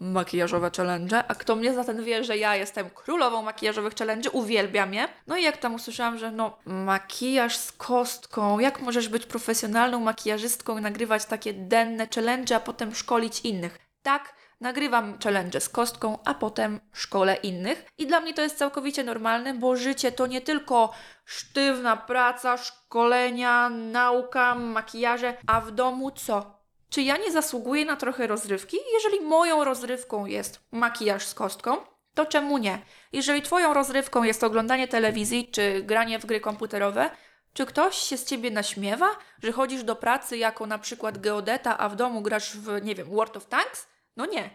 makijażowe 0.00 0.70
challenge, 0.76 1.24
a 1.28 1.34
kto 1.34 1.56
mnie 1.56 1.74
za 1.74 1.84
ten 1.84 2.04
wie, 2.04 2.24
że 2.24 2.36
ja 2.36 2.56
jestem 2.56 2.90
królową 2.90 3.42
makijażowych 3.42 3.94
challenge, 3.94 4.30
uwielbiam 4.30 4.94
je. 4.94 5.08
No 5.26 5.36
i 5.36 5.42
jak 5.42 5.56
tam 5.56 5.74
usłyszałam, 5.74 6.18
że 6.18 6.30
no 6.30 6.58
makijaż 6.64 7.56
z 7.56 7.72
kostką, 7.72 8.58
jak 8.58 8.80
możesz 8.80 9.08
być 9.08 9.26
profesjonalną 9.26 10.00
makijażystką 10.00 10.78
i 10.78 10.80
nagrywać 10.80 11.24
takie 11.24 11.52
denne 11.52 12.08
challenge, 12.14 12.56
a 12.56 12.60
potem 12.60 12.94
szkolić 12.94 13.40
innych. 13.40 13.78
Tak, 14.02 14.34
nagrywam 14.60 15.18
challenge 15.18 15.60
z 15.60 15.68
kostką, 15.68 16.18
a 16.24 16.34
potem 16.34 16.80
szkole 16.92 17.34
innych. 17.34 17.84
I 17.98 18.06
dla 18.06 18.20
mnie 18.20 18.34
to 18.34 18.42
jest 18.42 18.58
całkowicie 18.58 19.04
normalne, 19.04 19.54
bo 19.54 19.76
życie 19.76 20.12
to 20.12 20.26
nie 20.26 20.40
tylko 20.40 20.92
sztywna 21.24 21.96
praca, 21.96 22.56
szkolenia, 22.56 23.68
nauka, 23.68 24.54
makijaże, 24.54 25.36
a 25.46 25.60
w 25.60 25.70
domu 25.70 26.10
co? 26.10 26.57
Czy 26.90 27.02
ja 27.02 27.16
nie 27.16 27.32
zasługuję 27.32 27.84
na 27.84 27.96
trochę 27.96 28.26
rozrywki? 28.26 28.76
Jeżeli 28.92 29.20
moją 29.20 29.64
rozrywką 29.64 30.26
jest 30.26 30.60
makijaż 30.72 31.26
z 31.26 31.34
kostką, 31.34 31.76
to 32.14 32.26
czemu 32.26 32.58
nie? 32.58 32.78
Jeżeli 33.12 33.42
Twoją 33.42 33.74
rozrywką 33.74 34.22
jest 34.22 34.44
oglądanie 34.44 34.88
telewizji 34.88 35.48
czy 35.48 35.82
granie 35.82 36.18
w 36.18 36.26
gry 36.26 36.40
komputerowe, 36.40 37.10
czy 37.52 37.66
ktoś 37.66 37.96
się 37.96 38.16
z 38.16 38.24
ciebie 38.24 38.50
naśmiewa, 38.50 39.08
że 39.42 39.52
chodzisz 39.52 39.84
do 39.84 39.96
pracy 39.96 40.38
jako 40.38 40.66
na 40.66 40.78
przykład 40.78 41.18
geodeta, 41.18 41.78
a 41.78 41.88
w 41.88 41.96
domu 41.96 42.22
grasz 42.22 42.56
w, 42.56 42.84
nie 42.84 42.94
wiem, 42.94 43.10
World 43.10 43.36
of 43.36 43.46
Tanks? 43.46 43.88
No 44.16 44.26
nie. 44.26 44.50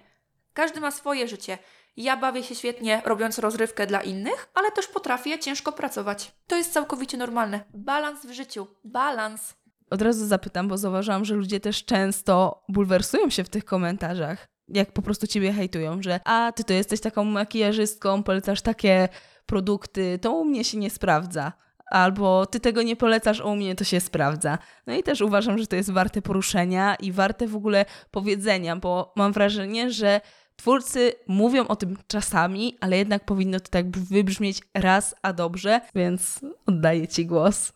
Każdy 0.54 0.80
ma 0.80 0.91
swoje 0.91 1.28
życie. 1.28 1.58
Ja 1.98 2.17
bawię 2.17 2.43
się 2.43 2.56
świetnie 2.56 3.02
robiąc 3.06 3.39
rozrywkę 3.39 3.88
dla 3.88 4.02
innych, 4.02 4.50
ale 4.54 4.72
też 4.72 4.88
potrafię 4.88 5.39
ciężko 5.39 5.72
pracować. 5.72 6.32
To 6.48 6.56
jest 6.56 6.74
całkowicie 6.74 7.17
normalne. 7.17 7.63
Balans 7.74 8.26
w 8.26 8.32
życiu. 8.32 8.67
Balans. 8.84 9.54
Od 9.93 10.01
razu 10.01 10.27
zapytam, 10.27 10.67
bo 10.67 10.77
zauważyłam, 10.77 11.25
że 11.25 11.36
ludzie 11.36 11.60
też 11.60 11.86
często 11.86 12.63
bulwersują 12.69 13.29
się 13.29 13.43
w 13.43 13.49
tych 13.49 13.65
komentarzach, 13.65 14.47
jak 14.67 14.91
po 14.91 15.01
prostu 15.01 15.27
ciebie 15.27 15.53
hejtują, 15.53 16.01
że 16.01 16.19
a 16.25 16.51
ty 16.56 16.63
to 16.63 16.73
jesteś 16.73 17.01
taką 17.01 17.23
makijażystką, 17.23 18.23
polecasz 18.23 18.62
takie 18.62 19.10
produkty, 19.45 20.19
to 20.21 20.32
u 20.32 20.45
mnie 20.45 20.63
się 20.63 20.77
nie 20.77 20.89
sprawdza 20.89 21.53
albo 21.86 22.45
ty 22.45 22.60
tego 22.60 22.82
nie 22.82 22.95
polecasz, 22.95 23.41
a 23.41 23.43
u 23.43 23.56
mnie 23.56 23.75
to 23.75 23.84
się 23.84 23.99
sprawdza. 23.99 24.58
No 24.88 24.95
i 24.95 25.03
też 25.03 25.21
uważam, 25.21 25.58
że 25.58 25.67
to 25.67 25.75
jest 25.75 25.91
warte 25.91 26.21
poruszenia 26.21 26.95
i 26.95 27.12
warte 27.12 27.47
w 27.47 27.56
ogóle 27.56 27.86
powiedzenia, 28.12 28.75
bo 28.75 29.13
mam 29.15 29.34
wrażenie, 29.34 29.91
że 29.91 30.21
twórcy 30.56 31.13
mówią 31.27 31.67
o 31.67 31.75
tym 31.75 31.97
czasami, 32.08 32.77
ale 32.82 32.97
jednak 32.97 33.25
powinno 33.25 33.60
to 33.60 33.69
tak 33.69 33.97
wybrzmieć 33.97 34.62
raz 34.73 35.15
a 35.21 35.34
dobrze, 35.34 35.82
więc 35.95 36.39
oddaję 36.65 37.08
ci 37.08 37.25
głos. 37.25 37.73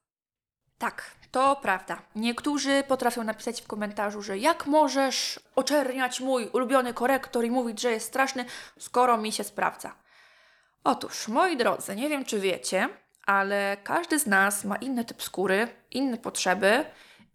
Tak, 0.77 1.16
to 1.31 1.55
prawda. 1.55 2.01
Niektórzy 2.15 2.83
potrafią 2.87 3.23
napisać 3.23 3.61
w 3.61 3.67
komentarzu, 3.67 4.21
że 4.21 4.37
jak 4.37 4.65
możesz 4.65 5.39
oczerniać 5.55 6.19
mój 6.19 6.47
ulubiony 6.47 6.93
korektor 6.93 7.45
i 7.45 7.51
mówić, 7.51 7.81
że 7.81 7.91
jest 7.91 8.07
straszny, 8.07 8.45
skoro 8.79 9.17
mi 9.17 9.31
się 9.31 9.43
sprawdza. 9.43 9.95
Otóż, 10.83 11.27
moi 11.27 11.57
drodzy, 11.57 11.95
nie 11.95 12.09
wiem 12.09 12.25
czy 12.25 12.39
wiecie, 12.39 12.89
ale 13.25 13.77
każdy 13.83 14.19
z 14.19 14.27
nas 14.27 14.65
ma 14.65 14.75
inny 14.75 15.05
typ 15.05 15.23
skóry, 15.23 15.67
inne 15.91 16.17
potrzeby, 16.17 16.85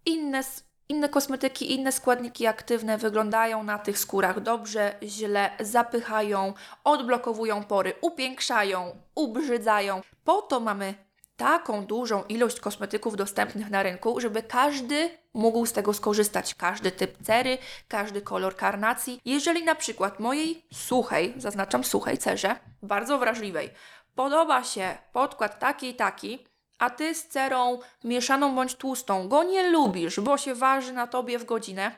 inne, 0.07 0.42
inne 0.88 1.09
kosmetyki, 1.09 1.74
inne 1.74 1.92
składniki 1.92 2.46
aktywne 2.46 2.98
wyglądają 2.98 3.62
na 3.62 3.78
tych 3.78 3.98
skórach 3.98 4.40
dobrze, 4.40 4.94
źle, 5.02 5.50
zapychają, 5.61 6.55
odblokowują 6.85 7.64
pory, 7.64 7.94
upiększają, 8.00 8.96
ubrzydzają. 9.14 10.00
Po 10.24 10.42
to 10.42 10.61
mamy 10.61 10.94
taką 11.42 11.87
dużą 11.87 12.24
ilość 12.24 12.61
kosmetyków 12.61 13.16
dostępnych 13.16 13.70
na 13.70 13.83
rynku, 13.83 14.20
żeby 14.20 14.42
każdy 14.42 15.11
mógł 15.35 15.66
z 15.66 15.72
tego 15.72 15.94
skorzystać. 15.94 16.55
Każdy 16.55 16.90
typ 16.90 17.22
cery, 17.22 17.59
każdy 17.88 18.20
kolor 18.20 18.57
karnacji. 18.57 19.20
Jeżeli 19.24 19.64
na 19.64 19.74
przykład 19.74 20.20
mojej 20.20 20.66
suchej, 20.72 21.35
zaznaczam 21.37 21.85
suchej 21.85 22.18
cerze, 22.18 22.57
bardzo 22.83 23.18
wrażliwej, 23.18 23.70
podoba 24.14 24.64
się 24.64 24.98
podkład 25.12 25.59
taki 25.59 25.88
i 25.88 25.94
taki, 25.94 26.46
a 26.78 26.90
ty 26.90 27.14
z 27.14 27.28
cerą 27.28 27.78
mieszaną 28.05 28.55
bądź 28.55 28.74
tłustą 28.74 29.28
go 29.28 29.44
nie 29.44 29.70
lubisz, 29.70 30.20
bo 30.20 30.37
się 30.38 30.55
waży 30.55 30.92
na 30.92 31.07
tobie 31.07 31.38
w 31.38 31.44
godzinę, 31.44 31.92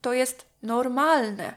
to 0.00 0.12
jest 0.12 0.50
normalne. 0.62 1.54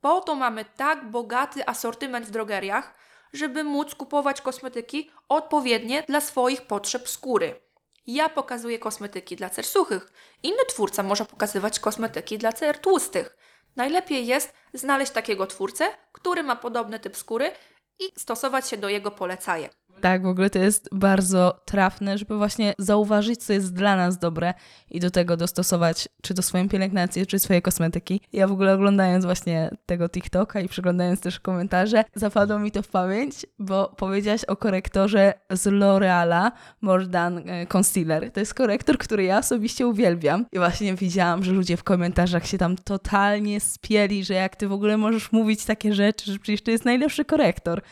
Po 0.00 0.20
to 0.20 0.34
mamy 0.34 0.64
tak 0.64 1.10
bogaty 1.10 1.66
asortyment 1.66 2.26
w 2.26 2.30
drogeriach, 2.30 2.94
żeby 3.32 3.64
móc 3.64 3.94
kupować 3.94 4.40
kosmetyki 4.40 5.10
odpowiednie 5.28 6.02
dla 6.02 6.20
swoich 6.20 6.62
potrzeb 6.62 7.08
skóry. 7.08 7.60
Ja 8.06 8.28
pokazuję 8.28 8.78
kosmetyki 8.78 9.36
dla 9.36 9.50
cer 9.50 9.66
suchych, 9.66 10.12
inny 10.42 10.64
twórca 10.68 11.02
może 11.02 11.24
pokazywać 11.24 11.80
kosmetyki 11.80 12.38
dla 12.38 12.52
cer 12.52 12.78
tłustych. 12.78 13.36
Najlepiej 13.76 14.26
jest 14.26 14.52
znaleźć 14.74 15.12
takiego 15.12 15.46
twórcę, 15.46 15.88
który 16.12 16.42
ma 16.42 16.56
podobny 16.56 17.00
typ 17.00 17.16
skóry 17.16 17.52
i 17.98 18.20
stosować 18.20 18.68
się 18.68 18.76
do 18.76 18.88
jego 18.88 19.10
polecajek. 19.10 19.72
Tak, 20.00 20.22
w 20.22 20.26
ogóle 20.26 20.50
to 20.50 20.58
jest 20.58 20.88
bardzo 20.92 21.60
trafne, 21.64 22.18
żeby 22.18 22.38
właśnie 22.38 22.74
zauważyć, 22.78 23.44
co 23.44 23.52
jest 23.52 23.74
dla 23.74 23.96
nas 23.96 24.18
dobre 24.18 24.54
i 24.90 25.00
do 25.00 25.10
tego 25.10 25.36
dostosować, 25.36 26.08
czy 26.22 26.34
to 26.34 26.42
swoją 26.42 26.68
pielęgnację, 26.68 27.26
czy 27.26 27.38
swoje 27.38 27.62
kosmetyki. 27.62 28.20
Ja 28.32 28.48
w 28.48 28.52
ogóle 28.52 28.74
oglądając 28.74 29.24
właśnie 29.24 29.70
tego 29.86 30.08
TikToka 30.08 30.60
i 30.60 30.68
przeglądając 30.68 31.20
też 31.20 31.40
komentarze, 31.40 32.04
zapadło 32.14 32.58
mi 32.58 32.70
to 32.70 32.82
w 32.82 32.88
pamięć, 32.88 33.46
bo 33.58 33.94
powiedziałaś 33.96 34.44
o 34.44 34.56
korektorze 34.56 35.32
z 35.50 35.66
L'Oreala 35.66 36.50
More 36.80 37.06
Than 37.06 37.38
e, 37.38 37.66
Concealer. 37.66 38.32
To 38.32 38.40
jest 38.40 38.54
korektor, 38.54 38.98
który 38.98 39.24
ja 39.24 39.38
osobiście 39.38 39.86
uwielbiam. 39.86 40.46
I 40.52 40.58
właśnie 40.58 40.94
widziałam, 40.94 41.44
że 41.44 41.52
ludzie 41.52 41.76
w 41.76 41.84
komentarzach 41.84 42.46
się 42.46 42.58
tam 42.58 42.76
totalnie 42.76 43.60
spieli, 43.60 44.24
że 44.24 44.34
jak 44.34 44.56
ty 44.56 44.68
w 44.68 44.72
ogóle 44.72 44.96
możesz 44.96 45.32
mówić 45.32 45.64
takie 45.64 45.94
rzeczy, 45.94 46.32
że 46.32 46.38
przecież 46.38 46.62
to 46.62 46.70
jest 46.70 46.84
najlepszy 46.84 47.24
korektor. 47.24 47.82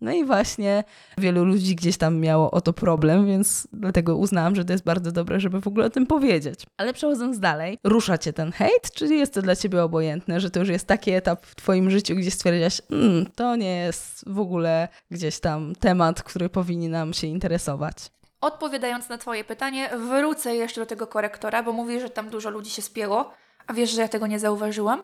No 0.00 0.12
i 0.12 0.24
właśnie 0.24 0.84
wielu 1.18 1.44
ludzi 1.44 1.74
gdzieś 1.74 1.96
tam 1.96 2.20
miało 2.20 2.50
o 2.50 2.60
to 2.60 2.72
problem, 2.72 3.26
więc 3.26 3.68
dlatego 3.72 4.16
uznałam, 4.16 4.54
że 4.54 4.64
to 4.64 4.72
jest 4.72 4.84
bardzo 4.84 5.12
dobre, 5.12 5.40
żeby 5.40 5.60
w 5.60 5.66
ogóle 5.66 5.86
o 5.86 5.90
tym 5.90 6.06
powiedzieć. 6.06 6.66
Ale 6.76 6.92
przechodząc 6.92 7.38
dalej, 7.38 7.78
rusza 7.84 8.18
cię 8.18 8.32
ten 8.32 8.52
hejt, 8.52 8.90
czy 8.94 9.14
jest 9.14 9.34
to 9.34 9.42
dla 9.42 9.56
ciebie 9.56 9.82
obojętne, 9.82 10.40
że 10.40 10.50
to 10.50 10.60
już 10.60 10.68
jest 10.68 10.86
taki 10.86 11.10
etap 11.10 11.46
w 11.46 11.54
twoim 11.54 11.90
życiu, 11.90 12.14
gdzie 12.14 12.30
stwierdziłaś, 12.30 12.80
mmm, 12.90 13.26
to 13.34 13.56
nie 13.56 13.76
jest 13.76 14.24
w 14.26 14.38
ogóle 14.38 14.88
gdzieś 15.10 15.40
tam 15.40 15.74
temat, 15.74 16.22
który 16.22 16.48
powinien 16.48 16.92
nam 16.92 17.12
się 17.12 17.26
interesować? 17.26 17.96
Odpowiadając 18.40 19.08
na 19.08 19.18
Twoje 19.18 19.44
pytanie, 19.44 19.90
wrócę 20.08 20.56
jeszcze 20.56 20.80
do 20.80 20.86
tego 20.86 21.06
korektora, 21.06 21.62
bo 21.62 21.72
mówisz, 21.72 22.02
że 22.02 22.10
tam 22.10 22.30
dużo 22.30 22.50
ludzi 22.50 22.70
się 22.70 22.82
spięło, 22.82 23.30
a 23.66 23.72
wiesz, 23.72 23.90
że 23.90 24.00
ja 24.00 24.08
tego 24.08 24.26
nie 24.26 24.38
zauważyłam? 24.38 25.02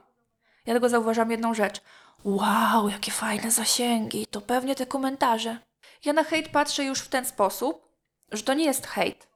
Ja 0.66 0.74
tego 0.74 0.88
zauważam 0.88 1.31
jedną 1.31 1.55
rzecz. 1.55 1.81
Wow, 2.24 2.88
jakie 2.88 3.11
fajne 3.11 3.50
zasięgi, 3.50 4.26
to 4.26 4.40
pewnie 4.40 4.74
te 4.74 4.87
komentarze. 4.87 5.59
Ja 6.04 6.12
na 6.12 6.24
hejt 6.24 6.48
patrzę 6.48 6.85
już 6.85 6.98
w 7.00 7.09
ten 7.09 7.24
sposób, 7.26 7.88
że 8.33 8.42
to 8.42 8.54
nie 8.54 8.64
jest 8.64 8.87
hejt, 8.87 9.28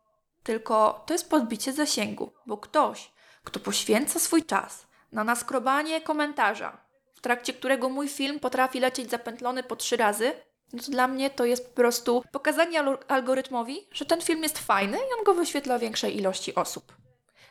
tylko 0.42 1.05
to 1.07 1.14
jest 1.14 1.31
podbicie 1.31 1.73
zasięgu, 1.73 2.33
bo 2.47 2.57
ktoś, 2.57 3.12
kto 3.44 3.61
poświęca 3.61 4.18
swój 4.18 4.44
czas 4.44 4.87
na 5.12 5.24
naskrobanie 5.24 6.01
komentarza, 6.01 6.85
w 7.14 7.20
trakcie 7.20 7.53
którego 7.53 7.89
mój 7.89 8.09
film 8.09 8.41
potrafi 8.41 8.80
lecieć 8.80 9.11
zapętlony 9.11 9.62
po 9.62 9.76
trzy 9.76 9.97
razy, 9.97 10.32
no 10.72 10.82
to 10.82 10.91
dla 10.91 11.09
mnie 11.09 11.30
to 11.30 11.45
jest 11.45 11.68
po 11.68 11.74
prostu 11.74 12.22
pokazanie 12.32 12.85
algorytmowi, 13.09 13.89
że 13.93 14.05
ten 14.05 14.20
film 14.20 14.43
jest 14.43 14.59
fajny 14.59 14.99
i 14.99 15.18
on 15.18 15.24
go 15.24 15.35
wyświetla 15.35 15.78
większej 15.78 16.16
ilości 16.16 16.55
osób. 16.55 16.97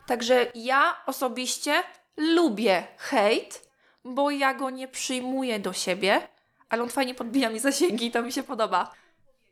Także 0.07 0.51
ja 0.55 0.95
osobiście 1.05 1.83
lubię 2.17 2.87
hejt, 2.97 3.62
bo 4.05 4.31
ja 4.31 4.53
go 4.53 4.69
nie 4.69 4.87
przyjmuję 4.87 5.59
do 5.59 5.73
siebie, 5.73 6.27
ale 6.69 6.83
on 6.83 6.89
fajnie 6.89 7.15
podbija 7.15 7.49
mi 7.49 7.59
zasięgi, 7.59 8.11
to 8.11 8.21
mi 8.21 8.31
się 8.31 8.43
podoba. 8.43 8.91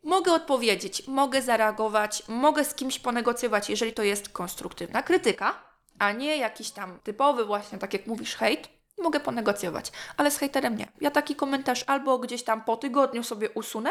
Mogę 0.03 0.33
odpowiedzieć, 0.33 1.07
mogę 1.07 1.41
zareagować, 1.41 2.23
mogę 2.27 2.65
z 2.65 2.75
kimś 2.75 2.99
ponegocjować, 2.99 3.69
jeżeli 3.69 3.93
to 3.93 4.03
jest 4.03 4.29
konstruktywna 4.29 5.03
krytyka, 5.03 5.63
a 5.99 6.11
nie 6.11 6.37
jakiś 6.37 6.71
tam 6.71 6.99
typowy 7.03 7.45
właśnie, 7.45 7.77
tak 7.77 7.93
jak 7.93 8.07
mówisz, 8.07 8.35
hejt. 8.35 8.69
Mogę 8.97 9.19
ponegocjować, 9.19 9.91
ale 10.17 10.31
z 10.31 10.37
hejterem 10.37 10.77
nie. 10.77 10.87
Ja 11.01 11.11
taki 11.11 11.35
komentarz 11.35 11.83
albo 11.87 12.19
gdzieś 12.19 12.43
tam 12.43 12.63
po 12.63 12.77
tygodniu 12.77 13.23
sobie 13.23 13.49
usunę, 13.49 13.89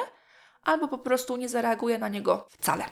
albo 0.65 0.89
po 0.89 0.99
prostu 0.99 1.37
nie 1.37 1.49
zareaguję 1.49 1.99
na 1.99 2.09
niego 2.09 2.47
wcale. 2.51 2.85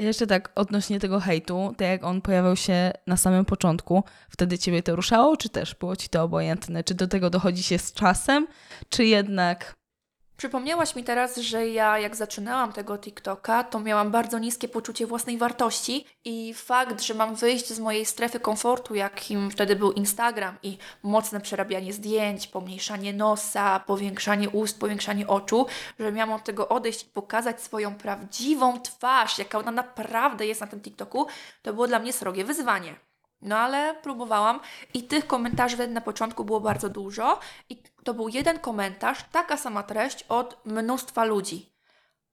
Jeszcze 0.00 0.26
tak 0.26 0.52
odnośnie 0.54 1.00
tego 1.00 1.20
hejtu, 1.20 1.74
tak 1.76 1.88
jak 1.88 2.04
on 2.04 2.20
pojawiał 2.20 2.56
się 2.56 2.92
na 3.06 3.16
samym 3.16 3.44
początku, 3.44 4.04
wtedy 4.30 4.58
ciebie 4.58 4.82
to 4.82 4.96
ruszało, 4.96 5.36
czy 5.36 5.48
też 5.48 5.74
było 5.74 5.96
ci 5.96 6.08
to 6.08 6.22
obojętne? 6.22 6.84
Czy 6.84 6.94
do 6.94 7.08
tego 7.08 7.30
dochodzi 7.30 7.62
się 7.62 7.78
z 7.78 7.92
czasem, 7.92 8.46
czy 8.88 9.04
jednak 9.04 9.79
Przypomniałaś 10.40 10.96
mi 10.96 11.04
teraz, 11.04 11.36
że 11.36 11.68
ja 11.68 11.98
jak 11.98 12.16
zaczynałam 12.16 12.72
tego 12.72 12.98
TikToka, 12.98 13.64
to 13.64 13.80
miałam 13.80 14.10
bardzo 14.10 14.38
niskie 14.38 14.68
poczucie 14.68 15.06
własnej 15.06 15.38
wartości 15.38 16.06
i 16.24 16.54
fakt, 16.54 17.02
że 17.02 17.14
mam 17.14 17.34
wyjść 17.34 17.68
z 17.68 17.78
mojej 17.78 18.06
strefy 18.06 18.40
komfortu, 18.40 18.94
jakim 18.94 19.50
wtedy 19.50 19.76
był 19.76 19.92
Instagram 19.92 20.56
i 20.62 20.78
mocne 21.02 21.40
przerabianie 21.40 21.92
zdjęć, 21.92 22.46
pomniejszanie 22.46 23.12
nosa, 23.12 23.80
powiększanie 23.80 24.50
ust, 24.50 24.80
powiększanie 24.80 25.26
oczu, 25.26 25.66
że 25.98 26.12
miałam 26.12 26.32
od 26.32 26.44
tego 26.44 26.68
odejść 26.68 27.02
i 27.02 27.06
pokazać 27.06 27.62
swoją 27.62 27.94
prawdziwą 27.94 28.80
twarz, 28.80 29.38
jaka 29.38 29.58
ona 29.58 29.70
naprawdę 29.70 30.46
jest 30.46 30.60
na 30.60 30.66
tym 30.66 30.80
TikToku, 30.80 31.26
to 31.62 31.72
było 31.72 31.86
dla 31.86 31.98
mnie 31.98 32.12
srogie 32.12 32.44
wyzwanie. 32.44 32.94
No 33.42 33.58
ale 33.58 33.94
próbowałam 34.02 34.60
i 34.94 35.02
tych 35.02 35.26
komentarzy 35.26 35.88
na 35.88 36.00
początku 36.00 36.44
było 36.44 36.60
bardzo 36.60 36.88
dużo 36.88 37.38
i 37.68 37.82
to 38.04 38.14
był 38.14 38.28
jeden 38.28 38.58
komentarz, 38.58 39.18
taka 39.32 39.56
sama 39.56 39.82
treść 39.82 40.24
od 40.28 40.64
mnóstwa 40.64 41.24
ludzi. 41.24 41.72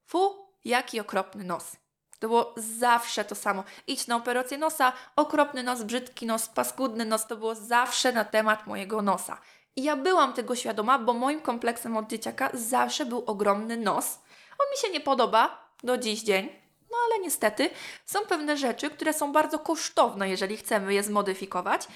Fu, 0.05 0.47
jaki 0.65 0.99
okropny 0.99 1.43
nos. 1.43 1.75
To 2.19 2.27
było 2.27 2.53
zawsze 2.57 3.25
to 3.25 3.35
samo. 3.35 3.63
Idź 3.87 4.07
na 4.07 4.15
operację 4.15 4.57
nosa, 4.57 4.93
okropny 5.15 5.63
nos, 5.63 5.83
brzydki 5.83 6.25
nos, 6.25 6.47
paskudny 6.47 7.05
nos. 7.05 7.27
To 7.27 7.37
było 7.37 7.55
zawsze 7.55 8.11
na 8.11 8.25
temat 8.25 8.67
mojego 8.67 9.01
nosa. 9.01 9.41
I 9.75 9.83
ja 9.83 9.95
byłam 9.95 10.33
tego 10.33 10.55
świadoma, 10.55 10.99
bo 10.99 11.13
moim 11.13 11.41
kompleksem 11.41 11.97
od 11.97 12.07
dzieciaka 12.07 12.49
zawsze 12.53 13.05
był 13.05 13.23
ogromny 13.25 13.77
nos. 13.77 14.19
On 14.59 14.65
mi 14.71 14.77
się 14.77 14.89
nie 14.89 15.01
podoba 15.01 15.71
do 15.83 15.97
dziś 15.97 16.21
dzień, 16.21 16.49
no 16.91 16.97
ale 17.05 17.19
niestety 17.19 17.69
są 18.05 18.19
pewne 18.19 18.57
rzeczy, 18.57 18.89
które 18.89 19.13
są 19.13 19.31
bardzo 19.31 19.59
kosztowne, 19.59 20.29
jeżeli 20.29 20.57
chcemy 20.57 20.93
je 20.93 21.03
zmodyfikować. 21.03 21.87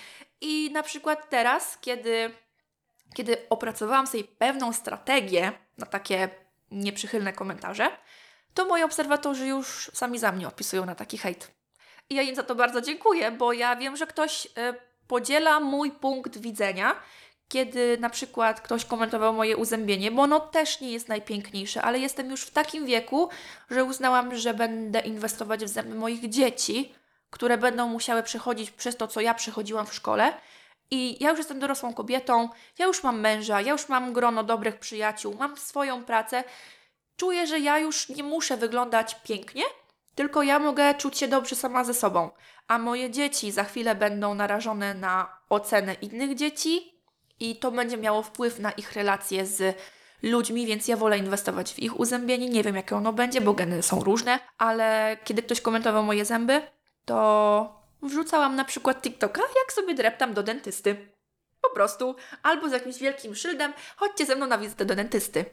I 0.41 0.71
na 0.73 0.83
przykład 0.83 1.29
teraz, 1.29 1.77
kiedy, 1.81 2.35
kiedy 3.13 3.49
opracowałam 3.49 4.07
sobie 4.07 4.23
pewną 4.23 4.73
strategię 4.73 5.51
na 5.77 5.85
takie 5.85 6.29
nieprzychylne 6.71 7.33
komentarze, 7.33 7.89
to 8.53 8.65
moi 8.65 8.83
obserwatorzy 8.83 9.47
już 9.47 9.91
sami 9.93 10.19
za 10.19 10.31
mnie 10.31 10.47
odpisują 10.47 10.85
na 10.85 10.95
taki 10.95 11.17
hejt. 11.17 11.51
I 12.09 12.15
ja 12.15 12.21
im 12.21 12.35
za 12.35 12.43
to 12.43 12.55
bardzo 12.55 12.81
dziękuję, 12.81 13.31
bo 13.31 13.53
ja 13.53 13.75
wiem, 13.75 13.97
że 13.97 14.07
ktoś 14.07 14.45
y, 14.45 14.49
podziela 15.07 15.59
mój 15.59 15.91
punkt 15.91 16.37
widzenia 16.37 16.95
kiedy 17.51 17.97
na 17.97 18.09
przykład 18.09 18.61
ktoś 18.61 18.85
komentował 18.85 19.33
moje 19.33 19.57
uzębienie, 19.57 20.11
bo 20.11 20.21
ono 20.21 20.39
też 20.39 20.81
nie 20.81 20.91
jest 20.91 21.07
najpiękniejsze, 21.07 21.81
ale 21.81 21.99
jestem 21.99 22.31
już 22.31 22.41
w 22.41 22.51
takim 22.51 22.85
wieku, 22.85 23.29
że 23.69 23.83
uznałam, 23.83 24.35
że 24.35 24.53
będę 24.53 24.99
inwestować 24.99 25.65
w 25.65 25.67
zęby 25.67 25.95
moich 25.95 26.29
dzieci, 26.29 26.95
które 27.29 27.57
będą 27.57 27.87
musiały 27.87 28.23
przechodzić 28.23 28.71
przez 28.71 28.97
to, 28.97 29.07
co 29.07 29.21
ja 29.21 29.33
przechodziłam 29.33 29.85
w 29.85 29.93
szkole. 29.93 30.33
I 30.91 31.23
ja 31.23 31.29
już 31.29 31.37
jestem 31.37 31.59
dorosłą 31.59 31.93
kobietą, 31.93 32.49
ja 32.79 32.85
już 32.85 33.03
mam 33.03 33.19
męża, 33.19 33.61
ja 33.61 33.71
już 33.71 33.89
mam 33.89 34.13
grono 34.13 34.43
dobrych 34.43 34.79
przyjaciół, 34.79 35.35
mam 35.39 35.57
swoją 35.57 36.03
pracę. 36.03 36.43
Czuję, 37.15 37.47
że 37.47 37.59
ja 37.59 37.79
już 37.79 38.09
nie 38.09 38.23
muszę 38.23 38.57
wyglądać 38.57 39.15
pięknie, 39.15 39.63
tylko 40.15 40.43
ja 40.43 40.59
mogę 40.59 40.95
czuć 40.95 41.17
się 41.17 41.27
dobrze 41.27 41.55
sama 41.55 41.83
ze 41.83 41.93
sobą. 41.93 42.29
A 42.67 42.77
moje 42.77 43.09
dzieci 43.09 43.51
za 43.51 43.63
chwilę 43.63 43.95
będą 43.95 44.35
narażone 44.35 44.93
na 44.93 45.37
ocenę 45.49 45.93
innych 45.93 46.35
dzieci, 46.35 47.01
i 47.41 47.55
to 47.55 47.71
będzie 47.71 47.97
miało 47.97 48.23
wpływ 48.23 48.59
na 48.59 48.71
ich 48.71 48.93
relacje 48.93 49.45
z 49.45 49.77
ludźmi, 50.23 50.65
więc 50.65 50.87
ja 50.87 50.97
wolę 50.97 51.17
inwestować 51.17 51.73
w 51.73 51.79
ich 51.79 51.99
uzębienie. 51.99 52.49
Nie 52.49 52.63
wiem, 52.63 52.75
jakie 52.75 52.95
ono 52.95 53.13
będzie, 53.13 53.41
bo 53.41 53.53
geny 53.53 53.83
są 53.83 54.03
różne, 54.03 54.39
ale 54.57 55.17
kiedy 55.23 55.43
ktoś 55.43 55.61
komentował 55.61 56.03
moje 56.03 56.25
zęby, 56.25 56.61
to 57.05 57.80
wrzucałam 58.01 58.55
na 58.55 58.65
przykład 58.65 59.01
TikToka, 59.01 59.41
jak 59.41 59.73
sobie 59.73 59.93
dreptam 59.93 60.33
do 60.33 60.43
dentysty. 60.43 61.11
Po 61.61 61.69
prostu. 61.69 62.15
Albo 62.43 62.69
z 62.69 62.71
jakimś 62.71 62.97
wielkim 62.97 63.35
szyldem, 63.35 63.73
chodźcie 63.95 64.25
ze 64.25 64.35
mną 64.35 64.47
na 64.47 64.57
wizytę 64.57 64.85
do 64.85 64.95
dentysty. 64.95 65.45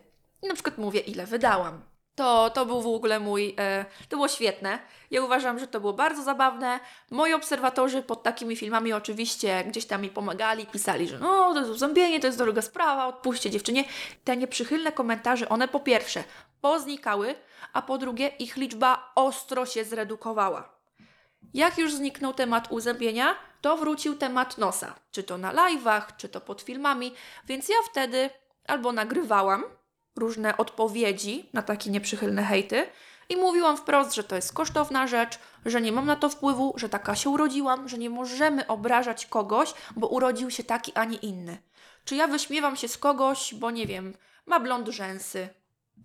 I 0.42 0.48
na 0.48 0.54
przykład 0.54 0.78
mówię, 0.78 1.00
ile 1.00 1.26
wydałam. 1.26 1.82
To, 2.14 2.50
to 2.50 2.66
był 2.66 2.82
w 2.82 2.86
ogóle 2.86 3.20
mój, 3.20 3.54
e, 3.58 3.84
to 4.08 4.16
było 4.16 4.28
świetne. 4.28 4.78
Ja 5.10 5.24
uważam, 5.24 5.58
że 5.58 5.66
to 5.66 5.80
było 5.80 5.92
bardzo 5.92 6.22
zabawne. 6.22 6.80
Moi 7.10 7.32
obserwatorzy 7.32 8.02
pod 8.02 8.22
takimi 8.22 8.56
filmami 8.56 8.92
oczywiście 8.92 9.64
gdzieś 9.64 9.86
tam 9.86 10.02
mi 10.02 10.08
pomagali, 10.08 10.66
pisali, 10.66 11.08
że 11.08 11.18
no, 11.18 11.52
to 11.54 11.58
jest 11.58 11.70
uzębienie, 11.70 12.20
to 12.20 12.26
jest 12.26 12.38
droga 12.38 12.62
sprawa, 12.62 13.06
odpuśćcie 13.06 13.50
dziewczynie. 13.50 13.84
Te 14.24 14.36
nieprzychylne 14.36 14.92
komentarze, 14.92 15.48
one 15.48 15.68
po 15.68 15.80
pierwsze 15.80 16.24
poznikały, 16.60 17.34
a 17.72 17.82
po 17.82 17.98
drugie 17.98 18.28
ich 18.28 18.56
liczba 18.56 19.12
ostro 19.14 19.66
się 19.66 19.84
zredukowała. 19.84 20.77
Jak 21.54 21.78
już 21.78 21.94
zniknął 21.94 22.34
temat 22.34 22.72
uzębienia, 22.72 23.34
to 23.60 23.76
wrócił 23.76 24.16
temat 24.16 24.58
nosa. 24.58 24.94
Czy 25.10 25.22
to 25.22 25.38
na 25.38 25.54
live'ach, 25.54 26.02
czy 26.16 26.28
to 26.28 26.40
pod 26.40 26.62
filmami, 26.62 27.14
więc 27.44 27.68
ja 27.68 27.76
wtedy 27.90 28.30
albo 28.66 28.92
nagrywałam, 28.92 29.64
różne 30.16 30.56
odpowiedzi 30.56 31.48
na 31.52 31.62
takie 31.62 31.90
nieprzychylne 31.90 32.44
hejty 32.44 32.86
i 33.28 33.36
mówiłam 33.36 33.76
wprost, 33.76 34.14
że 34.14 34.24
to 34.24 34.36
jest 34.36 34.52
kosztowna 34.52 35.06
rzecz, 35.06 35.38
że 35.66 35.80
nie 35.80 35.92
mam 35.92 36.06
na 36.06 36.16
to 36.16 36.28
wpływu, 36.28 36.74
że 36.76 36.88
taka 36.88 37.16
się 37.16 37.30
urodziłam, 37.30 37.88
że 37.88 37.98
nie 37.98 38.10
możemy 38.10 38.66
obrażać 38.66 39.26
kogoś, 39.26 39.74
bo 39.96 40.06
urodził 40.06 40.50
się 40.50 40.64
taki, 40.64 40.92
a 40.94 41.04
nie 41.04 41.16
inny. 41.16 41.58
Czy 42.04 42.16
ja 42.16 42.26
wyśmiewam 42.28 42.76
się 42.76 42.88
z 42.88 42.98
kogoś, 42.98 43.54
bo 43.54 43.70
nie 43.70 43.86
wiem, 43.86 44.14
ma 44.46 44.60
blond 44.60 44.88
rzęsy, 44.88 45.48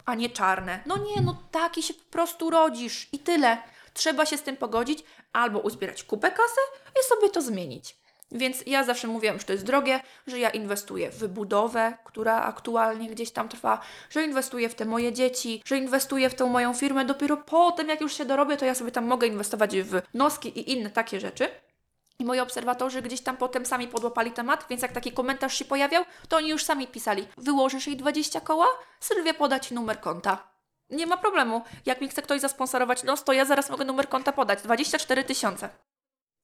a 0.06 0.16
nie 0.16 0.30
czarne. 0.30 0.80
No 0.86 0.98
nie, 0.98 1.22
no 1.22 1.38
taki 1.52 1.84
się 1.84 1.94
po 1.94 2.12
prostu 2.12 2.50
rodzisz 2.50 3.10
i 3.12 3.20
tyle. 3.20 3.58
Trzeba 3.94 4.26
się 4.26 4.38
z 4.38 4.44
tym 4.44 4.58
pogodzić 4.58 5.04
albo 5.34 5.60
uzbierać 5.60 6.04
kupę 6.04 6.32
kasy 6.32 6.62
i 7.00 7.04
sobie 7.10 7.30
to 7.30 7.41
zmienić. 7.41 7.96
Więc 8.34 8.64
ja 8.66 8.84
zawsze 8.84 9.08
mówiłam, 9.08 9.39
że 9.39 9.46
to 9.46 9.54
jest 9.54 9.66
drogie, 9.66 10.00
że 10.28 10.39
ja 10.39 10.50
inwestuję 10.50 11.10
w 11.12 11.28
budowę, 11.28 11.98
która 12.04 12.41
aktualnie 12.41 13.10
gdzieś 13.10 13.32
tam 13.32 13.50
trwa, 13.50 13.82
że 14.10 14.24
inwestuję 14.24 14.70
w 14.70 14.76
te 14.76 14.86
moje 14.86 15.14
dzieci, 15.14 15.62
że 15.66 15.78
inwestuję 15.78 16.30
w 16.30 16.36
tę 16.36 16.46
moją 16.46 16.74
firmę. 16.74 17.06
Dopiero 17.06 17.38
potem, 17.38 17.89
jak 17.89 18.02
już 18.02 18.18
się 18.18 18.26
dorobię, 18.26 18.58
to 18.58 18.66
ja 18.66 18.76
sobie 18.76 18.91
tam 18.91 19.06
mogę 19.06 19.28
inwestować 19.28 19.78
w 19.78 20.02
noski 20.14 20.60
i 20.60 20.72
inne 20.72 20.89
takie 20.89 21.20
rzeczy. 21.20 21.50
I 22.20 22.26
moi 22.26 22.39
obserwatorzy 22.39 23.02
gdzieś 23.02 23.22
tam 23.22 23.38
potem 23.38 23.66
sami 23.66 23.88
podłapali 23.88 24.32
temat, 24.32 24.66
więc 24.70 24.82
jak 24.82 24.91
taki 24.91 25.12
komentarz 25.12 25.58
się 25.58 25.66
pojawiał, 25.66 26.04
to 26.30 26.38
oni 26.38 26.50
już 26.50 26.64
sami 26.64 26.88
pisali: 26.88 27.28
Wyłożysz 27.38 27.88
jej 27.88 27.98
20 27.98 28.41
koła? 28.41 28.68
Sylwia 29.00 29.34
podać 29.34 29.72
numer 29.72 30.00
konta. 30.00 30.53
Nie 30.89 31.07
ma 31.07 31.17
problemu. 31.17 31.61
Jak 31.86 32.01
mi 32.01 32.07
chce 32.07 32.21
ktoś 32.21 32.41
zasponsorować 32.41 33.03
nos, 33.03 33.23
to 33.23 33.34
ja 33.34 33.45
zaraz 33.45 33.69
mogę 33.69 33.86
numer 33.86 34.09
konta 34.09 34.31
podać. 34.31 34.61
24 34.61 35.23
tysiące. 35.23 35.69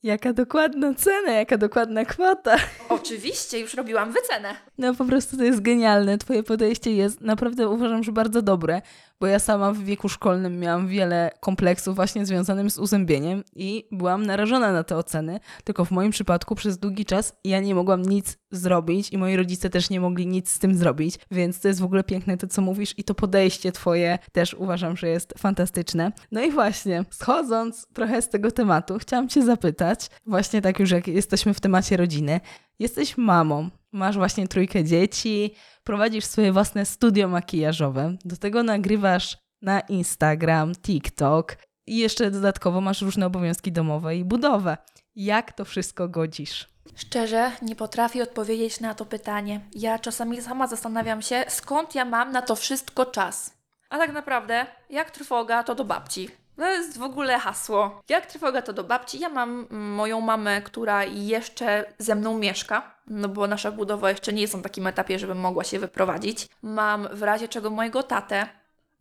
Jaka 0.04 0.34
dokładna 0.34 0.94
cena, 0.94 1.32
jaka 1.32 1.58
dokładna 1.58 2.06
kwota. 2.06 2.56
Oczywiście, 2.90 3.60
już 3.60 3.74
robiłam 3.74 4.12
wycenę. 4.12 4.56
No 4.78 4.96
po 4.96 5.06
prostu 5.06 5.38
to 5.38 5.44
jest 5.44 5.62
genialne. 5.62 6.18
Twoje 6.18 6.44
podejście 6.44 6.94
jest 6.94 7.22
naprawdę 7.22 7.70
uważam, 7.70 8.04
że 8.04 8.12
bardzo 8.12 8.42
dobre 8.42 8.82
bo 9.20 9.28
ja 9.28 9.40
sama 9.40 9.74
w 9.74 9.78
wieku 9.78 10.10
szkolnym 10.10 10.60
miałam 10.60 10.88
wiele 10.88 11.32
kompleksów 11.40 11.96
właśnie 11.96 12.26
związanych 12.26 12.72
z 12.72 12.78
uzębieniem 12.78 13.44
i 13.56 13.88
byłam 13.92 14.26
narażona 14.26 14.74
na 14.74 14.84
te 14.84 14.98
oceny, 14.98 15.40
tylko 15.64 15.86
w 15.86 15.92
moim 15.92 16.12
przypadku 16.12 16.56
przez 16.56 16.78
długi 16.78 17.06
czas 17.06 17.36
ja 17.44 17.60
nie 17.60 17.76
mogłam 17.76 18.02
nic 18.02 18.38
zrobić 18.52 19.10
i 19.14 19.18
moi 19.18 19.36
rodzice 19.36 19.70
też 19.70 19.90
nie 19.90 20.00
mogli 20.00 20.28
nic 20.28 20.52
z 20.52 20.60
tym 20.60 20.76
zrobić, 20.76 21.20
więc 21.32 21.60
to 21.60 21.68
jest 21.68 21.80
w 21.80 21.84
ogóle 21.84 22.04
piękne 22.04 22.38
to, 22.38 22.48
co 22.48 22.62
mówisz 22.62 22.94
i 22.98 23.04
to 23.04 23.16
podejście 23.16 23.72
twoje 23.72 24.20
też 24.32 24.54
uważam, 24.54 24.98
że 24.98 25.08
jest 25.08 25.34
fantastyczne. 25.38 26.12
No 26.32 26.42
i 26.42 26.52
właśnie, 26.52 27.06
schodząc 27.10 27.88
trochę 27.94 28.22
z 28.22 28.30
tego 28.30 28.52
tematu, 28.52 28.98
chciałam 29.00 29.30
cię 29.30 29.46
zapytać, 29.46 30.10
właśnie 30.26 30.62
tak 30.62 30.80
już 30.80 30.92
jak 30.92 31.08
jesteśmy 31.08 31.54
w 31.54 31.60
temacie 31.60 31.98
rodziny, 31.98 32.40
jesteś 32.80 33.18
mamą, 33.18 33.70
masz 33.92 34.18
właśnie 34.18 34.48
trójkę 34.48 34.84
dzieci, 34.84 35.56
prowadzisz 35.84 36.26
swoje 36.26 36.52
własne 36.52 36.86
studio 36.86 37.28
makijażowe, 37.28 38.18
do 38.26 38.38
tego 38.38 38.64
nagrywasz 38.64 39.38
na 39.62 39.80
Instagram, 39.80 40.76
TikTok 40.76 41.58
i 41.88 41.98
jeszcze 41.98 42.32
dodatkowo 42.32 42.82
masz 42.82 43.02
różne 43.02 43.26
obowiązki 43.26 43.72
domowe 43.72 44.18
i 44.18 44.26
budowę. 44.26 44.78
Jak 45.16 45.54
to 45.54 45.66
wszystko 45.66 46.10
godzisz? 46.10 46.70
Szczerze, 46.96 47.52
nie 47.62 47.76
potrafię 47.76 48.24
odpowiedzieć 48.24 48.80
na 48.80 48.94
to 48.94 49.06
pytanie. 49.06 49.62
Ja 49.74 50.00
czasami 50.00 50.42
sama 50.42 50.68
zastanawiam 50.68 51.22
się, 51.22 51.46
skąd 51.48 51.96
ja 51.96 52.06
mam 52.06 52.32
na 52.32 52.42
to 52.42 52.56
wszystko 52.56 53.06
czas. 53.06 53.54
A 53.90 53.98
tak 53.98 54.14
naprawdę, 54.14 54.66
jak 54.90 55.12
trwoga, 55.12 55.64
to 55.64 55.76
do 55.76 55.86
babci. 55.86 56.30
To 56.60 56.70
jest 56.70 56.98
w 56.98 57.04
ogóle 57.04 57.40
hasło. 57.40 58.02
Jak 58.10 58.26
trwoga 58.26 58.62
to 58.62 58.74
do 58.74 58.84
babci. 58.84 59.20
Ja 59.20 59.30
mam 59.30 59.68
moją 59.72 60.22
mamę, 60.22 60.62
która 60.62 61.04
jeszcze 61.06 61.94
ze 61.98 62.16
mną 62.16 62.38
mieszka, 62.38 62.96
no 63.08 63.28
bo 63.30 63.48
nasza 63.48 63.72
budowa 63.72 64.10
jeszcze 64.10 64.34
nie 64.34 64.42
jest 64.42 64.56
na 64.56 64.62
takim 64.62 64.88
etapie, 64.88 65.20
żebym 65.20 65.40
mogła 65.40 65.64
się 65.64 65.80
wyprowadzić. 65.80 66.48
Mam 66.62 67.08
w 67.12 67.24
razie 67.24 67.48
czego 67.48 67.70
mojego 67.70 68.04
tatę 68.04 68.48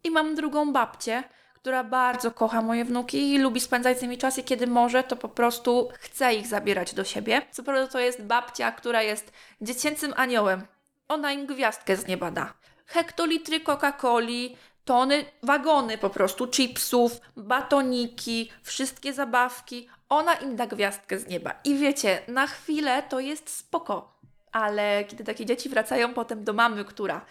i 0.05 0.11
mam 0.11 0.35
drugą 0.35 0.73
babcię, 0.73 1.23
która 1.55 1.85
bardzo 1.85 2.31
kocha 2.31 2.63
moje 2.63 2.85
wnuki 2.85 3.35
i 3.35 3.39
lubi 3.39 3.61
spędzać 3.61 3.99
z 3.99 4.03
nimi 4.03 4.19
czas 4.19 4.39
i 4.39 4.45
kiedy 4.45 4.67
może, 4.67 5.03
to 5.03 5.17
po 5.17 5.29
prostu 5.29 5.89
chce 5.95 6.35
ich 6.35 6.47
zabierać 6.47 6.95
do 6.95 7.05
siebie. 7.05 7.43
Co 7.51 7.63
prawda 7.63 7.87
to 7.87 7.99
jest 7.99 8.23
babcia, 8.23 8.73
która 8.73 9.03
jest 9.03 9.33
dziecięcym 9.61 10.15
aniołem. 10.17 10.67
Ona 11.09 11.33
im 11.33 11.47
gwiazdkę 11.47 11.97
z 11.97 12.07
nieba 12.07 12.31
da. 12.31 12.55
Hektolitry 12.87 13.61
Coca-Coli, 13.61 14.57
tony, 14.89 15.25
wagony 15.43 15.99
po 15.99 16.11
prostu 16.11 16.47
chipsów, 16.47 17.21
batoniki, 17.37 18.51
wszystkie 18.63 19.13
zabawki. 19.13 19.89
Ona 20.09 20.35
im 20.35 20.57
da 20.57 20.67
gwiazdkę 20.67 21.19
z 21.19 21.27
nieba. 21.27 21.55
I 21.65 21.79
wiecie, 21.79 22.23
na 22.29 22.47
chwilę 22.47 23.03
to 23.03 23.21
jest 23.21 23.51
spoko. 23.51 24.19
Ale 24.53 25.05
kiedy 25.05 25.25
takie 25.25 25.47
dzieci 25.47 25.69
wracają 25.69 26.15
potem 26.15 26.45
do 26.45 26.53
mamy, 26.53 26.85
która 26.85 27.27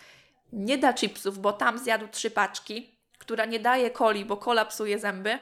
nie 0.53 0.77
da 0.77 0.93
chipsów, 0.93 1.39
bo 1.39 1.53
tam 1.53 1.77
zjadł 1.77 2.07
trzy 2.07 2.31
paczki, 2.31 2.97
która 3.17 3.45
nie 3.45 3.59
daje 3.59 3.91
coli, 3.91 4.25
bo 4.25 4.37
kola 4.37 4.65
psuje 4.65 4.99
zęby, 4.99 5.39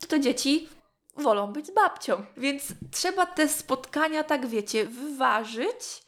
to 0.00 0.06
te 0.06 0.20
dzieci 0.20 0.68
wolą 1.16 1.52
być 1.52 1.66
z 1.66 1.74
babcią. 1.74 2.24
Więc 2.36 2.64
trzeba 2.90 3.26
te 3.26 3.48
spotkania, 3.48 4.24
tak 4.24 4.46
wiecie, 4.46 4.86
wyważyć, 4.86 6.03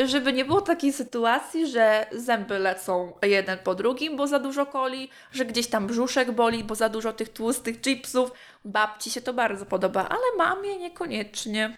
żeby 0.00 0.32
nie 0.32 0.44
było 0.44 0.60
takiej 0.60 0.92
sytuacji, 0.92 1.66
że 1.66 2.06
zęby 2.12 2.58
lecą 2.58 3.12
jeden 3.22 3.58
po 3.58 3.74
drugim, 3.74 4.16
bo 4.16 4.26
za 4.26 4.38
dużo 4.38 4.66
coli, 4.66 5.08
że 5.32 5.44
gdzieś 5.44 5.66
tam 5.66 5.86
brzuszek 5.86 6.32
boli, 6.32 6.64
bo 6.64 6.74
za 6.74 6.88
dużo 6.88 7.12
tych 7.12 7.28
tłustych 7.28 7.80
chipsów. 7.80 8.30
Babci 8.64 9.10
się 9.10 9.20
to 9.20 9.34
bardzo 9.34 9.66
podoba, 9.66 10.08
ale 10.08 10.36
mamie 10.38 10.78
niekoniecznie. 10.78 11.76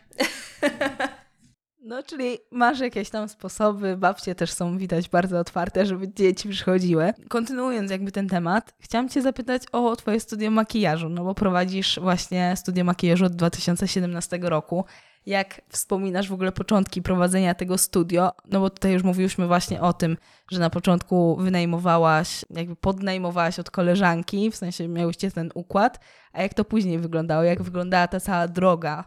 No, 1.86 2.02
czyli 2.02 2.38
masz 2.50 2.80
jakieś 2.80 3.10
tam 3.10 3.28
sposoby, 3.28 3.96
babcie 3.96 4.34
też 4.34 4.52
są 4.52 4.78
widać 4.78 5.08
bardzo 5.08 5.38
otwarte, 5.38 5.86
żeby 5.86 6.14
dzieci 6.14 6.48
przychodziły. 6.48 7.12
Kontynuując 7.28 7.90
jakby 7.90 8.12
ten 8.12 8.28
temat, 8.28 8.74
chciałam 8.78 9.08
Cię 9.08 9.22
zapytać 9.22 9.62
o 9.72 9.96
Twoje 9.96 10.20
studio 10.20 10.50
makijażu, 10.50 11.08
no 11.08 11.24
bo 11.24 11.34
prowadzisz 11.34 11.98
właśnie 12.00 12.54
studio 12.56 12.84
makijażu 12.84 13.24
od 13.24 13.36
2017 13.36 14.38
roku. 14.42 14.84
Jak 15.27 15.61
wspominasz 15.68 16.29
w 16.29 16.33
ogóle 16.33 16.53
początki 16.53 17.03
prowadzenia 17.03 17.55
tego 17.55 17.79
studio? 17.79 18.33
No 18.51 18.61
bo 18.61 18.70
tutaj 18.70 18.93
już 18.93 19.03
mówiłyśmy 19.03 19.47
właśnie 19.47 19.81
o 19.81 19.93
tym, 19.93 20.16
że 20.51 20.61
na 20.61 20.70
początku 20.70 21.37
wynajmowałaś, 21.37 22.45
jakby 22.51 22.77
podnajmowałaś 22.77 23.59
od 23.59 23.70
koleżanki, 23.70 24.51
w 24.51 24.57
sensie 24.57 24.89
miałyście 24.89 25.31
ten 25.31 25.51
układ, 25.55 26.01
a 26.33 26.43
jak 26.43 26.55
to 26.55 26.64
później 26.64 26.99
wyglądało? 26.99 27.43
Jak 27.43 27.62
wyglądała 27.62 28.09
ta 28.09 28.20
cała 28.20 28.49
droga 28.49 29.05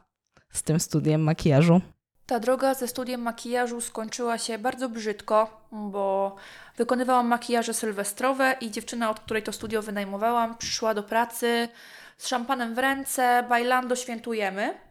z 0.54 0.64
tym 0.64 0.80
studiem 0.80 1.22
makijażu? 1.22 1.82
Ta 2.26 2.40
droga 2.40 2.74
ze 2.74 2.88
studiem 2.88 3.22
makijażu 3.22 3.82
skończyła 3.82 4.38
się 4.38 4.58
bardzo 4.58 4.90
brzydko, 4.90 5.68
bo 5.72 6.36
wykonywałam 6.78 7.28
makijaże 7.28 7.74
sylwestrowe 7.74 8.56
i 8.62 8.72
dziewczyna, 8.72 9.10
od 9.10 9.20
której 9.20 9.44
to 9.44 9.52
studio 9.52 9.82
wynajmowałam, 9.82 10.58
przyszła 10.58 10.94
do 10.94 11.04
pracy 11.04 11.68
z 12.18 12.28
szampanem 12.28 12.76
w 12.76 12.78
ręce, 12.78 13.46
bajlando 13.50 13.96
świętujemy, 13.96 14.89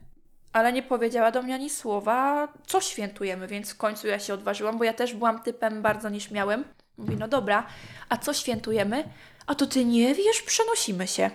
ale 0.53 0.73
nie 0.73 0.83
powiedziała 0.83 1.31
do 1.31 1.43
mnie 1.43 1.55
ani 1.55 1.71
słowa, 1.71 2.49
co 2.67 2.81
świętujemy, 2.81 3.47
więc 3.47 3.71
w 3.71 3.77
końcu 3.77 4.07
ja 4.07 4.19
się 4.19 4.35
odważyłam, 4.35 4.79
bo 4.79 4.85
ja 4.85 4.93
też 4.93 5.15
byłam 5.15 5.43
typem 5.43 5.83
bardzo 5.83 6.09
nieśmiałym. 6.09 6.65
Mówi, 6.97 7.17
no 7.17 7.29
dobra, 7.29 7.67
a 8.09 8.17
co 8.17 8.35
świętujemy? 8.35 9.05
A 9.47 9.55
to 9.55 9.67
ty 9.67 9.85
nie 9.85 10.15
wiesz, 10.15 10.43
przenosimy 10.43 11.07
się. 11.07 11.31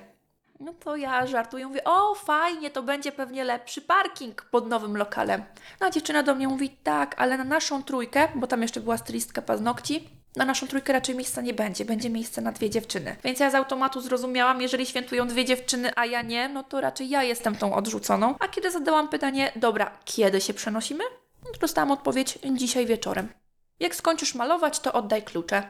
No 0.59 0.74
to 0.74 0.95
ja 0.95 1.28
żartuję, 1.28 1.68
mówię, 1.68 1.84
o 1.84 2.16
fajnie, 2.16 2.72
to 2.72 2.84
będzie 2.84 3.11
pewnie 3.11 3.43
lepszy 3.43 3.82
parking 3.82 4.41
pod 4.41 4.68
nowym 4.68 4.97
lokalem. 4.97 5.43
No 5.82 5.88
a 5.88 5.89
dziewczyna 5.89 6.24
do 6.24 6.36
mnie 6.36 6.47
mówi, 6.47 6.70
tak, 6.70 7.16
ale 7.18 7.38
na 7.38 7.43
naszą 7.43 7.84
trójkę, 7.84 8.28
bo 8.36 8.47
tam 8.47 8.61
jeszcze 8.61 8.80
była 8.80 8.97
stylistka 8.97 9.41
paznokci, 9.41 10.09
na 10.36 10.45
naszą 10.45 10.67
trójkę 10.67 10.93
raczej 10.93 11.15
miejsca 11.15 11.41
nie 11.41 11.53
będzie, 11.53 11.86
będzie 11.86 12.09
miejsce 12.09 12.41
na 12.41 12.51
dwie 12.51 12.69
dziewczyny. 12.69 13.15
Więc 13.23 13.39
ja 13.39 13.49
z 13.49 13.55
automatu 13.55 14.01
zrozumiałam, 14.01 14.61
jeżeli 14.61 14.86
świętują 14.86 15.27
dwie 15.27 15.45
dziewczyny, 15.45 15.91
a 15.95 16.05
ja 16.05 16.21
nie, 16.21 16.49
no 16.49 16.63
to 16.63 16.81
raczej 16.81 17.09
ja 17.09 17.23
jestem 17.23 17.55
tą 17.55 17.75
odrzuconą. 17.75 18.36
A 18.39 18.47
kiedy 18.47 18.71
zadałam 18.71 19.07
pytanie, 19.07 19.51
dobra, 19.55 19.97
kiedy 20.05 20.41
się 20.41 20.53
przenosimy? 20.53 21.03
No 21.45 21.51
to 21.51 21.59
dostałam 21.59 21.91
odpowiedź, 21.91 22.39
dzisiaj 22.53 22.86
wieczorem. 22.86 23.29
Jak 23.79 23.95
skończysz 23.95 24.36
malować, 24.36 24.79
to 24.79 24.93
oddaj 24.93 25.23
klucze. 25.23 25.63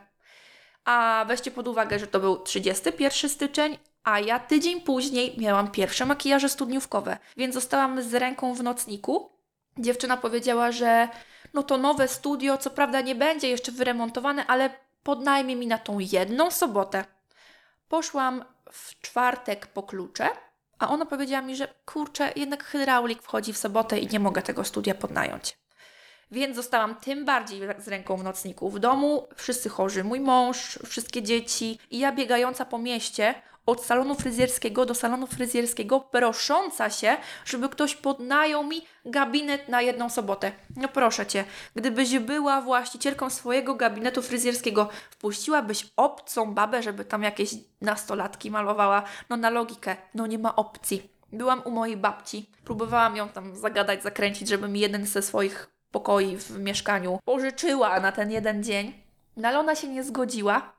A 0.86 1.26
weźcie 1.28 1.52
pod 1.52 1.68
uwagę, 1.68 2.00
że 2.00 2.08
to 2.08 2.20
był 2.20 2.38
31 2.38 3.30
styczeń, 3.30 3.78
a 4.04 4.20
ja 4.20 4.40
tydzień 4.40 4.82
później 4.82 5.36
miałam 5.38 5.72
pierwsze 5.72 6.06
makijaże 6.06 6.50
studniówkowe, 6.50 7.18
więc 7.38 7.54
zostałam 7.54 8.02
z 8.02 8.14
ręką 8.14 8.54
w 8.54 8.64
nocniku. 8.64 9.32
Dziewczyna 9.78 10.18
powiedziała, 10.18 10.72
że 10.72 11.08
no 11.54 11.64
to 11.64 11.78
nowe 11.78 12.08
studio, 12.08 12.58
co 12.58 12.70
prawda 12.70 13.02
nie 13.02 13.16
będzie 13.16 13.50
jeszcze 13.50 13.72
wyremontowane, 13.72 14.48
ale 14.48 14.70
podnajmie 15.04 15.56
mi 15.56 15.68
na 15.68 15.78
tą 15.78 16.00
jedną 16.00 16.52
sobotę. 16.52 17.06
Poszłam 17.90 18.46
w 18.72 19.02
czwartek 19.02 19.68
po 19.68 19.84
klucze, 19.84 20.30
a 20.80 20.90
ona 20.90 21.06
powiedziała 21.06 21.42
mi, 21.42 21.56
że 21.56 21.74
kurczę, 21.86 22.34
jednak 22.36 22.64
hydraulik 22.64 23.22
wchodzi 23.22 23.54
w 23.54 23.58
sobotę 23.58 24.00
i 24.00 24.08
nie 24.08 24.20
mogę 24.20 24.42
tego 24.42 24.64
studia 24.64 24.96
podnająć. 24.96 25.63
Więc 26.34 26.56
zostałam 26.56 26.96
tym 26.96 27.26
bardziej 27.26 27.62
z 27.78 27.88
ręką 27.88 28.18
w 28.18 28.24
nocniku. 28.24 28.70
W 28.70 28.80
domu 28.80 29.28
wszyscy 29.36 29.70
chorzy, 29.70 30.04
mój 30.04 30.20
mąż, 30.20 30.80
wszystkie 30.86 31.22
dzieci 31.24 31.80
i 31.92 32.00
ja 32.00 32.12
biegająca 32.12 32.66
po 32.66 32.78
mieście, 32.78 33.36
od 33.66 33.86
salonu 33.86 34.16
fryzjerskiego 34.16 34.86
do 34.86 34.96
salonu 34.96 35.28
fryzjerskiego, 35.28 36.00
prosząca 36.00 36.90
się, 36.90 37.18
żeby 37.46 37.70
ktoś 37.70 37.96
podnajął 37.96 38.64
mi 38.64 38.82
gabinet 39.06 39.70
na 39.70 39.82
jedną 39.82 40.10
sobotę. 40.10 40.52
No 40.76 40.88
proszę 40.88 41.26
cię, 41.26 41.46
gdybyś 41.76 42.20
była 42.20 42.62
właścicielką 42.62 43.30
swojego 43.30 43.76
gabinetu 43.76 44.22
fryzjerskiego, 44.22 44.90
wpuściłabyś 45.12 45.88
obcą 45.98 46.54
babę, 46.54 46.84
żeby 46.84 47.06
tam 47.06 47.24
jakieś 47.24 47.50
nastolatki 47.82 48.52
malowała? 48.52 49.04
No 49.30 49.38
na 49.38 49.50
logikę, 49.50 49.96
no 50.14 50.28
nie 50.28 50.40
ma 50.40 50.56
opcji. 50.56 51.10
Byłam 51.32 51.62
u 51.66 51.72
mojej 51.72 51.98
babci, 51.98 52.50
próbowałam 52.66 53.16
ją 53.16 53.30
tam 53.30 53.56
zagadać, 53.56 54.04
zakręcić, 54.04 54.48
żeby 54.50 54.68
mi 54.68 54.80
jeden 54.80 55.06
ze 55.06 55.22
swoich 55.22 55.73
pokoi 55.94 56.38
w 56.38 56.60
mieszkaniu 56.60 57.20
pożyczyła 57.26 58.00
na 58.00 58.12
ten 58.12 58.32
jeden 58.32 58.64
dzień. 58.64 58.94
No 59.38 59.48
ale 59.48 59.60
ona 59.60 59.76
się 59.76 59.88
nie 59.88 60.04
zgodziła. 60.04 60.74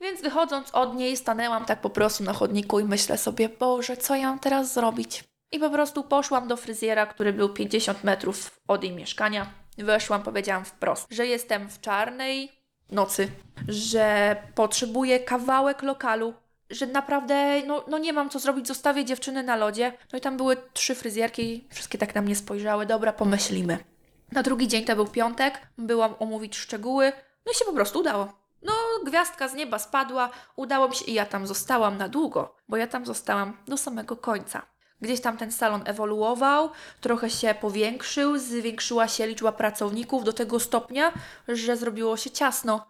Więc 0.00 0.22
wychodząc 0.22 0.70
od 0.70 0.96
niej, 0.96 1.16
stanęłam 1.16 1.64
tak 1.64 1.80
po 1.80 1.90
prostu 1.90 2.24
na 2.24 2.32
chodniku 2.32 2.80
i 2.80 2.84
myślę 2.84 3.18
sobie, 3.18 3.48
Boże, 3.48 3.96
co 3.96 4.14
ja 4.14 4.28
mam 4.28 4.38
teraz 4.38 4.74
zrobić? 4.74 5.24
I 5.52 5.58
po 5.58 5.70
prostu 5.70 6.04
poszłam 6.04 6.48
do 6.48 6.56
fryzjera, 6.56 7.06
który 7.06 7.32
był 7.32 7.48
50 7.48 8.04
metrów 8.04 8.60
od 8.68 8.84
jej 8.84 8.92
mieszkania. 8.92 9.46
Weszłam, 9.78 10.22
powiedziałam 10.22 10.64
wprost, 10.64 11.06
że 11.10 11.26
jestem 11.26 11.68
w 11.68 11.80
czarnej 11.80 12.52
nocy, 12.90 13.28
że 13.68 14.36
potrzebuję 14.54 15.20
kawałek 15.20 15.82
lokalu, 15.82 16.34
że 16.70 16.86
naprawdę 16.86 17.62
no, 17.66 17.84
no 17.88 17.98
nie 17.98 18.12
mam 18.12 18.30
co 18.30 18.38
zrobić, 18.38 18.68
zostawię 18.68 19.04
dziewczyny 19.04 19.42
na 19.42 19.56
lodzie. 19.56 19.92
No 20.12 20.18
i 20.18 20.20
tam 20.20 20.36
były 20.36 20.56
trzy 20.72 20.94
fryzjerki, 20.94 21.64
wszystkie 21.70 21.98
tak 21.98 22.14
na 22.14 22.22
mnie 22.22 22.36
spojrzały, 22.36 22.86
dobra, 22.86 23.12
pomyślimy. 23.12 23.91
Na 24.32 24.42
drugi 24.42 24.68
dzień 24.68 24.84
to 24.84 24.96
był 24.96 25.06
piątek, 25.06 25.60
byłam 25.78 26.14
omówić 26.18 26.56
szczegóły, 26.56 27.12
no 27.46 27.52
i 27.52 27.54
się 27.54 27.64
po 27.64 27.72
prostu 27.72 27.98
udało. 27.98 28.32
No, 28.62 28.72
gwiazdka 29.06 29.48
z 29.48 29.54
nieba 29.54 29.78
spadła, 29.78 30.30
udało 30.56 30.88
mi 30.88 30.94
się 30.94 31.04
i 31.04 31.14
ja 31.14 31.26
tam 31.26 31.46
zostałam 31.46 31.98
na 31.98 32.08
długo, 32.08 32.56
bo 32.68 32.76
ja 32.76 32.86
tam 32.86 33.06
zostałam 33.06 33.56
do 33.68 33.76
samego 33.76 34.16
końca. 34.16 34.62
Gdzieś 35.00 35.20
tam 35.20 35.36
ten 35.36 35.52
salon 35.52 35.82
ewoluował, 35.84 36.70
trochę 37.00 37.30
się 37.30 37.54
powiększył, 37.60 38.38
zwiększyła 38.38 39.08
się 39.08 39.26
liczba 39.26 39.52
pracowników 39.52 40.24
do 40.24 40.32
tego 40.32 40.60
stopnia, 40.60 41.12
że 41.48 41.76
zrobiło 41.76 42.16
się 42.16 42.30
ciasno. 42.30 42.86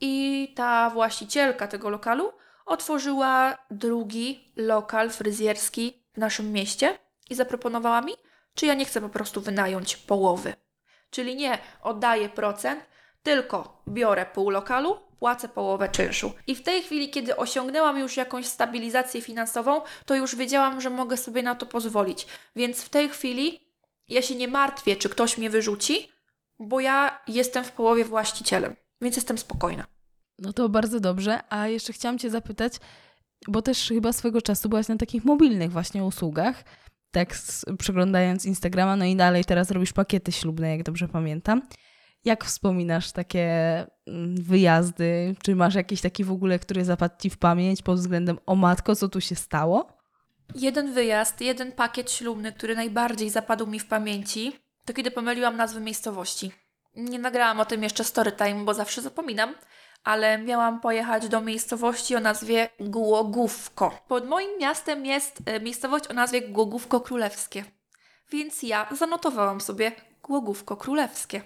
I 0.00 0.52
ta 0.56 0.90
właścicielka 0.90 1.68
tego 1.68 1.90
lokalu 1.90 2.32
otworzyła 2.66 3.58
drugi 3.70 4.52
lokal 4.56 5.10
fryzjerski 5.10 6.04
w 6.14 6.18
naszym 6.18 6.52
mieście 6.52 6.98
i 7.30 7.34
zaproponowała 7.34 8.00
mi, 8.00 8.12
czy 8.54 8.66
ja 8.66 8.74
nie 8.74 8.84
chcę 8.84 9.00
po 9.00 9.08
prostu 9.08 9.40
wynająć 9.40 9.96
połowy. 9.96 10.61
Czyli 11.12 11.36
nie 11.36 11.58
oddaję 11.82 12.28
procent, 12.28 12.80
tylko 13.22 13.82
biorę 13.88 14.26
pół 14.26 14.50
lokalu, 14.50 14.96
płacę 15.18 15.48
połowę 15.48 15.88
czynszu. 15.88 16.32
I 16.46 16.54
w 16.54 16.62
tej 16.62 16.82
chwili, 16.82 17.10
kiedy 17.10 17.36
osiągnęłam 17.36 17.98
już 17.98 18.16
jakąś 18.16 18.46
stabilizację 18.46 19.22
finansową, 19.22 19.80
to 20.06 20.14
już 20.14 20.36
wiedziałam, 20.36 20.80
że 20.80 20.90
mogę 20.90 21.16
sobie 21.16 21.42
na 21.42 21.54
to 21.54 21.66
pozwolić. 21.66 22.26
Więc 22.56 22.82
w 22.82 22.88
tej 22.88 23.08
chwili 23.08 23.60
ja 24.08 24.22
się 24.22 24.34
nie 24.34 24.48
martwię, 24.48 24.96
czy 24.96 25.08
ktoś 25.08 25.38
mnie 25.38 25.50
wyrzuci, 25.50 26.08
bo 26.58 26.80
ja 26.80 27.20
jestem 27.28 27.64
w 27.64 27.72
połowie 27.72 28.04
właścicielem, 28.04 28.76
więc 29.00 29.16
jestem 29.16 29.38
spokojna. 29.38 29.84
No 30.38 30.52
to 30.52 30.68
bardzo 30.68 31.00
dobrze. 31.00 31.40
A 31.48 31.68
jeszcze 31.68 31.92
chciałam 31.92 32.18
Cię 32.18 32.30
zapytać, 32.30 32.72
bo 33.48 33.62
też 33.62 33.88
chyba 33.88 34.12
swego 34.12 34.42
czasu 34.42 34.68
byłaś 34.68 34.88
na 34.88 34.96
takich 34.96 35.24
mobilnych 35.24 35.72
właśnie 35.72 36.04
usługach, 36.04 36.64
tak 37.12 37.34
przeglądając 37.78 38.44
Instagrama, 38.44 38.96
no 38.96 39.04
i 39.04 39.16
dalej 39.16 39.44
teraz 39.44 39.70
robisz 39.70 39.92
pakiety 39.92 40.32
ślubne, 40.32 40.70
jak 40.70 40.82
dobrze 40.82 41.08
pamiętam. 41.08 41.62
Jak 42.24 42.44
wspominasz 42.44 43.12
takie 43.12 43.46
mm, 44.06 44.36
wyjazdy? 44.42 45.34
Czy 45.42 45.56
masz 45.56 45.74
jakiś 45.74 46.00
taki 46.00 46.24
w 46.24 46.32
ogóle, 46.32 46.58
który 46.58 46.84
zapadł 46.84 47.14
ci 47.18 47.30
w 47.30 47.38
pamięć 47.38 47.82
pod 47.82 47.98
względem 47.98 48.38
o 48.46 48.54
matko, 48.54 48.96
co 48.96 49.08
tu 49.08 49.20
się 49.20 49.34
stało? 49.34 50.02
Jeden 50.54 50.92
wyjazd, 50.92 51.40
jeden 51.40 51.72
pakiet 51.72 52.10
ślubny, 52.10 52.52
który 52.52 52.76
najbardziej 52.76 53.30
zapadł 53.30 53.66
mi 53.66 53.78
w 53.78 53.86
pamięci, 53.86 54.52
to 54.84 54.92
kiedy 54.92 55.10
pomyliłam 55.10 55.56
nazwy 55.56 55.80
miejscowości. 55.80 56.52
Nie 56.96 57.18
nagrałam 57.18 57.60
o 57.60 57.64
tym 57.64 57.82
jeszcze 57.82 58.04
story 58.04 58.32
time, 58.32 58.64
bo 58.64 58.74
zawsze 58.74 59.02
zapominam, 59.02 59.54
ale 60.04 60.38
miałam 60.38 60.80
pojechać 60.80 61.28
do 61.28 61.40
miejscowości 61.40 62.16
o 62.16 62.20
nazwie 62.20 62.68
Głogówko. 62.80 63.98
Pod 64.08 64.28
moim 64.28 64.58
miastem 64.58 65.06
jest 65.06 65.38
e, 65.46 65.60
miejscowość 65.60 66.06
o 66.08 66.12
nazwie 66.12 66.40
Głogówko 66.40 67.00
Królewskie. 67.00 67.64
Więc 68.30 68.62
ja 68.62 68.88
zanotowałam 68.96 69.60
sobie 69.60 69.92
Głogówko 70.22 70.76
Królewskie. 70.76 71.42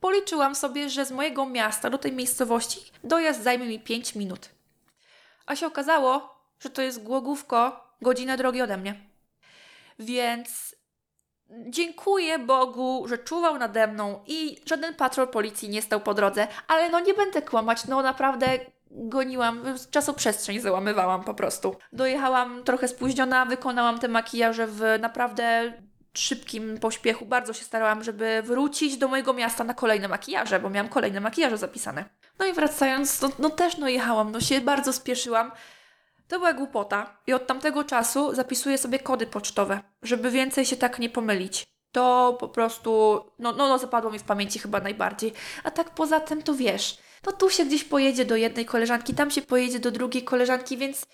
Policzyłam 0.00 0.54
sobie, 0.54 0.90
że 0.90 1.06
z 1.06 1.10
mojego 1.10 1.46
miasta 1.46 1.90
do 1.90 1.98
tej 1.98 2.12
miejscowości 2.12 2.92
dojazd 3.04 3.42
zajmie 3.42 3.66
mi 3.66 3.80
5 3.80 4.14
minut. 4.14 4.48
A 5.46 5.56
się 5.56 5.66
okazało, 5.66 6.38
że 6.60 6.70
to 6.70 6.82
jest 6.82 7.02
Głogówko 7.02 7.86
godzinę 8.02 8.36
drogi 8.36 8.62
ode 8.62 8.76
mnie. 8.76 8.94
Więc 9.98 10.76
dziękuję 11.66 12.38
Bogu, 12.38 13.08
że 13.08 13.18
czuwał 13.18 13.58
nade 13.58 13.86
mną 13.86 14.20
i 14.26 14.56
żaden 14.66 14.94
patrol 14.94 15.28
policji 15.28 15.68
nie 15.68 15.82
stał 15.82 16.00
po 16.00 16.14
drodze, 16.14 16.48
ale 16.68 16.90
no 16.90 17.00
nie 17.00 17.14
będę 17.14 17.42
kłamać, 17.42 17.86
no 17.86 18.02
naprawdę 18.02 18.46
goniłam, 18.90 19.64
czasoprzestrzeń 19.90 20.60
załamywałam 20.60 21.24
po 21.24 21.34
prostu. 21.34 21.76
Dojechałam 21.92 22.64
trochę 22.64 22.88
spóźniona, 22.88 23.44
wykonałam 23.44 23.98
te 23.98 24.08
makijaże 24.08 24.66
w 24.66 24.82
naprawdę 25.00 25.72
szybkim 26.14 26.78
pośpiechu. 26.78 27.26
Bardzo 27.26 27.52
się 27.52 27.64
starałam, 27.64 28.04
żeby 28.04 28.42
wrócić 28.44 28.96
do 28.96 29.08
mojego 29.08 29.32
miasta 29.32 29.64
na 29.64 29.74
kolejne 29.74 30.08
makijaże, 30.08 30.60
bo 30.60 30.70
miałam 30.70 30.88
kolejne 30.88 31.20
makijaże 31.20 31.58
zapisane. 31.58 32.04
No 32.38 32.46
i 32.46 32.52
wracając, 32.52 33.22
no, 33.22 33.30
no 33.38 33.50
też 33.50 33.78
no 33.78 33.88
jechałam, 33.88 34.32
no 34.32 34.40
się 34.40 34.60
bardzo 34.60 34.92
spieszyłam. 34.92 35.52
To 36.28 36.38
była 36.38 36.52
głupota 36.52 37.16
i 37.26 37.32
od 37.32 37.46
tamtego 37.46 37.84
czasu 37.84 38.34
zapisuję 38.34 38.78
sobie 38.78 38.98
kody 38.98 39.26
pocztowe, 39.26 39.80
żeby 40.02 40.30
więcej 40.30 40.66
się 40.66 40.76
tak 40.76 40.98
nie 40.98 41.10
pomylić. 41.10 41.66
To 41.92 42.36
po 42.40 42.48
prostu, 42.48 43.20
no, 43.38 43.52
no, 43.52 43.68
no 43.68 43.78
zapadło 43.78 44.10
mi 44.10 44.18
w 44.18 44.24
pamięci 44.24 44.58
chyba 44.58 44.80
najbardziej. 44.80 45.32
A 45.64 45.70
tak 45.70 45.90
poza 45.90 46.20
tym 46.20 46.42
to 46.42 46.54
wiesz, 46.54 46.98
no 47.26 47.32
tu 47.32 47.50
się 47.50 47.64
gdzieś 47.64 47.84
pojedzie 47.84 48.24
do 48.24 48.36
jednej 48.36 48.66
koleżanki, 48.66 49.14
tam 49.14 49.30
się 49.30 49.42
pojedzie 49.42 49.78
do 49.78 49.90
drugiej 49.90 50.24
koleżanki, 50.24 50.76
więc 50.76 51.06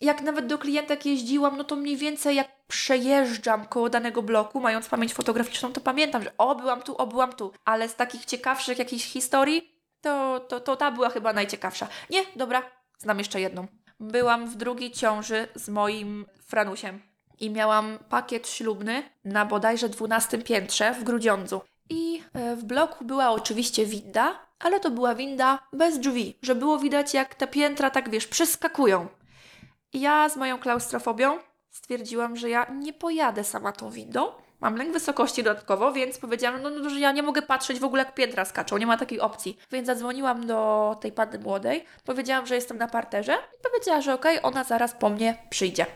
jak 0.00 0.22
nawet 0.22 0.46
do 0.46 0.58
klientek 0.58 1.06
jeździłam, 1.06 1.56
no 1.56 1.64
to 1.64 1.76
mniej 1.76 1.96
więcej 1.96 2.36
jak 2.36 2.66
przejeżdżam 2.66 3.66
koło 3.66 3.90
danego 3.90 4.22
bloku, 4.22 4.60
mając 4.60 4.88
pamięć 4.88 5.14
fotograficzną, 5.14 5.72
to 5.72 5.80
pamiętam, 5.80 6.22
że 6.22 6.32
o, 6.38 6.54
byłam 6.54 6.82
tu, 6.82 6.96
o, 6.96 7.06
byłam 7.06 7.32
tu. 7.32 7.52
Ale 7.64 7.88
z 7.88 7.94
takich 7.94 8.24
ciekawszych 8.24 8.78
jakichś 8.78 9.04
historii, 9.04 9.80
to, 10.00 10.40
to, 10.40 10.60
to 10.60 10.76
ta 10.76 10.90
była 10.90 11.10
chyba 11.10 11.32
najciekawsza. 11.32 11.88
Nie, 12.10 12.22
dobra, 12.36 12.62
znam 12.98 13.18
jeszcze 13.18 13.40
jedną. 13.40 13.66
Byłam 14.00 14.46
w 14.46 14.56
drugiej 14.56 14.90
ciąży 14.90 15.48
z 15.54 15.68
moim 15.68 16.26
Franusiem 16.46 17.00
i 17.40 17.50
miałam 17.50 17.98
pakiet 18.08 18.48
ślubny 18.48 19.02
na 19.24 19.46
bodajże 19.46 19.88
12 19.88 20.38
piętrze 20.38 20.94
w 20.94 21.04
Grudziądzu. 21.04 21.60
I 21.90 22.22
e, 22.32 22.56
w 22.56 22.64
bloku 22.64 23.04
była 23.04 23.30
oczywiście 23.30 23.86
winda, 23.86 24.38
ale 24.58 24.80
to 24.80 24.90
była 24.90 25.14
winda 25.14 25.58
bez 25.72 25.98
drzwi, 25.98 26.38
że 26.42 26.54
było 26.54 26.78
widać 26.78 27.14
jak 27.14 27.34
te 27.34 27.46
piętra 27.46 27.90
tak 27.90 28.10
wiesz, 28.10 28.26
przeskakują. 28.26 29.08
I 29.92 30.00
ja 30.00 30.28
z 30.28 30.36
moją 30.36 30.58
klaustrofobią 30.58 31.38
stwierdziłam, 31.70 32.36
że 32.36 32.50
ja 32.50 32.66
nie 32.74 32.92
pojadę 32.92 33.44
sama 33.44 33.72
tą 33.72 33.90
windą. 33.90 34.32
Mam 34.60 34.76
lęk 34.76 34.92
wysokości 34.92 35.42
dodatkowo, 35.42 35.92
więc 35.92 36.18
powiedziałam, 36.18 36.62
no, 36.62 36.70
no, 36.70 36.90
że 36.90 37.00
ja 37.00 37.12
nie 37.12 37.22
mogę 37.22 37.42
patrzeć 37.42 37.80
w 37.80 37.84
ogóle 37.84 38.02
jak 38.02 38.14
piętra 38.14 38.44
skaczą, 38.44 38.78
nie 38.78 38.86
ma 38.86 38.96
takiej 38.96 39.20
opcji. 39.20 39.58
Więc 39.72 39.86
zadzwoniłam 39.86 40.46
do 40.46 40.96
tej 41.00 41.12
panny 41.12 41.38
młodej, 41.38 41.84
powiedziałam, 42.04 42.46
że 42.46 42.54
jestem 42.54 42.78
na 42.78 42.88
parterze 42.88 43.32
i 43.32 43.62
powiedziała, 43.62 44.00
że 44.00 44.14
okej, 44.14 44.38
okay, 44.38 44.50
ona 44.50 44.64
zaraz 44.64 44.94
po 44.94 45.10
mnie 45.10 45.36
przyjdzie. 45.50 45.86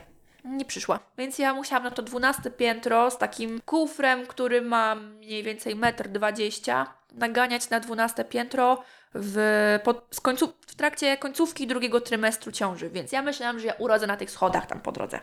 Nie 0.45 0.65
przyszła. 0.65 0.99
Więc 1.17 1.39
ja 1.39 1.53
musiałam 1.53 1.83
na 1.83 1.91
to 1.91 2.01
dwunaste 2.01 2.51
piętro 2.51 3.11
z 3.11 3.17
takim 3.17 3.61
kufrem, 3.65 4.27
który 4.27 4.61
ma 4.61 4.95
mniej 4.95 5.43
więcej 5.43 5.75
1,20 5.75 6.79
m, 6.79 6.85
naganiać 7.11 7.69
na 7.69 7.79
dwunaste 7.79 8.25
piętro 8.25 8.83
w, 9.13 9.79
pod, 9.83 10.19
końcu, 10.21 10.53
w 10.67 10.75
trakcie 10.75 11.17
końcówki 11.17 11.67
drugiego 11.67 12.01
trymestru 12.01 12.51
ciąży. 12.51 12.89
Więc 12.89 13.11
ja 13.11 13.21
myślałam, 13.21 13.59
że 13.59 13.67
ja 13.67 13.73
urodzę 13.73 14.07
na 14.07 14.17
tych 14.17 14.31
schodach 14.31 14.65
tam 14.65 14.81
po 14.81 14.91
drodze. 14.91 15.19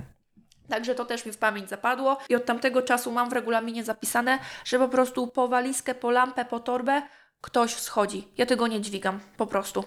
Także 0.72 0.94
to 0.94 1.04
też 1.04 1.26
mi 1.26 1.32
w 1.32 1.38
pamięć 1.38 1.68
zapadło 1.68 2.18
i 2.28 2.34
od 2.34 2.44
tamtego 2.44 2.82
czasu 2.82 3.12
mam 3.12 3.30
w 3.30 3.32
regulaminie 3.32 3.84
zapisane, 3.84 4.38
że 4.64 4.78
po 4.78 4.88
prostu 4.88 5.26
po 5.26 5.48
walizkę, 5.48 5.94
po 5.94 6.10
lampę, 6.10 6.44
po 6.44 6.60
torbę 6.60 7.02
ktoś 7.40 7.74
schodzi. 7.74 8.28
Ja 8.38 8.46
tego 8.46 8.66
nie 8.66 8.80
dźwigam, 8.80 9.20
po 9.36 9.46
prostu. 9.46 9.84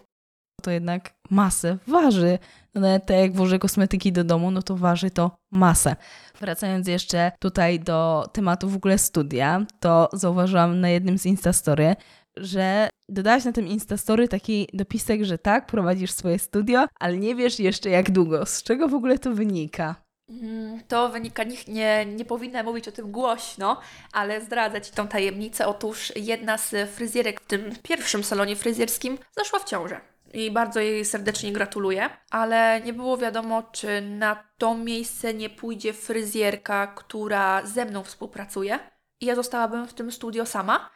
To 0.61 0.71
jednak 0.71 1.13
masę 1.29 1.77
waży. 1.87 2.39
No 2.75 2.99
tak 2.99 3.17
jak 3.17 3.33
włożę 3.33 3.59
kosmetyki 3.59 4.11
do 4.11 4.23
domu, 4.23 4.51
no 4.51 4.61
to 4.61 4.75
waży 4.75 5.11
to 5.11 5.31
masę. 5.51 5.95
Wracając 6.39 6.87
jeszcze 6.87 7.31
tutaj 7.39 7.79
do 7.79 8.25
tematu 8.33 8.69
w 8.69 8.75
ogóle 8.75 8.97
studia, 8.97 9.65
to 9.79 10.09
zauważyłam 10.13 10.79
na 10.79 10.89
jednym 10.89 11.17
z 11.17 11.25
Instastory, 11.25 11.95
że 12.37 12.89
dodałaś 13.09 13.45
na 13.45 13.51
tym 13.51 13.67
Instastory 13.67 14.27
taki 14.27 14.67
dopisek, 14.73 15.23
że 15.23 15.37
tak, 15.37 15.65
prowadzisz 15.65 16.11
swoje 16.11 16.39
studio, 16.39 16.85
ale 16.99 17.17
nie 17.17 17.35
wiesz 17.35 17.59
jeszcze 17.59 17.89
jak 17.89 18.11
długo. 18.11 18.45
Z 18.45 18.63
czego 18.63 18.87
w 18.87 18.93
ogóle 18.93 19.19
to 19.19 19.31
wynika? 19.31 20.04
Mm, 20.29 20.83
to 20.87 21.09
wynika, 21.09 21.43
nie, 21.67 22.05
nie, 22.05 22.25
powinna 22.25 22.63
mówić 22.63 22.87
o 22.87 22.91
tym 22.91 23.11
głośno, 23.11 23.81
ale 24.11 24.41
zdradzę 24.41 24.81
Ci 24.81 24.91
tą 24.91 25.07
tajemnicę. 25.07 25.67
Otóż 25.67 26.13
jedna 26.15 26.57
z 26.57 26.89
fryzjerek 26.89 27.41
w 27.41 27.45
tym 27.47 27.75
pierwszym 27.83 28.23
salonie 28.23 28.55
fryzjerskim 28.55 29.17
zaszła 29.37 29.59
w 29.59 29.63
ciążę. 29.63 30.01
I 30.33 30.51
bardzo 30.51 30.79
jej 30.79 31.05
serdecznie 31.05 31.53
gratuluję, 31.53 32.09
ale 32.29 32.81
nie 32.81 32.93
było 32.93 33.17
wiadomo, 33.17 33.63
czy 33.63 34.01
na 34.01 34.43
to 34.57 34.75
miejsce 34.75 35.33
nie 35.33 35.49
pójdzie 35.49 35.93
fryzjerka, 35.93 36.87
która 36.87 37.65
ze 37.65 37.85
mną 37.85 38.03
współpracuje. 38.03 38.79
I 39.19 39.25
ja 39.25 39.35
zostałabym 39.35 39.87
w 39.87 39.93
tym 39.93 40.11
studio 40.11 40.45
sama. 40.45 40.89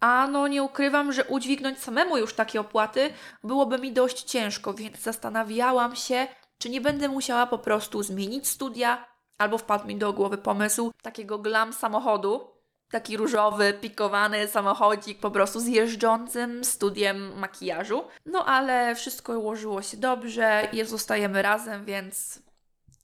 A 0.00 0.28
no 0.32 0.48
nie 0.48 0.62
ukrywam, 0.62 1.12
że 1.12 1.24
udźwignąć 1.24 1.78
samemu 1.78 2.16
już 2.16 2.34
takie 2.34 2.60
opłaty 2.60 3.10
byłoby 3.44 3.78
mi 3.78 3.92
dość 3.92 4.22
ciężko, 4.22 4.74
więc 4.74 4.98
zastanawiałam 4.98 5.96
się, 5.96 6.26
czy 6.60 6.70
nie 6.70 6.80
będę 6.80 7.08
musiała 7.08 7.46
po 7.46 7.58
prostu 7.58 8.02
zmienić 8.02 8.48
studia, 8.48 9.04
albo 9.38 9.58
wpadł 9.58 9.86
mi 9.86 9.96
do 9.96 10.12
głowy 10.12 10.38
pomysł 10.38 10.92
takiego 11.02 11.38
glam 11.38 11.72
samochodu, 11.72 12.50
taki 12.90 13.16
różowy, 13.16 13.74
pikowany 13.80 14.48
samochodzik 14.48 15.18
po 15.18 15.30
prostu 15.30 15.60
z 15.60 15.66
jeżdżącym 15.66 16.64
studiem 16.64 17.38
makijażu. 17.38 18.02
No 18.26 18.44
ale 18.44 18.94
wszystko 18.94 19.38
ułożyło 19.38 19.82
się 19.82 19.96
dobrze 19.96 20.68
zostajemy 20.84 21.42
razem, 21.42 21.84
więc 21.84 22.42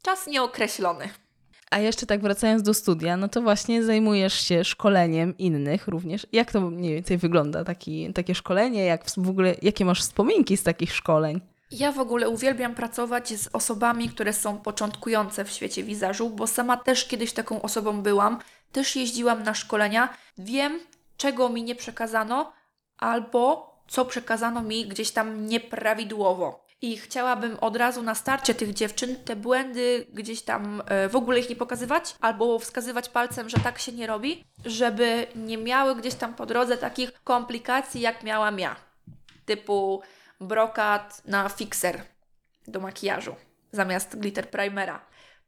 czas 0.03 0.27
nieokreślony. 0.27 1.09
A 1.71 1.79
jeszcze 1.79 2.07
tak 2.07 2.21
wracając 2.21 2.63
do 2.63 2.75
studia, 2.75 3.17
no 3.17 3.29
to 3.29 3.43
właśnie 3.43 3.83
zajmujesz 3.83 4.41
się 4.41 4.65
szkoleniem 4.65 5.39
innych 5.39 5.89
również. 5.89 6.27
Jak 6.33 6.53
to 6.53 6.61
mniej 6.61 6.95
więcej 6.95 7.19
wygląda 7.19 7.65
taki, 7.65 8.13
takie 8.13 8.35
szkolenie? 8.35 8.85
Jak 8.85 9.11
w 9.11 9.29
ogóle, 9.29 9.55
jakie 9.63 9.85
masz 9.85 10.01
wspominki 10.01 10.57
z 10.57 10.63
takich 10.63 10.95
szkoleń? 10.95 11.41
Ja 11.71 11.93
w 11.93 11.99
ogóle 11.99 12.29
uwielbiam 12.29 12.75
pracować 12.75 13.29
z 13.29 13.49
osobami, 13.53 14.09
które 14.09 14.33
są 14.33 14.59
początkujące 14.59 15.45
w 15.45 15.51
świecie 15.51 15.83
wizażu, 15.83 16.31
bo 16.31 16.47
sama 16.47 16.77
też 16.77 17.05
kiedyś 17.05 17.33
taką 17.33 17.62
osobą 17.62 18.03
byłam. 18.03 18.39
Też 18.73 18.97
jeździłam 18.97 19.43
na 19.43 19.55
szkolenia. 19.55 20.09
Wiem, 20.39 20.81
czego 21.17 21.49
mi 21.49 21.62
nie 21.62 21.75
przekazano, 21.75 22.53
albo 22.99 23.75
co 23.89 24.05
przekazano 24.05 24.62
mi 24.62 24.89
gdzieś 24.89 25.11
tam 25.11 25.47
nieprawidłowo. 25.47 26.67
I 26.83 26.97
chciałabym 26.97 27.57
od 27.61 27.77
razu 27.77 28.03
na 28.03 28.14
starcie 28.14 28.55
tych 28.55 28.75
dziewczyn 28.75 29.17
te 29.25 29.37
błędy 29.37 30.07
gdzieś 30.12 30.43
tam 30.43 30.83
e, 30.87 31.09
w 31.09 31.17
ogóle 31.17 31.41
ich 31.41 31.51
nie 31.51 31.57
pokazywać, 31.57 32.17
albo 32.21 32.59
wskazywać 32.59 33.09
palcem, 33.09 33.49
że 33.49 33.59
tak 33.59 33.79
się 33.79 33.93
nie 33.93 34.07
robi, 34.07 34.45
żeby 34.64 35.27
nie 35.37 35.59
miały 35.59 35.97
gdzieś 35.97 36.14
tam 36.14 36.35
po 36.35 36.47
drodze 36.47 36.77
takich 36.77 37.12
komplikacji, 37.25 38.01
jak 38.01 38.23
miałam 38.23 38.59
ja. 38.59 38.77
Typu 39.47 40.03
brokat 40.41 41.22
na 41.24 41.49
fixer 41.49 42.03
do 42.68 42.80
makijażu 42.80 43.37
zamiast 43.72 44.18
glitter 44.18 44.51
primera. 44.51 45.01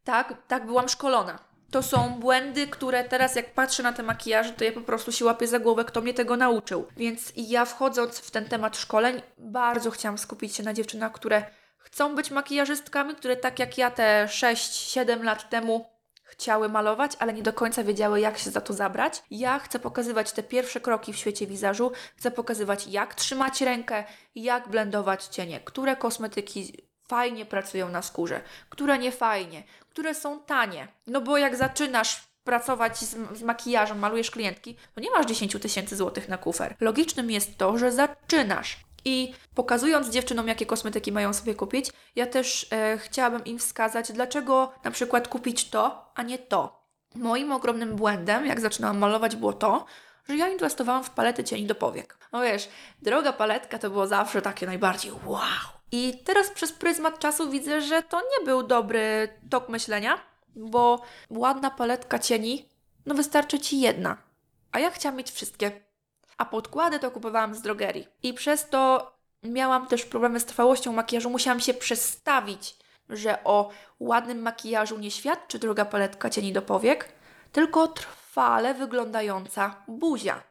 Tak, 0.05 0.35
tak 0.49 0.67
byłam 0.67 0.89
szkolona. 0.89 1.39
To 1.71 1.83
są 1.83 2.21
błędy, 2.21 2.67
które 2.67 3.05
teraz 3.05 3.37
jak 3.37 3.55
patrzę 3.55 3.83
na 3.83 3.93
te 3.93 4.03
makijaże, 4.03 4.53
to 4.53 4.65
ja 4.65 4.73
po 4.73 4.81
prostu 4.81 5.13
się 5.13 5.25
łapię 5.25 5.47
za 5.47 5.59
głowę, 5.59 5.85
kto 5.85 6.01
mnie 6.01 6.15
tego 6.15 6.37
nauczył. 6.37 6.87
Więc 6.97 7.33
ja 7.37 7.65
wchodząc 7.65 8.19
w 8.19 8.31
ten 8.31 8.45
temat 8.45 8.77
szkoleń, 8.77 9.23
bardzo 9.39 9.91
chciałam 9.91 10.19
skupić 10.19 10.57
się 10.57 10.63
na 10.63 10.75
dziewczynach, 10.75 11.13
które 11.13 11.43
chcą 11.79 12.15
być 12.15 12.31
makijażystkami, 12.31 13.15
które 13.15 13.37
tak 13.37 13.59
jak 13.59 13.79
ja 13.79 13.91
te 13.91 14.27
6-7 14.27 15.23
lat 15.25 15.51
temu 15.51 15.98
chciały 16.29 16.69
malować, 16.69 17.17
ale 17.19 17.33
nie 17.33 17.43
do 17.43 17.53
końca 17.53 17.85
wiedziały, 17.85 18.21
jak 18.21 18.39
się 18.39 18.51
za 18.51 18.61
to 18.61 18.73
zabrać. 18.73 19.23
Ja 19.31 19.59
chcę 19.59 19.79
pokazywać 19.79 20.33
te 20.33 20.43
pierwsze 20.43 20.81
kroki 20.81 21.13
w 21.13 21.17
świecie 21.17 21.47
wizażu, 21.47 21.93
chcę 22.17 22.31
pokazywać, 22.31 22.87
jak 22.87 23.15
trzymać 23.15 23.61
rękę, 23.61 24.05
jak 24.35 24.69
blendować 24.69 25.25
cienie, 25.25 25.61
które 25.61 25.97
kosmetyki 25.97 26.73
fajnie 27.09 27.47
pracują 27.47 27.89
na 27.89 28.03
skórze, 28.03 28.41
które 28.69 28.99
nie 28.99 29.13
fajnie, 29.13 29.63
które 29.91 30.15
są 30.15 30.41
tanie. 30.41 30.89
No 31.07 31.21
bo 31.21 31.39
jak 31.39 31.57
zaczynasz 31.57 32.29
pracować 32.45 32.99
z, 32.99 33.17
z 33.39 33.43
makijażem, 33.43 33.99
malujesz 33.99 34.31
klientki, 34.31 34.77
to 34.95 35.01
nie 35.01 35.11
masz 35.11 35.27
10 35.27 35.57
tysięcy 35.63 35.97
złotych 35.97 36.29
na 36.29 36.39
kufer. 36.39 36.77
Logicznym 36.81 37.31
jest 37.31 37.59
to, 37.59 37.79
że 37.79 37.93
zaczynasz. 37.93 38.88
I 39.05 39.35
pokazując 39.55 40.09
dziewczynom, 40.09 40.49
jakie 40.49 40.67
kosmetyki 40.67 41.13
mają 41.13 41.33
sobie 41.33 41.55
kupić, 41.55 41.91
ja 42.17 42.27
też 42.27 42.67
e, 42.73 42.99
chciałabym 42.99 43.45
im 43.45 43.59
wskazać, 43.59 44.13
dlaczego 44.13 44.73
na 44.85 44.91
przykład 44.91 45.29
kupić 45.29 45.71
to, 45.71 46.13
a 46.15 46.23
nie 46.23 46.39
to. 46.39 46.89
Moim 47.15 47.53
ogromnym 47.53 47.97
błędem, 47.97 48.47
jak 48.47 48.61
zaczynałam 48.61 48.99
malować, 48.99 49.37
było 49.37 49.53
to, 49.53 49.85
że 50.29 50.37
ja 50.37 50.49
inwestowałam 50.49 51.05
w 51.05 51.11
palety 51.11 51.45
cieni 51.45 51.67
do 51.67 51.75
powiek. 51.75 52.19
No 52.33 52.43
wiesz, 52.43 52.69
droga 53.03 53.33
paletka 53.33 53.79
to 53.79 53.91
było 53.91 54.07
zawsze 54.07 54.43
takie 54.43 54.67
najbardziej 54.67 55.13
wow. 55.27 55.79
I 55.93 56.23
teraz 56.25 56.51
przez 56.51 56.73
pryzmat 56.73 57.19
czasu 57.19 57.51
widzę, 57.51 57.81
że 57.81 58.03
to 58.03 58.21
nie 58.21 58.47
był 58.47 58.63
dobry 58.63 59.29
tok 59.51 59.69
myślenia, 59.69 60.19
bo 60.57 61.03
ładna 61.31 61.71
paletka 61.71 62.19
cieni, 62.19 62.69
no 63.07 63.15
wystarczy 63.15 63.59
Ci 63.59 63.81
jedna. 63.81 64.17
A 64.73 64.79
ja 64.79 64.91
chciałam 64.91 65.17
mieć 65.17 65.31
wszystkie. 65.31 65.88
A 66.39 66.45
podkłady 66.45 66.99
to 66.99 67.11
kupowałam 67.11 67.55
z 67.55 67.63
drogerii. 67.63 68.09
I 68.23 68.35
przez 68.35 68.69
to 68.69 69.13
miałam 69.43 69.87
też 69.87 70.05
problemy 70.05 70.41
z 70.41 70.45
trwałością 70.45 70.93
makijażu. 70.93 71.31
Musiałam 71.31 71.61
się 71.61 71.75
przestawić, 71.75 72.77
że 73.09 73.45
o 73.45 73.71
ładnym 74.01 74.43
makijażu 74.43 74.99
nie 74.99 75.11
świadczy 75.11 75.59
droga 75.59 75.85
paletka 75.85 76.31
cieni 76.31 76.53
do 76.53 76.63
powiek, 76.63 77.09
tylko 77.53 77.89
trwale 77.89 78.75
wyglądająca 78.75 79.75
buzia. 79.89 80.43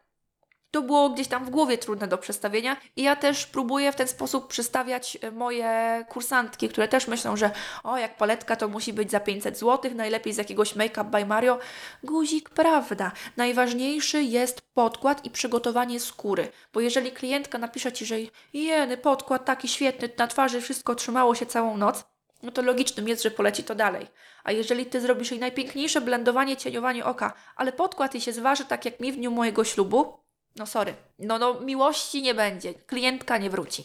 To 0.72 0.82
było 0.82 1.10
gdzieś 1.10 1.28
tam 1.28 1.46
w 1.46 1.50
głowie 1.50 1.78
trudne 1.78 2.08
do 2.08 2.18
przestawienia 2.18 2.78
i 2.96 3.04
ja 3.04 3.16
też 3.16 3.46
próbuję 3.46 3.92
w 3.92 3.96
ten 3.96 4.08
sposób 4.08 4.48
przestawiać 4.48 5.18
e, 5.22 5.32
moje 5.32 6.06
kursantki, 6.10 6.70
które 6.70 6.88
też 6.88 7.08
myślą, 7.08 7.38
że 7.38 7.52
o, 7.84 7.98
jak 7.98 8.18
paletka 8.18 8.56
to 8.56 8.68
musi 8.68 8.94
być 8.94 9.12
za 9.12 9.20
500 9.20 9.58
zł, 9.60 9.92
najlepiej 9.96 10.34
z 10.34 10.38
jakiegoś 10.38 10.76
Make 10.76 10.98
Up 10.98 11.04
by 11.04 11.26
Mario. 11.26 11.60
Guzik, 12.04 12.50
prawda. 12.50 13.12
Najważniejszy 13.38 14.24
jest 14.24 14.62
podkład 14.74 15.26
i 15.26 15.30
przygotowanie 15.30 16.00
skóry, 16.00 16.52
bo 16.74 16.80
jeżeli 16.82 17.12
klientka 17.12 17.58
napisze 17.58 17.92
Ci, 17.92 18.06
że 18.06 18.16
jeny, 18.54 18.98
podkład 18.98 19.46
taki 19.46 19.68
świetny, 19.68 20.10
na 20.18 20.28
twarzy 20.28 20.62
wszystko 20.62 20.96
trzymało 20.96 21.36
się 21.36 21.46
całą 21.46 21.78
noc, 21.78 22.04
no 22.44 22.52
to 22.52 22.62
logicznym 22.62 23.08
jest, 23.08 23.24
że 23.24 23.32
poleci 23.32 23.64
to 23.64 23.76
dalej. 23.76 24.08
A 24.44 24.52
jeżeli 24.52 24.86
Ty 24.86 25.02
zrobisz 25.02 25.32
jej 25.32 25.40
najpiękniejsze 25.40 26.02
blendowanie, 26.02 26.58
cieniowanie 26.58 27.06
oka, 27.06 27.34
ale 27.56 27.72
podkład 27.72 28.14
jej 28.14 28.22
się 28.22 28.34
zważy 28.34 28.66
tak 28.66 28.86
jak 28.86 29.00
mi 29.00 29.12
w 29.12 29.16
dniu 29.16 29.32
mojego 29.32 29.64
ślubu, 29.64 30.27
no 30.58 30.66
sorry. 30.66 30.94
No, 31.20 31.40
no 31.40 31.60
miłości 31.62 32.22
nie 32.22 32.34
będzie. 32.34 32.74
Klientka 32.74 33.38
nie 33.38 33.50
wróci. 33.50 33.84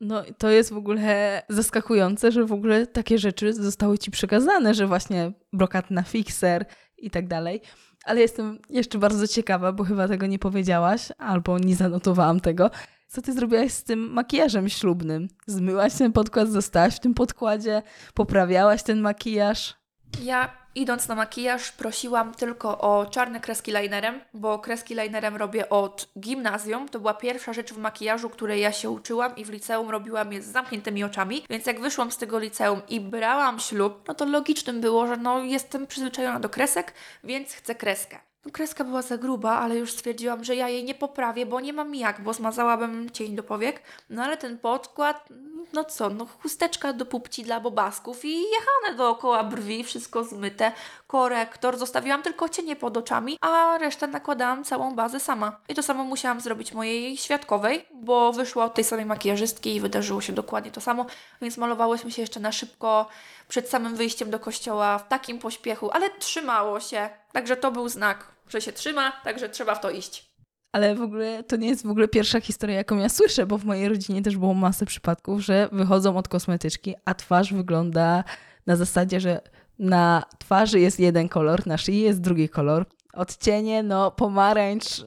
No 0.00 0.22
to 0.38 0.50
jest 0.50 0.72
w 0.72 0.76
ogóle 0.76 1.42
zaskakujące, 1.48 2.32
że 2.32 2.44
w 2.44 2.52
ogóle 2.52 2.86
takie 2.86 3.18
rzeczy 3.18 3.52
zostały 3.52 3.98
Ci 3.98 4.10
przekazane, 4.10 4.74
że 4.74 4.86
właśnie 4.86 5.32
brokat 5.52 5.90
na 5.90 6.02
fixer 6.02 6.66
i 6.98 7.10
tak 7.10 7.28
dalej. 7.28 7.60
Ale 8.04 8.20
jestem 8.20 8.58
jeszcze 8.70 8.98
bardzo 8.98 9.28
ciekawa, 9.28 9.72
bo 9.72 9.84
chyba 9.84 10.08
tego 10.08 10.26
nie 10.26 10.38
powiedziałaś, 10.38 11.08
albo 11.18 11.58
nie 11.58 11.76
zanotowałam 11.76 12.40
tego. 12.40 12.70
Co 13.08 13.22
ty 13.22 13.32
zrobiłaś 13.32 13.72
z 13.72 13.84
tym 13.84 14.12
makijażem 14.12 14.68
ślubnym? 14.68 15.28
Zmyłaś 15.46 15.94
ten 15.94 16.12
podkład, 16.12 16.48
zostałaś 16.48 16.96
w 16.96 17.00
tym 17.00 17.14
podkładzie, 17.14 17.82
poprawiałaś 18.14 18.82
ten 18.82 19.00
makijaż? 19.00 19.74
Ja 20.22 20.59
idąc 20.74 21.08
na 21.08 21.14
makijaż 21.14 21.72
prosiłam 21.72 22.34
tylko 22.34 22.78
o 22.78 23.06
czarne 23.06 23.40
kreski 23.40 23.72
linerem, 23.72 24.20
bo 24.34 24.58
kreski 24.58 24.94
linerem 24.94 25.36
robię 25.36 25.68
od 25.68 26.08
gimnazjum. 26.20 26.88
To 26.88 27.00
była 27.00 27.14
pierwsza 27.14 27.52
rzecz 27.52 27.72
w 27.72 27.78
makijażu, 27.78 28.30
której 28.30 28.60
ja 28.60 28.72
się 28.72 28.90
uczyłam 28.90 29.36
i 29.36 29.44
w 29.44 29.50
liceum 29.50 29.90
robiłam 29.90 30.32
je 30.32 30.42
z 30.42 30.46
zamkniętymi 30.46 31.04
oczami. 31.04 31.44
Więc 31.50 31.66
jak 31.66 31.80
wyszłam 31.80 32.10
z 32.10 32.16
tego 32.16 32.38
liceum 32.38 32.80
i 32.88 33.00
brałam 33.00 33.60
ślub, 33.60 34.04
no 34.08 34.14
to 34.14 34.24
logicznym 34.24 34.80
było, 34.80 35.06
że 35.06 35.16
no 35.16 35.42
jestem 35.42 35.86
przyzwyczajona 35.86 36.40
do 36.40 36.48
kresek, 36.48 36.94
więc 37.24 37.52
chcę 37.52 37.74
kreskę. 37.74 38.29
No, 38.44 38.50
kreska 38.52 38.84
była 38.84 39.02
za 39.02 39.18
gruba, 39.18 39.58
ale 39.58 39.76
już 39.76 39.92
stwierdziłam, 39.92 40.44
że 40.44 40.56
ja 40.56 40.68
jej 40.68 40.84
nie 40.84 40.94
poprawię, 40.94 41.46
bo 41.46 41.60
nie 41.60 41.72
mam 41.72 41.94
jak, 41.94 42.20
bo 42.20 42.32
zmazałabym 42.32 43.10
cień 43.10 43.36
do 43.36 43.42
powiek. 43.42 43.82
No 44.10 44.22
ale 44.22 44.36
ten 44.36 44.58
podkład, 44.58 45.28
no 45.72 45.84
co, 45.84 46.10
no 46.10 46.26
chusteczka 46.42 46.92
do 46.92 47.06
pupci 47.06 47.42
dla 47.42 47.60
bobasków 47.60 48.24
i 48.24 48.42
jechane 48.42 48.96
dookoła 48.96 49.44
brwi, 49.44 49.84
wszystko 49.84 50.24
zmyte, 50.24 50.72
korektor, 51.06 51.78
zostawiłam 51.78 52.22
tylko 52.22 52.48
cienie 52.48 52.76
pod 52.76 52.96
oczami, 52.96 53.38
a 53.40 53.78
resztę 53.78 54.06
nakładałam 54.06 54.64
całą 54.64 54.94
bazę 54.94 55.20
sama. 55.20 55.60
I 55.68 55.74
to 55.74 55.82
samo 55.82 56.04
musiałam 56.04 56.40
zrobić 56.40 56.72
mojej 56.72 57.16
świadkowej, 57.16 57.86
bo 57.94 58.32
wyszła 58.32 58.64
od 58.64 58.74
tej 58.74 58.84
samej 58.84 59.06
makijażystki 59.06 59.74
i 59.74 59.80
wydarzyło 59.80 60.20
się 60.20 60.32
dokładnie 60.32 60.70
to 60.70 60.80
samo, 60.80 61.06
więc 61.42 61.56
malowałyśmy 61.56 62.10
się 62.10 62.22
jeszcze 62.22 62.40
na 62.40 62.52
szybko 62.52 63.08
przed 63.48 63.68
samym 63.68 63.96
wyjściem 63.96 64.30
do 64.30 64.38
kościoła 64.38 64.98
w 64.98 65.08
takim 65.08 65.38
pośpiechu, 65.38 65.90
ale 65.90 66.10
trzymało 66.10 66.80
się. 66.80 67.10
Także 67.32 67.56
to 67.56 67.72
był 67.72 67.88
znak, 67.88 68.32
że 68.48 68.60
się 68.60 68.72
trzyma, 68.72 69.12
także 69.24 69.48
trzeba 69.48 69.74
w 69.74 69.80
to 69.80 69.90
iść. 69.90 70.30
Ale 70.72 70.94
w 70.94 71.02
ogóle 71.02 71.44
to 71.44 71.56
nie 71.56 71.68
jest 71.68 71.86
w 71.86 71.90
ogóle 71.90 72.08
pierwsza 72.08 72.40
historia, 72.40 72.76
jaką 72.76 72.96
ja 72.96 73.08
słyszę, 73.08 73.46
bo 73.46 73.58
w 73.58 73.64
mojej 73.64 73.88
rodzinie 73.88 74.22
też 74.22 74.36
było 74.36 74.54
masę 74.54 74.86
przypadków, 74.86 75.40
że 75.40 75.68
wychodzą 75.72 76.16
od 76.16 76.28
kosmetyczki, 76.28 76.94
a 77.04 77.14
twarz 77.14 77.52
wygląda 77.52 78.24
na 78.66 78.76
zasadzie, 78.76 79.20
że 79.20 79.40
na 79.78 80.22
twarzy 80.38 80.80
jest 80.80 81.00
jeden 81.00 81.28
kolor, 81.28 81.66
na 81.66 81.78
szyi 81.78 82.00
jest 82.00 82.20
drugi 82.20 82.48
kolor. 82.48 82.86
Odcienie, 83.12 83.82
no 83.82 84.10
pomarańcz, 84.10 85.04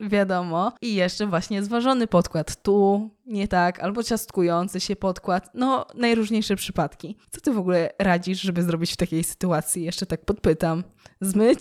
wiadomo. 0.00 0.72
I 0.82 0.94
jeszcze 0.94 1.26
właśnie 1.26 1.62
zważony 1.62 2.06
podkład. 2.06 2.62
Tu 2.62 3.10
nie 3.26 3.48
tak, 3.48 3.80
albo 3.80 4.02
ciastkujący 4.02 4.80
się 4.80 4.96
podkład. 4.96 5.50
No, 5.54 5.86
najróżniejsze 5.94 6.56
przypadki. 6.56 7.16
Co 7.30 7.40
ty 7.40 7.52
w 7.52 7.58
ogóle 7.58 7.90
radzisz, 7.98 8.40
żeby 8.40 8.62
zrobić 8.62 8.92
w 8.92 8.96
takiej 8.96 9.24
sytuacji? 9.24 9.84
Jeszcze 9.84 10.06
tak 10.06 10.24
podpytam. 10.24 10.84
Zmyć? 11.20 11.60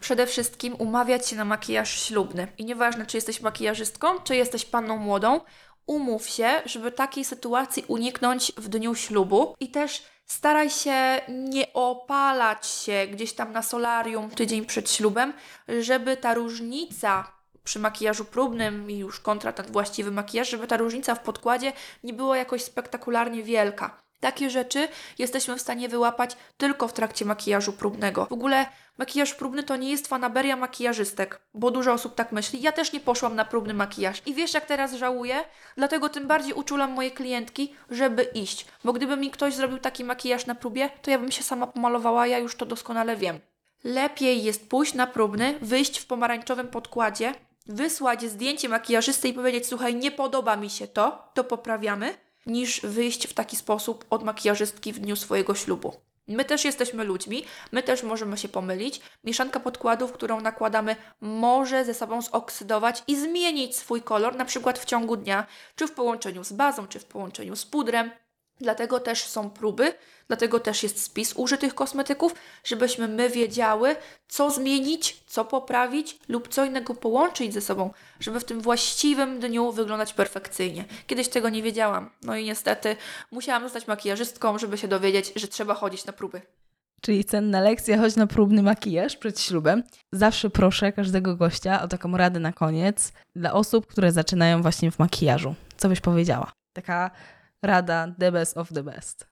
Przede 0.00 0.26
wszystkim 0.26 0.74
umawiać 0.78 1.28
się 1.28 1.36
na 1.36 1.44
makijaż 1.44 2.00
ślubny. 2.00 2.48
I 2.58 2.64
nieważne, 2.64 3.06
czy 3.06 3.16
jesteś 3.16 3.40
makijażystką, 3.40 4.06
czy 4.24 4.36
jesteś 4.36 4.64
panną 4.64 4.96
młodą, 4.96 5.40
umów 5.86 6.28
się, 6.28 6.50
żeby 6.66 6.92
takiej 6.92 7.24
sytuacji 7.24 7.84
uniknąć 7.88 8.52
w 8.56 8.68
dniu 8.68 8.94
ślubu 8.94 9.54
i 9.60 9.70
też 9.70 10.02
staraj 10.26 10.70
się 10.70 11.20
nie 11.28 11.72
opalać 11.72 12.66
się 12.66 13.06
gdzieś 13.12 13.32
tam 13.32 13.52
na 13.52 13.62
solarium 13.62 14.30
tydzień 14.30 14.66
przed 14.66 14.90
ślubem, 14.90 15.32
żeby 15.80 16.16
ta 16.16 16.34
różnica 16.34 17.32
przy 17.64 17.78
makijażu 17.78 18.24
próbnym 18.24 18.90
i 18.90 18.98
już 18.98 19.20
kontra 19.20 19.52
ten 19.52 19.66
właściwy 19.66 20.10
makijaż, 20.10 20.50
żeby 20.50 20.66
ta 20.66 20.76
różnica 20.76 21.14
w 21.14 21.20
podkładzie 21.20 21.72
nie 22.04 22.12
była 22.12 22.36
jakoś 22.36 22.62
spektakularnie 22.62 23.42
wielka. 23.42 24.04
Takie 24.24 24.50
rzeczy 24.50 24.88
jesteśmy 25.18 25.56
w 25.56 25.60
stanie 25.60 25.88
wyłapać 25.88 26.36
tylko 26.56 26.88
w 26.88 26.92
trakcie 26.92 27.24
makijażu 27.24 27.72
próbnego. 27.72 28.26
W 28.26 28.32
ogóle 28.32 28.66
makijaż 28.98 29.34
próbny 29.34 29.62
to 29.62 29.76
nie 29.76 29.90
jest 29.90 30.06
fanaberia 30.06 30.56
makijażystek, 30.56 31.40
bo 31.54 31.70
dużo 31.70 31.92
osób 31.92 32.14
tak 32.14 32.32
myśli. 32.32 32.62
Ja 32.62 32.72
też 32.72 32.92
nie 32.92 33.00
poszłam 33.00 33.34
na 33.34 33.44
próbny 33.44 33.74
makijaż 33.74 34.22
i 34.26 34.34
wiesz 34.34 34.54
jak 34.54 34.66
teraz 34.66 34.94
żałuję? 34.94 35.44
Dlatego 35.76 36.08
tym 36.08 36.26
bardziej 36.26 36.52
uczulam 36.52 36.92
moje 36.92 37.10
klientki, 37.10 37.74
żeby 37.90 38.22
iść, 38.22 38.66
bo 38.84 38.92
gdyby 38.92 39.16
mi 39.16 39.30
ktoś 39.30 39.54
zrobił 39.54 39.78
taki 39.78 40.04
makijaż 40.04 40.46
na 40.46 40.54
próbie, 40.54 40.90
to 41.02 41.10
ja 41.10 41.18
bym 41.18 41.32
się 41.32 41.42
sama 41.42 41.66
pomalowała, 41.66 42.26
ja 42.26 42.38
już 42.38 42.56
to 42.56 42.66
doskonale 42.66 43.16
wiem. 43.16 43.40
Lepiej 43.84 44.44
jest 44.44 44.68
pójść 44.68 44.94
na 44.94 45.06
próbny, 45.06 45.58
wyjść 45.62 45.98
w 45.98 46.06
pomarańczowym 46.06 46.68
podkładzie, 46.68 47.34
wysłać 47.66 48.22
zdjęcie 48.22 48.68
makijażysty 48.68 49.28
i 49.28 49.32
powiedzieć: 49.32 49.66
Słuchaj, 49.66 49.94
nie 49.94 50.10
podoba 50.10 50.56
mi 50.56 50.70
się 50.70 50.88
to, 50.88 51.28
to 51.34 51.44
poprawiamy, 51.44 52.14
niż 52.46 52.80
wyjść 52.80 53.26
w 53.26 53.34
taki 53.34 53.56
sposób 53.56 54.04
od 54.10 54.24
makijażystki 54.24 54.92
w 54.92 54.98
dniu 54.98 55.16
swojego 55.16 55.54
ślubu. 55.54 55.92
My 56.28 56.44
też 56.44 56.64
jesteśmy 56.64 57.04
ludźmi, 57.04 57.44
my 57.72 57.82
też 57.82 58.02
możemy 58.02 58.38
się 58.38 58.48
pomylić. 58.48 59.00
Mieszanka 59.24 59.60
podkładów, 59.60 60.12
którą 60.12 60.40
nakładamy, 60.40 60.96
może 61.20 61.84
ze 61.84 61.94
sobą 61.94 62.22
zoksydować 62.22 63.02
i 63.06 63.16
zmienić 63.16 63.76
swój 63.76 64.02
kolor, 64.02 64.36
na 64.36 64.44
przykład 64.44 64.78
w 64.78 64.84
ciągu 64.84 65.16
dnia, 65.16 65.46
czy 65.76 65.86
w 65.86 65.92
połączeniu 65.92 66.44
z 66.44 66.52
bazą, 66.52 66.86
czy 66.86 67.00
w 67.00 67.04
połączeniu 67.04 67.56
z 67.56 67.66
pudrem. 67.66 68.10
Dlatego 68.60 69.00
też 69.00 69.24
są 69.24 69.50
próby, 69.50 69.94
dlatego 70.28 70.60
też 70.60 70.82
jest 70.82 71.02
spis 71.02 71.32
użytych 71.36 71.74
kosmetyków, 71.74 72.34
żebyśmy 72.64 73.08
my 73.08 73.30
wiedziały, 73.30 73.96
co 74.28 74.50
zmienić, 74.50 75.24
co 75.26 75.44
poprawić 75.44 76.18
lub 76.28 76.48
co 76.48 76.64
innego 76.64 76.94
połączyć 76.94 77.54
ze 77.54 77.60
sobą, 77.60 77.90
żeby 78.20 78.40
w 78.40 78.44
tym 78.44 78.60
właściwym 78.60 79.40
dniu 79.40 79.72
wyglądać 79.72 80.12
perfekcyjnie. 80.12 80.84
Kiedyś 81.06 81.28
tego 81.28 81.48
nie 81.48 81.62
wiedziałam, 81.62 82.10
no 82.22 82.36
i 82.36 82.44
niestety 82.44 82.96
musiałam 83.30 83.62
zostać 83.62 83.86
makijażystką, 83.86 84.58
żeby 84.58 84.78
się 84.78 84.88
dowiedzieć, 84.88 85.32
że 85.36 85.48
trzeba 85.48 85.74
chodzić 85.74 86.06
na 86.06 86.12
próby. 86.12 86.42
Czyli 87.00 87.24
cenna 87.24 87.60
lekcja, 87.60 87.98
chodź 87.98 88.16
na 88.16 88.26
próbny 88.26 88.62
makijaż 88.62 89.16
przed 89.16 89.40
ślubem. 89.40 89.82
Zawsze 90.12 90.50
proszę 90.50 90.92
każdego 90.92 91.36
gościa 91.36 91.82
o 91.82 91.88
taką 91.88 92.16
radę 92.16 92.40
na 92.40 92.52
koniec 92.52 93.12
dla 93.36 93.52
osób, 93.52 93.86
które 93.86 94.12
zaczynają 94.12 94.62
właśnie 94.62 94.90
w 94.90 94.98
makijażu. 94.98 95.54
Co 95.76 95.88
byś 95.88 96.00
powiedziała? 96.00 96.52
Taka 96.72 97.10
rada 97.64 98.14
the 98.18 98.32
best 98.32 98.56
of 98.56 98.68
the 98.68 98.82
best. 98.82 99.26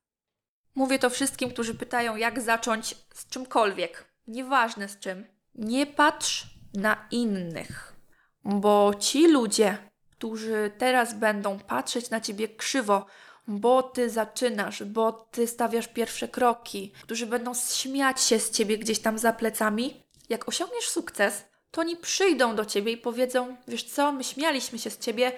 Mówię 0.75 0.99
to 0.99 1.11
wszystkim, 1.11 1.51
którzy 1.51 1.75
pytają, 1.75 2.17
jak 2.17 2.41
zacząć 2.41 2.95
z 3.15 3.27
czymkolwiek. 3.27 4.13
Nieważne 4.27 4.89
z 4.89 4.99
czym. 4.99 5.27
Nie 5.55 5.87
patrz 5.87 6.47
na 6.75 7.07
innych, 7.11 7.97
bo 8.45 8.95
ci 8.99 9.29
ludzie, 9.29 9.79
którzy 10.11 10.71
teraz 10.79 11.15
będą 11.15 11.59
patrzeć 11.59 12.11
na 12.11 12.21
ciebie 12.21 12.49
krzywo, 12.49 13.07
bo 13.47 13.83
ty 13.83 14.11
zaczynasz, 14.11 14.85
bo 14.85 15.13
ty 15.13 15.47
stawiasz 15.47 15.89
pierwsze 15.89 16.29
kroki, 16.29 16.93
którzy 17.03 17.27
będą 17.27 17.53
śmiać 17.55 18.21
się 18.21 18.39
z 18.39 18.51
ciebie 18.51 18.79
gdzieś 18.79 18.99
tam 18.99 19.19
za 19.19 19.33
plecami. 19.33 20.03
Jak 20.29 20.49
osiągniesz 20.49 20.89
sukces, 20.89 21.45
to 21.71 21.81
oni 21.81 21.97
przyjdą 21.97 22.57
do 22.57 22.65
ciebie 22.65 22.93
i 22.93 22.97
powiedzą: 22.97 23.57
Wiesz 23.69 23.85
co, 23.85 24.13
my 24.13 24.25
śmialiśmy 24.25 24.79
się 24.79 24.91
z 24.91 24.99
ciebie, 24.99 25.33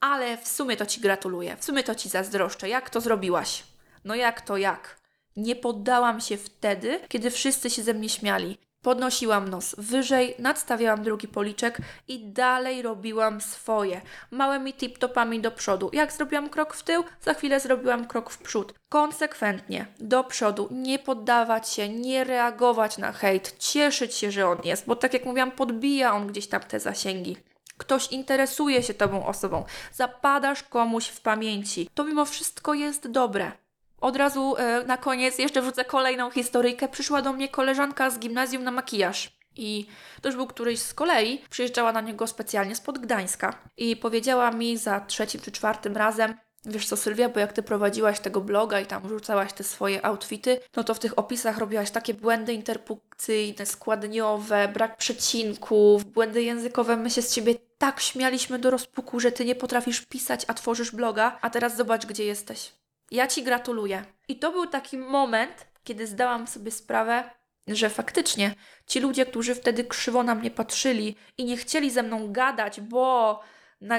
ale 0.00 0.36
w 0.36 0.48
sumie 0.48 0.76
to 0.76 0.86
ci 0.86 1.00
gratuluję, 1.00 1.56
w 1.56 1.64
sumie 1.64 1.82
to 1.82 1.94
ci 1.94 2.08
zazdroszczę. 2.08 2.68
Jak 2.68 2.90
to 2.90 3.00
zrobiłaś? 3.00 3.64
No 4.04 4.14
jak 4.14 4.40
to 4.40 4.56
jak? 4.56 4.98
Nie 5.36 5.56
poddałam 5.56 6.20
się 6.20 6.36
wtedy, 6.36 7.00
kiedy 7.08 7.30
wszyscy 7.30 7.70
się 7.70 7.82
ze 7.82 7.94
mnie 7.94 8.08
śmiali. 8.08 8.58
Podnosiłam 8.82 9.48
nos 9.48 9.74
wyżej, 9.78 10.34
nadstawiałam 10.38 11.02
drugi 11.02 11.28
policzek 11.28 11.78
i 12.08 12.32
dalej 12.32 12.82
robiłam 12.82 13.40
swoje. 13.40 14.00
Małymi 14.30 14.74
tip-topami 14.74 15.40
do 15.40 15.50
przodu. 15.50 15.90
Jak 15.92 16.12
zrobiłam 16.12 16.48
krok 16.48 16.74
w 16.74 16.82
tył, 16.82 17.04
za 17.22 17.34
chwilę 17.34 17.60
zrobiłam 17.60 18.06
krok 18.06 18.30
w 18.30 18.38
przód. 18.38 18.74
Konsekwentnie, 18.88 19.86
do 20.00 20.24
przodu, 20.24 20.68
nie 20.70 20.98
poddawać 20.98 21.68
się, 21.68 21.88
nie 21.88 22.24
reagować 22.24 22.98
na 22.98 23.12
hejt, 23.12 23.58
cieszyć 23.58 24.14
się, 24.14 24.30
że 24.30 24.48
on 24.48 24.58
jest, 24.64 24.86
bo 24.86 24.96
tak 24.96 25.14
jak 25.14 25.24
mówiłam, 25.24 25.50
podbija 25.50 26.14
on 26.14 26.26
gdzieś 26.26 26.46
tam 26.46 26.60
te 26.60 26.80
zasięgi. 26.80 27.36
Ktoś 27.78 28.12
interesuje 28.12 28.82
się 28.82 28.94
tobą 28.94 29.26
osobą, 29.26 29.64
zapadasz 29.92 30.62
komuś 30.62 31.06
w 31.08 31.20
pamięci. 31.20 31.90
To 31.94 32.04
mimo 32.04 32.24
wszystko 32.24 32.74
jest 32.74 33.10
dobre. 33.10 33.52
Od 34.00 34.16
razu 34.16 34.56
e, 34.56 34.84
na 34.84 34.96
koniec 34.96 35.38
jeszcze 35.38 35.62
wrzucę 35.62 35.84
kolejną 35.84 36.30
historyjkę. 36.30 36.88
Przyszła 36.88 37.22
do 37.22 37.32
mnie 37.32 37.48
koleżanka 37.48 38.10
z 38.10 38.18
gimnazjum 38.18 38.64
na 38.64 38.70
makijaż. 38.70 39.38
I 39.56 39.86
to 40.22 40.28
już 40.28 40.36
był 40.36 40.46
któryś 40.46 40.78
z 40.78 40.94
kolei, 40.94 41.42
przyjeżdżała 41.50 41.92
na 41.92 42.00
niego 42.00 42.26
specjalnie 42.26 42.76
spod 42.76 42.98
Gdańska. 42.98 43.54
I 43.76 43.96
powiedziała 43.96 44.50
mi 44.50 44.76
za 44.76 45.00
trzecim 45.00 45.40
czy 45.40 45.52
czwartym 45.52 45.96
razem, 45.96 46.34
Wiesz 46.64 46.86
co, 46.86 46.96
Sylwia, 46.96 47.28
bo 47.28 47.40
jak 47.40 47.52
ty 47.52 47.62
prowadziłaś 47.62 48.20
tego 48.20 48.40
bloga 48.40 48.80
i 48.80 48.86
tam 48.86 49.08
rzucałaś 49.08 49.52
te 49.52 49.64
swoje 49.64 50.06
outfity, 50.06 50.60
no 50.76 50.84
to 50.84 50.94
w 50.94 50.98
tych 50.98 51.18
opisach 51.18 51.58
robiłaś 51.58 51.90
takie 51.90 52.14
błędy 52.14 52.52
interpunkcyjne, 52.52 53.66
składniowe, 53.66 54.68
brak 54.68 54.96
przecinków, 54.96 56.04
błędy 56.04 56.42
językowe. 56.42 56.96
My 56.96 57.10
się 57.10 57.22
z 57.22 57.34
ciebie 57.34 57.54
tak 57.78 58.00
śmialiśmy 58.00 58.58
do 58.58 58.70
rozpuku, 58.70 59.20
że 59.20 59.32
ty 59.32 59.44
nie 59.44 59.54
potrafisz 59.54 60.06
pisać, 60.06 60.44
a 60.48 60.54
tworzysz 60.54 60.90
bloga, 60.90 61.38
a 61.40 61.50
teraz 61.50 61.76
zobacz, 61.76 62.06
gdzie 62.06 62.24
jesteś. 62.24 62.72
Ja 63.10 63.26
ci 63.26 63.42
gratuluję. 63.42 64.04
I 64.28 64.38
to 64.38 64.52
był 64.52 64.66
taki 64.66 64.98
moment, 64.98 65.66
kiedy 65.84 66.06
zdałam 66.06 66.46
sobie 66.46 66.70
sprawę, 66.70 67.30
że 67.68 67.90
faktycznie 67.90 68.54
ci 68.86 69.00
ludzie, 69.00 69.26
którzy 69.26 69.54
wtedy 69.54 69.84
krzywo 69.84 70.22
na 70.22 70.34
mnie 70.34 70.50
patrzyli 70.50 71.16
i 71.38 71.44
nie 71.44 71.56
chcieli 71.56 71.90
ze 71.90 72.02
mną 72.02 72.32
gadać, 72.32 72.80
bo 72.80 73.40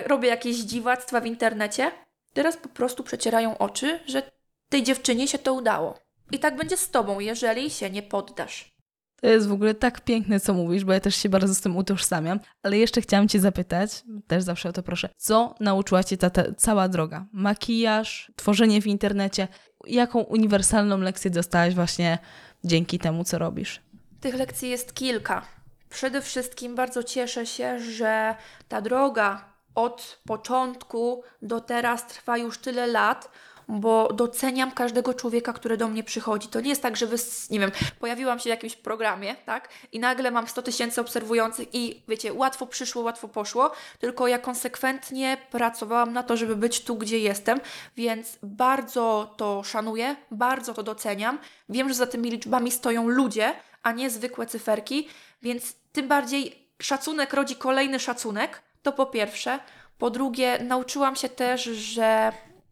robię 0.06 0.30
jakieś 0.30 0.58
dziwactwa 0.58 1.22
w 1.22 1.26
internecie, 1.26 1.92
teraz 2.34 2.58
po 2.58 2.70
prostu 2.70 3.04
przecierają 3.04 3.58
oczy, 3.58 4.00
że 4.06 4.32
tej 4.70 4.84
dziewczynie 4.84 5.28
się 5.28 5.38
to 5.38 5.54
udało. 5.54 6.00
I 6.32 6.40
tak 6.40 6.56
będzie 6.56 6.78
z 6.78 6.90
tobą, 6.90 7.20
jeżeli 7.20 7.70
się 7.70 7.90
nie 7.90 8.04
poddasz. 8.04 8.79
To 9.22 9.28
jest 9.28 9.48
w 9.48 9.52
ogóle 9.52 9.74
tak 9.74 10.02
piękne, 10.02 10.40
co 10.40 10.54
mówisz, 10.54 10.86
bo 10.86 10.94
ja 10.94 11.00
też 11.00 11.16
się 11.16 11.30
bardzo 11.30 11.56
z 11.56 11.62
tym 11.62 11.78
utożsamiam. 11.78 12.40
Ale 12.64 12.78
jeszcze 12.78 13.02
chciałam 13.02 13.28
Cię 13.28 13.40
zapytać, 13.40 14.04
też 14.28 14.44
zawsze 14.44 14.70
o 14.70 14.74
to 14.74 14.84
proszę, 14.84 15.10
co 15.18 15.56
nauczyła 15.60 16.04
Cię 16.04 16.18
ta, 16.18 16.30
ta 16.30 16.44
cała 16.58 16.88
droga? 16.88 17.26
Makijaż, 17.34 18.32
tworzenie 18.36 18.82
w 18.82 18.88
internecie. 18.88 19.48
Jaką 19.88 20.20
uniwersalną 20.20 20.98
lekcję 20.98 21.32
dostałaś 21.32 21.76
właśnie 21.76 22.18
dzięki 22.64 23.00
temu, 23.00 23.24
co 23.24 23.38
robisz? 23.38 23.82
Tych 24.22 24.36
lekcji 24.36 24.70
jest 24.70 24.94
kilka. 24.94 25.46
Przede 25.90 26.22
wszystkim 26.22 26.76
bardzo 26.76 27.04
cieszę 27.04 27.46
się, 27.46 27.80
że 27.80 28.36
ta 28.68 28.82
droga 28.82 29.46
od 29.76 30.20
początku 30.26 31.24
do 31.42 31.62
teraz 31.62 32.08
trwa 32.08 32.38
już 32.38 32.58
tyle 32.58 32.88
lat, 32.88 33.32
bo 33.70 34.14
doceniam 34.14 34.72
każdego 34.72 35.14
człowieka, 35.14 35.54
który 35.54 35.78
do 35.78 35.88
mnie 35.88 36.04
przychodzi. 36.04 36.48
To 36.48 36.62
nie 36.62 36.70
jest 36.70 36.82
tak, 36.82 36.98
że 36.98 37.08
wy, 37.08 37.16
nie 37.50 37.60
wiem, 37.60 37.72
pojawiłam 38.00 38.40
się 38.40 38.44
w 38.44 38.46
jakimś 38.46 38.76
programie, 38.76 39.36
tak, 39.46 39.70
i 39.92 40.00
nagle 40.00 40.32
mam 40.32 40.48
100 40.48 40.62
tysięcy 40.62 41.02
obserwujących 41.02 41.68
i 41.74 42.04
wiecie, 42.08 42.34
łatwo 42.34 42.68
przyszło, 42.68 43.02
łatwo 43.02 43.28
poszło, 43.28 43.72
tylko 44.00 44.28
ja 44.28 44.40
konsekwentnie 44.40 45.38
pracowałam 45.52 46.14
na 46.14 46.24
to, 46.24 46.38
żeby 46.38 46.56
być 46.56 46.84
tu, 46.84 46.96
gdzie 46.96 47.20
jestem, 47.20 47.60
więc 47.98 48.38
bardzo 48.44 49.34
to 49.38 49.64
szanuję, 49.64 50.16
bardzo 50.32 50.74
to 50.74 50.84
doceniam. 50.84 51.40
Wiem, 51.70 51.90
że 51.90 51.96
za 51.96 52.08
tymi 52.08 52.32
liczbami 52.32 52.72
stoją 52.72 53.08
ludzie, 53.08 53.54
a 53.84 53.92
nie 53.92 54.10
zwykłe 54.10 54.46
cyferki, 54.46 55.08
więc 55.42 55.74
tym 55.92 56.08
bardziej 56.08 56.68
szacunek 56.82 57.34
rodzi 57.34 57.56
kolejny 57.56 58.00
szacunek, 58.00 58.62
to 58.84 58.92
po 58.92 59.06
pierwsze. 59.06 59.60
Po 59.98 60.10
drugie, 60.10 60.60
nauczyłam 60.64 61.16
się 61.16 61.30
też, 61.30 61.64
że 61.64 62.32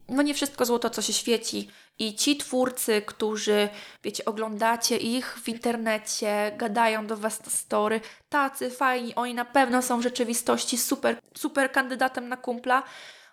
no 0.10 0.22
nie 0.22 0.34
wszystko 0.34 0.66
złoto, 0.66 0.89
co 0.89 1.01
się 1.01 1.14
świeci. 1.14 1.72
I 1.99 2.16
ci 2.16 2.38
twórcy, 2.38 3.01
którzy, 3.01 3.70
wiecie, 4.03 4.26
oglądacie 4.26 4.97
ich 4.97 5.39
w 5.39 5.49
internecie, 5.49 6.51
gadają 6.58 7.08
do 7.08 7.18
Was 7.18 7.45
na 7.45 7.51
story, 7.51 8.01
tacy 8.30 8.70
fajni, 8.70 9.16
oni 9.16 9.34
na 9.34 9.45
pewno 9.45 9.82
są 9.82 9.99
w 9.99 10.03
rzeczywistości 10.03 10.78
super, 10.78 11.20
super 11.38 11.72
kandydatem 11.72 12.30
na 12.30 12.38
kumpla. 12.38 12.84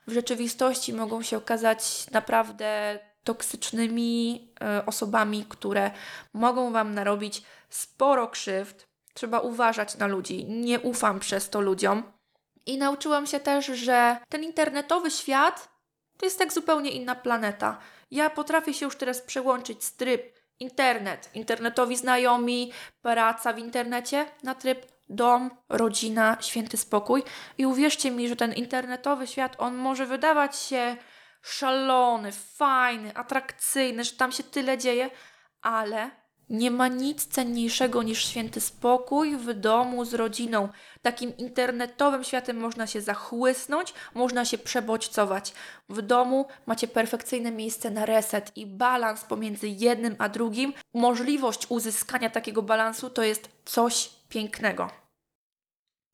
W 0.07 0.12
rzeczywistości 0.12 0.93
mogą 0.93 1.22
się 1.22 1.37
okazać 1.37 2.11
naprawdę 2.11 2.99
toksycznymi 3.25 4.49
y, 4.81 4.87
osobami, 4.87 5.47
które 5.49 5.91
mogą 6.33 6.72
Wam 6.72 6.95
narobić 6.95 7.43
sporo 7.70 8.29
krzywd. 8.29 8.87
Trzeba 9.14 9.41
uważać 9.41 9.97
na 9.97 10.07
ludzi. 10.07 10.45
Nie 10.45 10.81
ufam 10.81 11.20
przez 11.20 11.51
to 11.51 11.61
ludziom. 11.61 12.03
I 12.66 12.79
nauczyłam 12.79 13.27
się 13.27 13.41
też, 13.41 13.66
że 13.66 14.16
ten 14.29 14.45
internetowy 14.45 15.11
świat 15.11 15.74
to 16.19 16.27
jest 16.27 16.39
tak 16.39 16.53
zupełnie 16.53 16.91
inna 16.91 17.15
planeta. 17.15 17.79
Ja 18.11 18.31
potrafię 18.31 18.75
się 18.75 18.85
już 18.87 18.97
teraz 18.97 19.21
przełączyć 19.21 19.85
z 19.85 19.97
tryb 19.97 20.35
internet, 20.61 21.31
internetowi 21.35 21.97
znajomi, 21.97 22.73
praca 23.03 23.53
w 23.53 23.59
internecie 23.59 24.27
na 24.43 24.55
tryb 24.55 24.87
dom, 25.09 25.51
rodzina, 25.69 26.37
święty 26.41 26.77
spokój. 26.77 27.23
I 27.59 27.67
uwierzcie 27.67 28.11
mi, 28.11 28.29
że 28.29 28.37
ten 28.37 28.53
internetowy 28.53 29.27
świat, 29.27 29.57
on 29.59 29.75
może 29.75 30.07
wydawać 30.07 30.57
się 30.57 30.97
szalony, 31.43 32.33
fajny, 32.33 33.17
atrakcyjny, 33.17 34.05
że 34.05 34.12
tam 34.12 34.33
się 34.33 34.43
tyle 34.43 34.79
dzieje, 34.79 35.11
ale 35.62 36.11
nie 36.51 36.70
ma 36.70 36.88
nic 36.88 37.26
cenniejszego 37.26 38.03
niż 38.03 38.24
święty 38.24 38.61
spokój 38.61 39.36
w 39.36 39.55
domu 39.55 40.05
z 40.05 40.14
rodziną. 40.14 40.68
Takim 41.03 41.36
internetowym 41.36 42.24
światem 42.24 42.57
można 42.57 42.86
się 42.86 43.01
zachłysnąć, 43.01 43.95
można 44.14 44.45
się 44.45 44.59
przebodźcować. 44.59 45.53
W 45.88 46.03
domu 46.03 46.47
macie 46.66 46.88
perfekcyjne 46.88 47.51
miejsce 47.51 47.90
na 47.90 48.07
reset 48.07 48.57
i 48.57 48.66
balans 48.66 49.24
pomiędzy 49.24 49.68
jednym 49.68 50.16
a 50.18 50.28
drugim. 50.28 50.72
Możliwość 50.95 51.66
uzyskania 51.68 52.30
takiego 52.30 52.62
balansu 52.62 53.11
to 53.11 53.22
jest 53.22 53.49
coś 53.64 54.11
pięknego. 54.28 54.90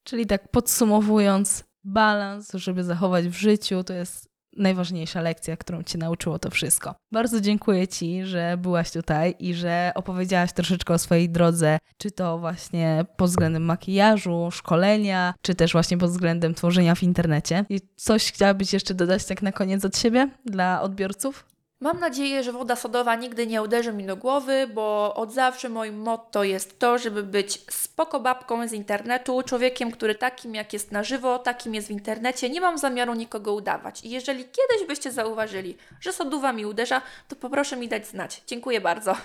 Czyli 0.05 0.27
tak 0.27 0.49
podsumowując, 0.49 1.65
balans, 1.85 2.51
żeby 2.55 2.85
zachować 2.85 3.29
w 3.29 3.35
życiu, 3.35 3.85
to 3.85 3.93
jest 3.93 4.30
najważniejsza 4.57 5.21
lekcja, 5.21 5.57
którą 5.57 5.83
Cię 5.83 5.99
nauczyło 5.99 6.39
to 6.39 6.51
wszystko. 6.51 6.95
Bardzo 7.13 7.41
dziękuję 7.41 7.89
Ci, 7.89 8.25
że 8.25 8.57
byłaś 8.59 8.91
tutaj 8.91 9.35
i 9.39 9.55
że 9.55 9.93
opowiedziałaś 9.95 10.53
troszeczkę 10.53 10.95
o 10.95 10.99
swojej 10.99 11.29
drodze, 11.29 11.79
czy 11.99 12.11
to 12.11 12.39
właśnie 12.39 13.05
pod 13.17 13.31
względem 13.31 13.63
makijażu, 13.63 14.49
szkolenia, 14.51 15.35
czy 15.43 15.55
też 15.55 15.73
właśnie 15.73 15.99
pod 15.99 16.11
względem 16.11 16.55
tworzenia 16.55 16.95
w 16.95 17.03
internecie. 17.03 17.65
I 17.69 17.81
coś 17.97 18.33
chciałabyś 18.33 18.73
jeszcze 18.73 18.95
dodać 18.95 19.25
tak 19.25 19.43
na 19.43 19.53
koniec 19.53 19.85
od 19.85 19.99
siebie 19.99 20.31
dla 20.45 20.83
odbiorców? 20.83 21.50
Mam 21.83 22.01
nadzieję, 22.01 22.43
że 22.43 22.53
woda 22.53 22.77
sodowa 22.77 23.15
nigdy 23.15 23.47
nie 23.47 23.63
uderzy 23.63 23.93
mi 23.93 24.07
do 24.07 24.17
głowy, 24.17 24.67
bo 24.75 25.15
od 25.15 25.33
zawsze 25.33 25.69
moim 25.69 25.99
motto 25.99 26.45
jest 26.45 26.79
to, 26.79 26.99
żeby 26.99 27.23
być 27.23 27.63
spoko 27.71 28.21
babką 28.21 28.69
z 28.69 28.73
internetu, 28.73 29.43
człowiekiem, 29.43 29.91
który 29.91 30.15
takim 30.15 30.55
jak 30.55 30.73
jest 30.73 30.93
na 30.93 31.03
żywo, 31.03 31.39
takim 31.39 31.75
jest 31.75 31.89
w 31.89 31.91
internecie. 31.91 32.51
Nie 32.51 32.61
mam 32.61 32.79
zamiaru 32.79 33.15
nikogo 33.15 33.55
udawać. 33.55 34.05
I 34.05 34.11
jeżeli 34.11 34.45
kiedyś 34.45 34.89
byście 34.89 35.13
zauważyli, 35.13 35.77
że 36.01 36.13
sodowa 36.13 36.53
mi 36.53 36.67
uderza, 36.67 37.03
to 37.29 37.37
poproszę 37.37 37.77
mi 37.77 37.89
dać 37.89 38.07
znać. 38.07 38.43
Dziękuję 38.47 38.81
bardzo. 38.81 39.17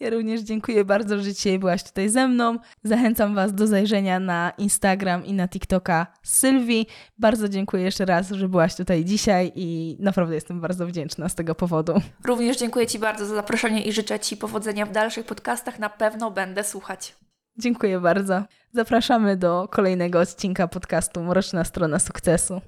Ja 0.00 0.10
również 0.10 0.40
dziękuję 0.40 0.84
bardzo, 0.84 1.18
że 1.18 1.32
dzisiaj 1.34 1.58
byłaś 1.58 1.82
tutaj 1.82 2.08
ze 2.08 2.28
mną. 2.28 2.58
Zachęcam 2.84 3.34
Was 3.34 3.54
do 3.54 3.66
zajrzenia 3.66 4.20
na 4.20 4.52
Instagram 4.58 5.24
i 5.24 5.32
na 5.32 5.48
TikToka 5.48 6.06
Sylwii. 6.22 6.86
Bardzo 7.18 7.48
dziękuję 7.48 7.82
jeszcze 7.82 8.04
raz, 8.04 8.30
że 8.30 8.48
byłaś 8.48 8.74
tutaj 8.74 9.04
dzisiaj 9.04 9.52
i 9.54 9.96
naprawdę 10.00 10.34
jestem 10.34 10.60
bardzo 10.60 10.86
wdzięczna 10.86 11.28
z 11.28 11.34
tego 11.34 11.54
powodu. 11.54 11.94
Również 12.24 12.56
dziękuję 12.56 12.86
Ci 12.86 12.98
bardzo 12.98 13.26
za 13.26 13.34
zaproszenie 13.34 13.84
i 13.84 13.92
życzę 13.92 14.20
Ci 14.20 14.36
powodzenia 14.36 14.86
w 14.86 14.92
dalszych 14.92 15.26
podcastach. 15.26 15.78
Na 15.78 15.88
pewno 15.88 16.30
będę 16.30 16.64
słuchać. 16.64 17.16
Dziękuję 17.58 18.00
bardzo. 18.00 18.44
Zapraszamy 18.72 19.36
do 19.36 19.68
kolejnego 19.70 20.20
odcinka 20.20 20.68
podcastu 20.68 21.22
Mroczna 21.22 21.64
Strona 21.64 21.98
Sukcesu. 21.98 22.60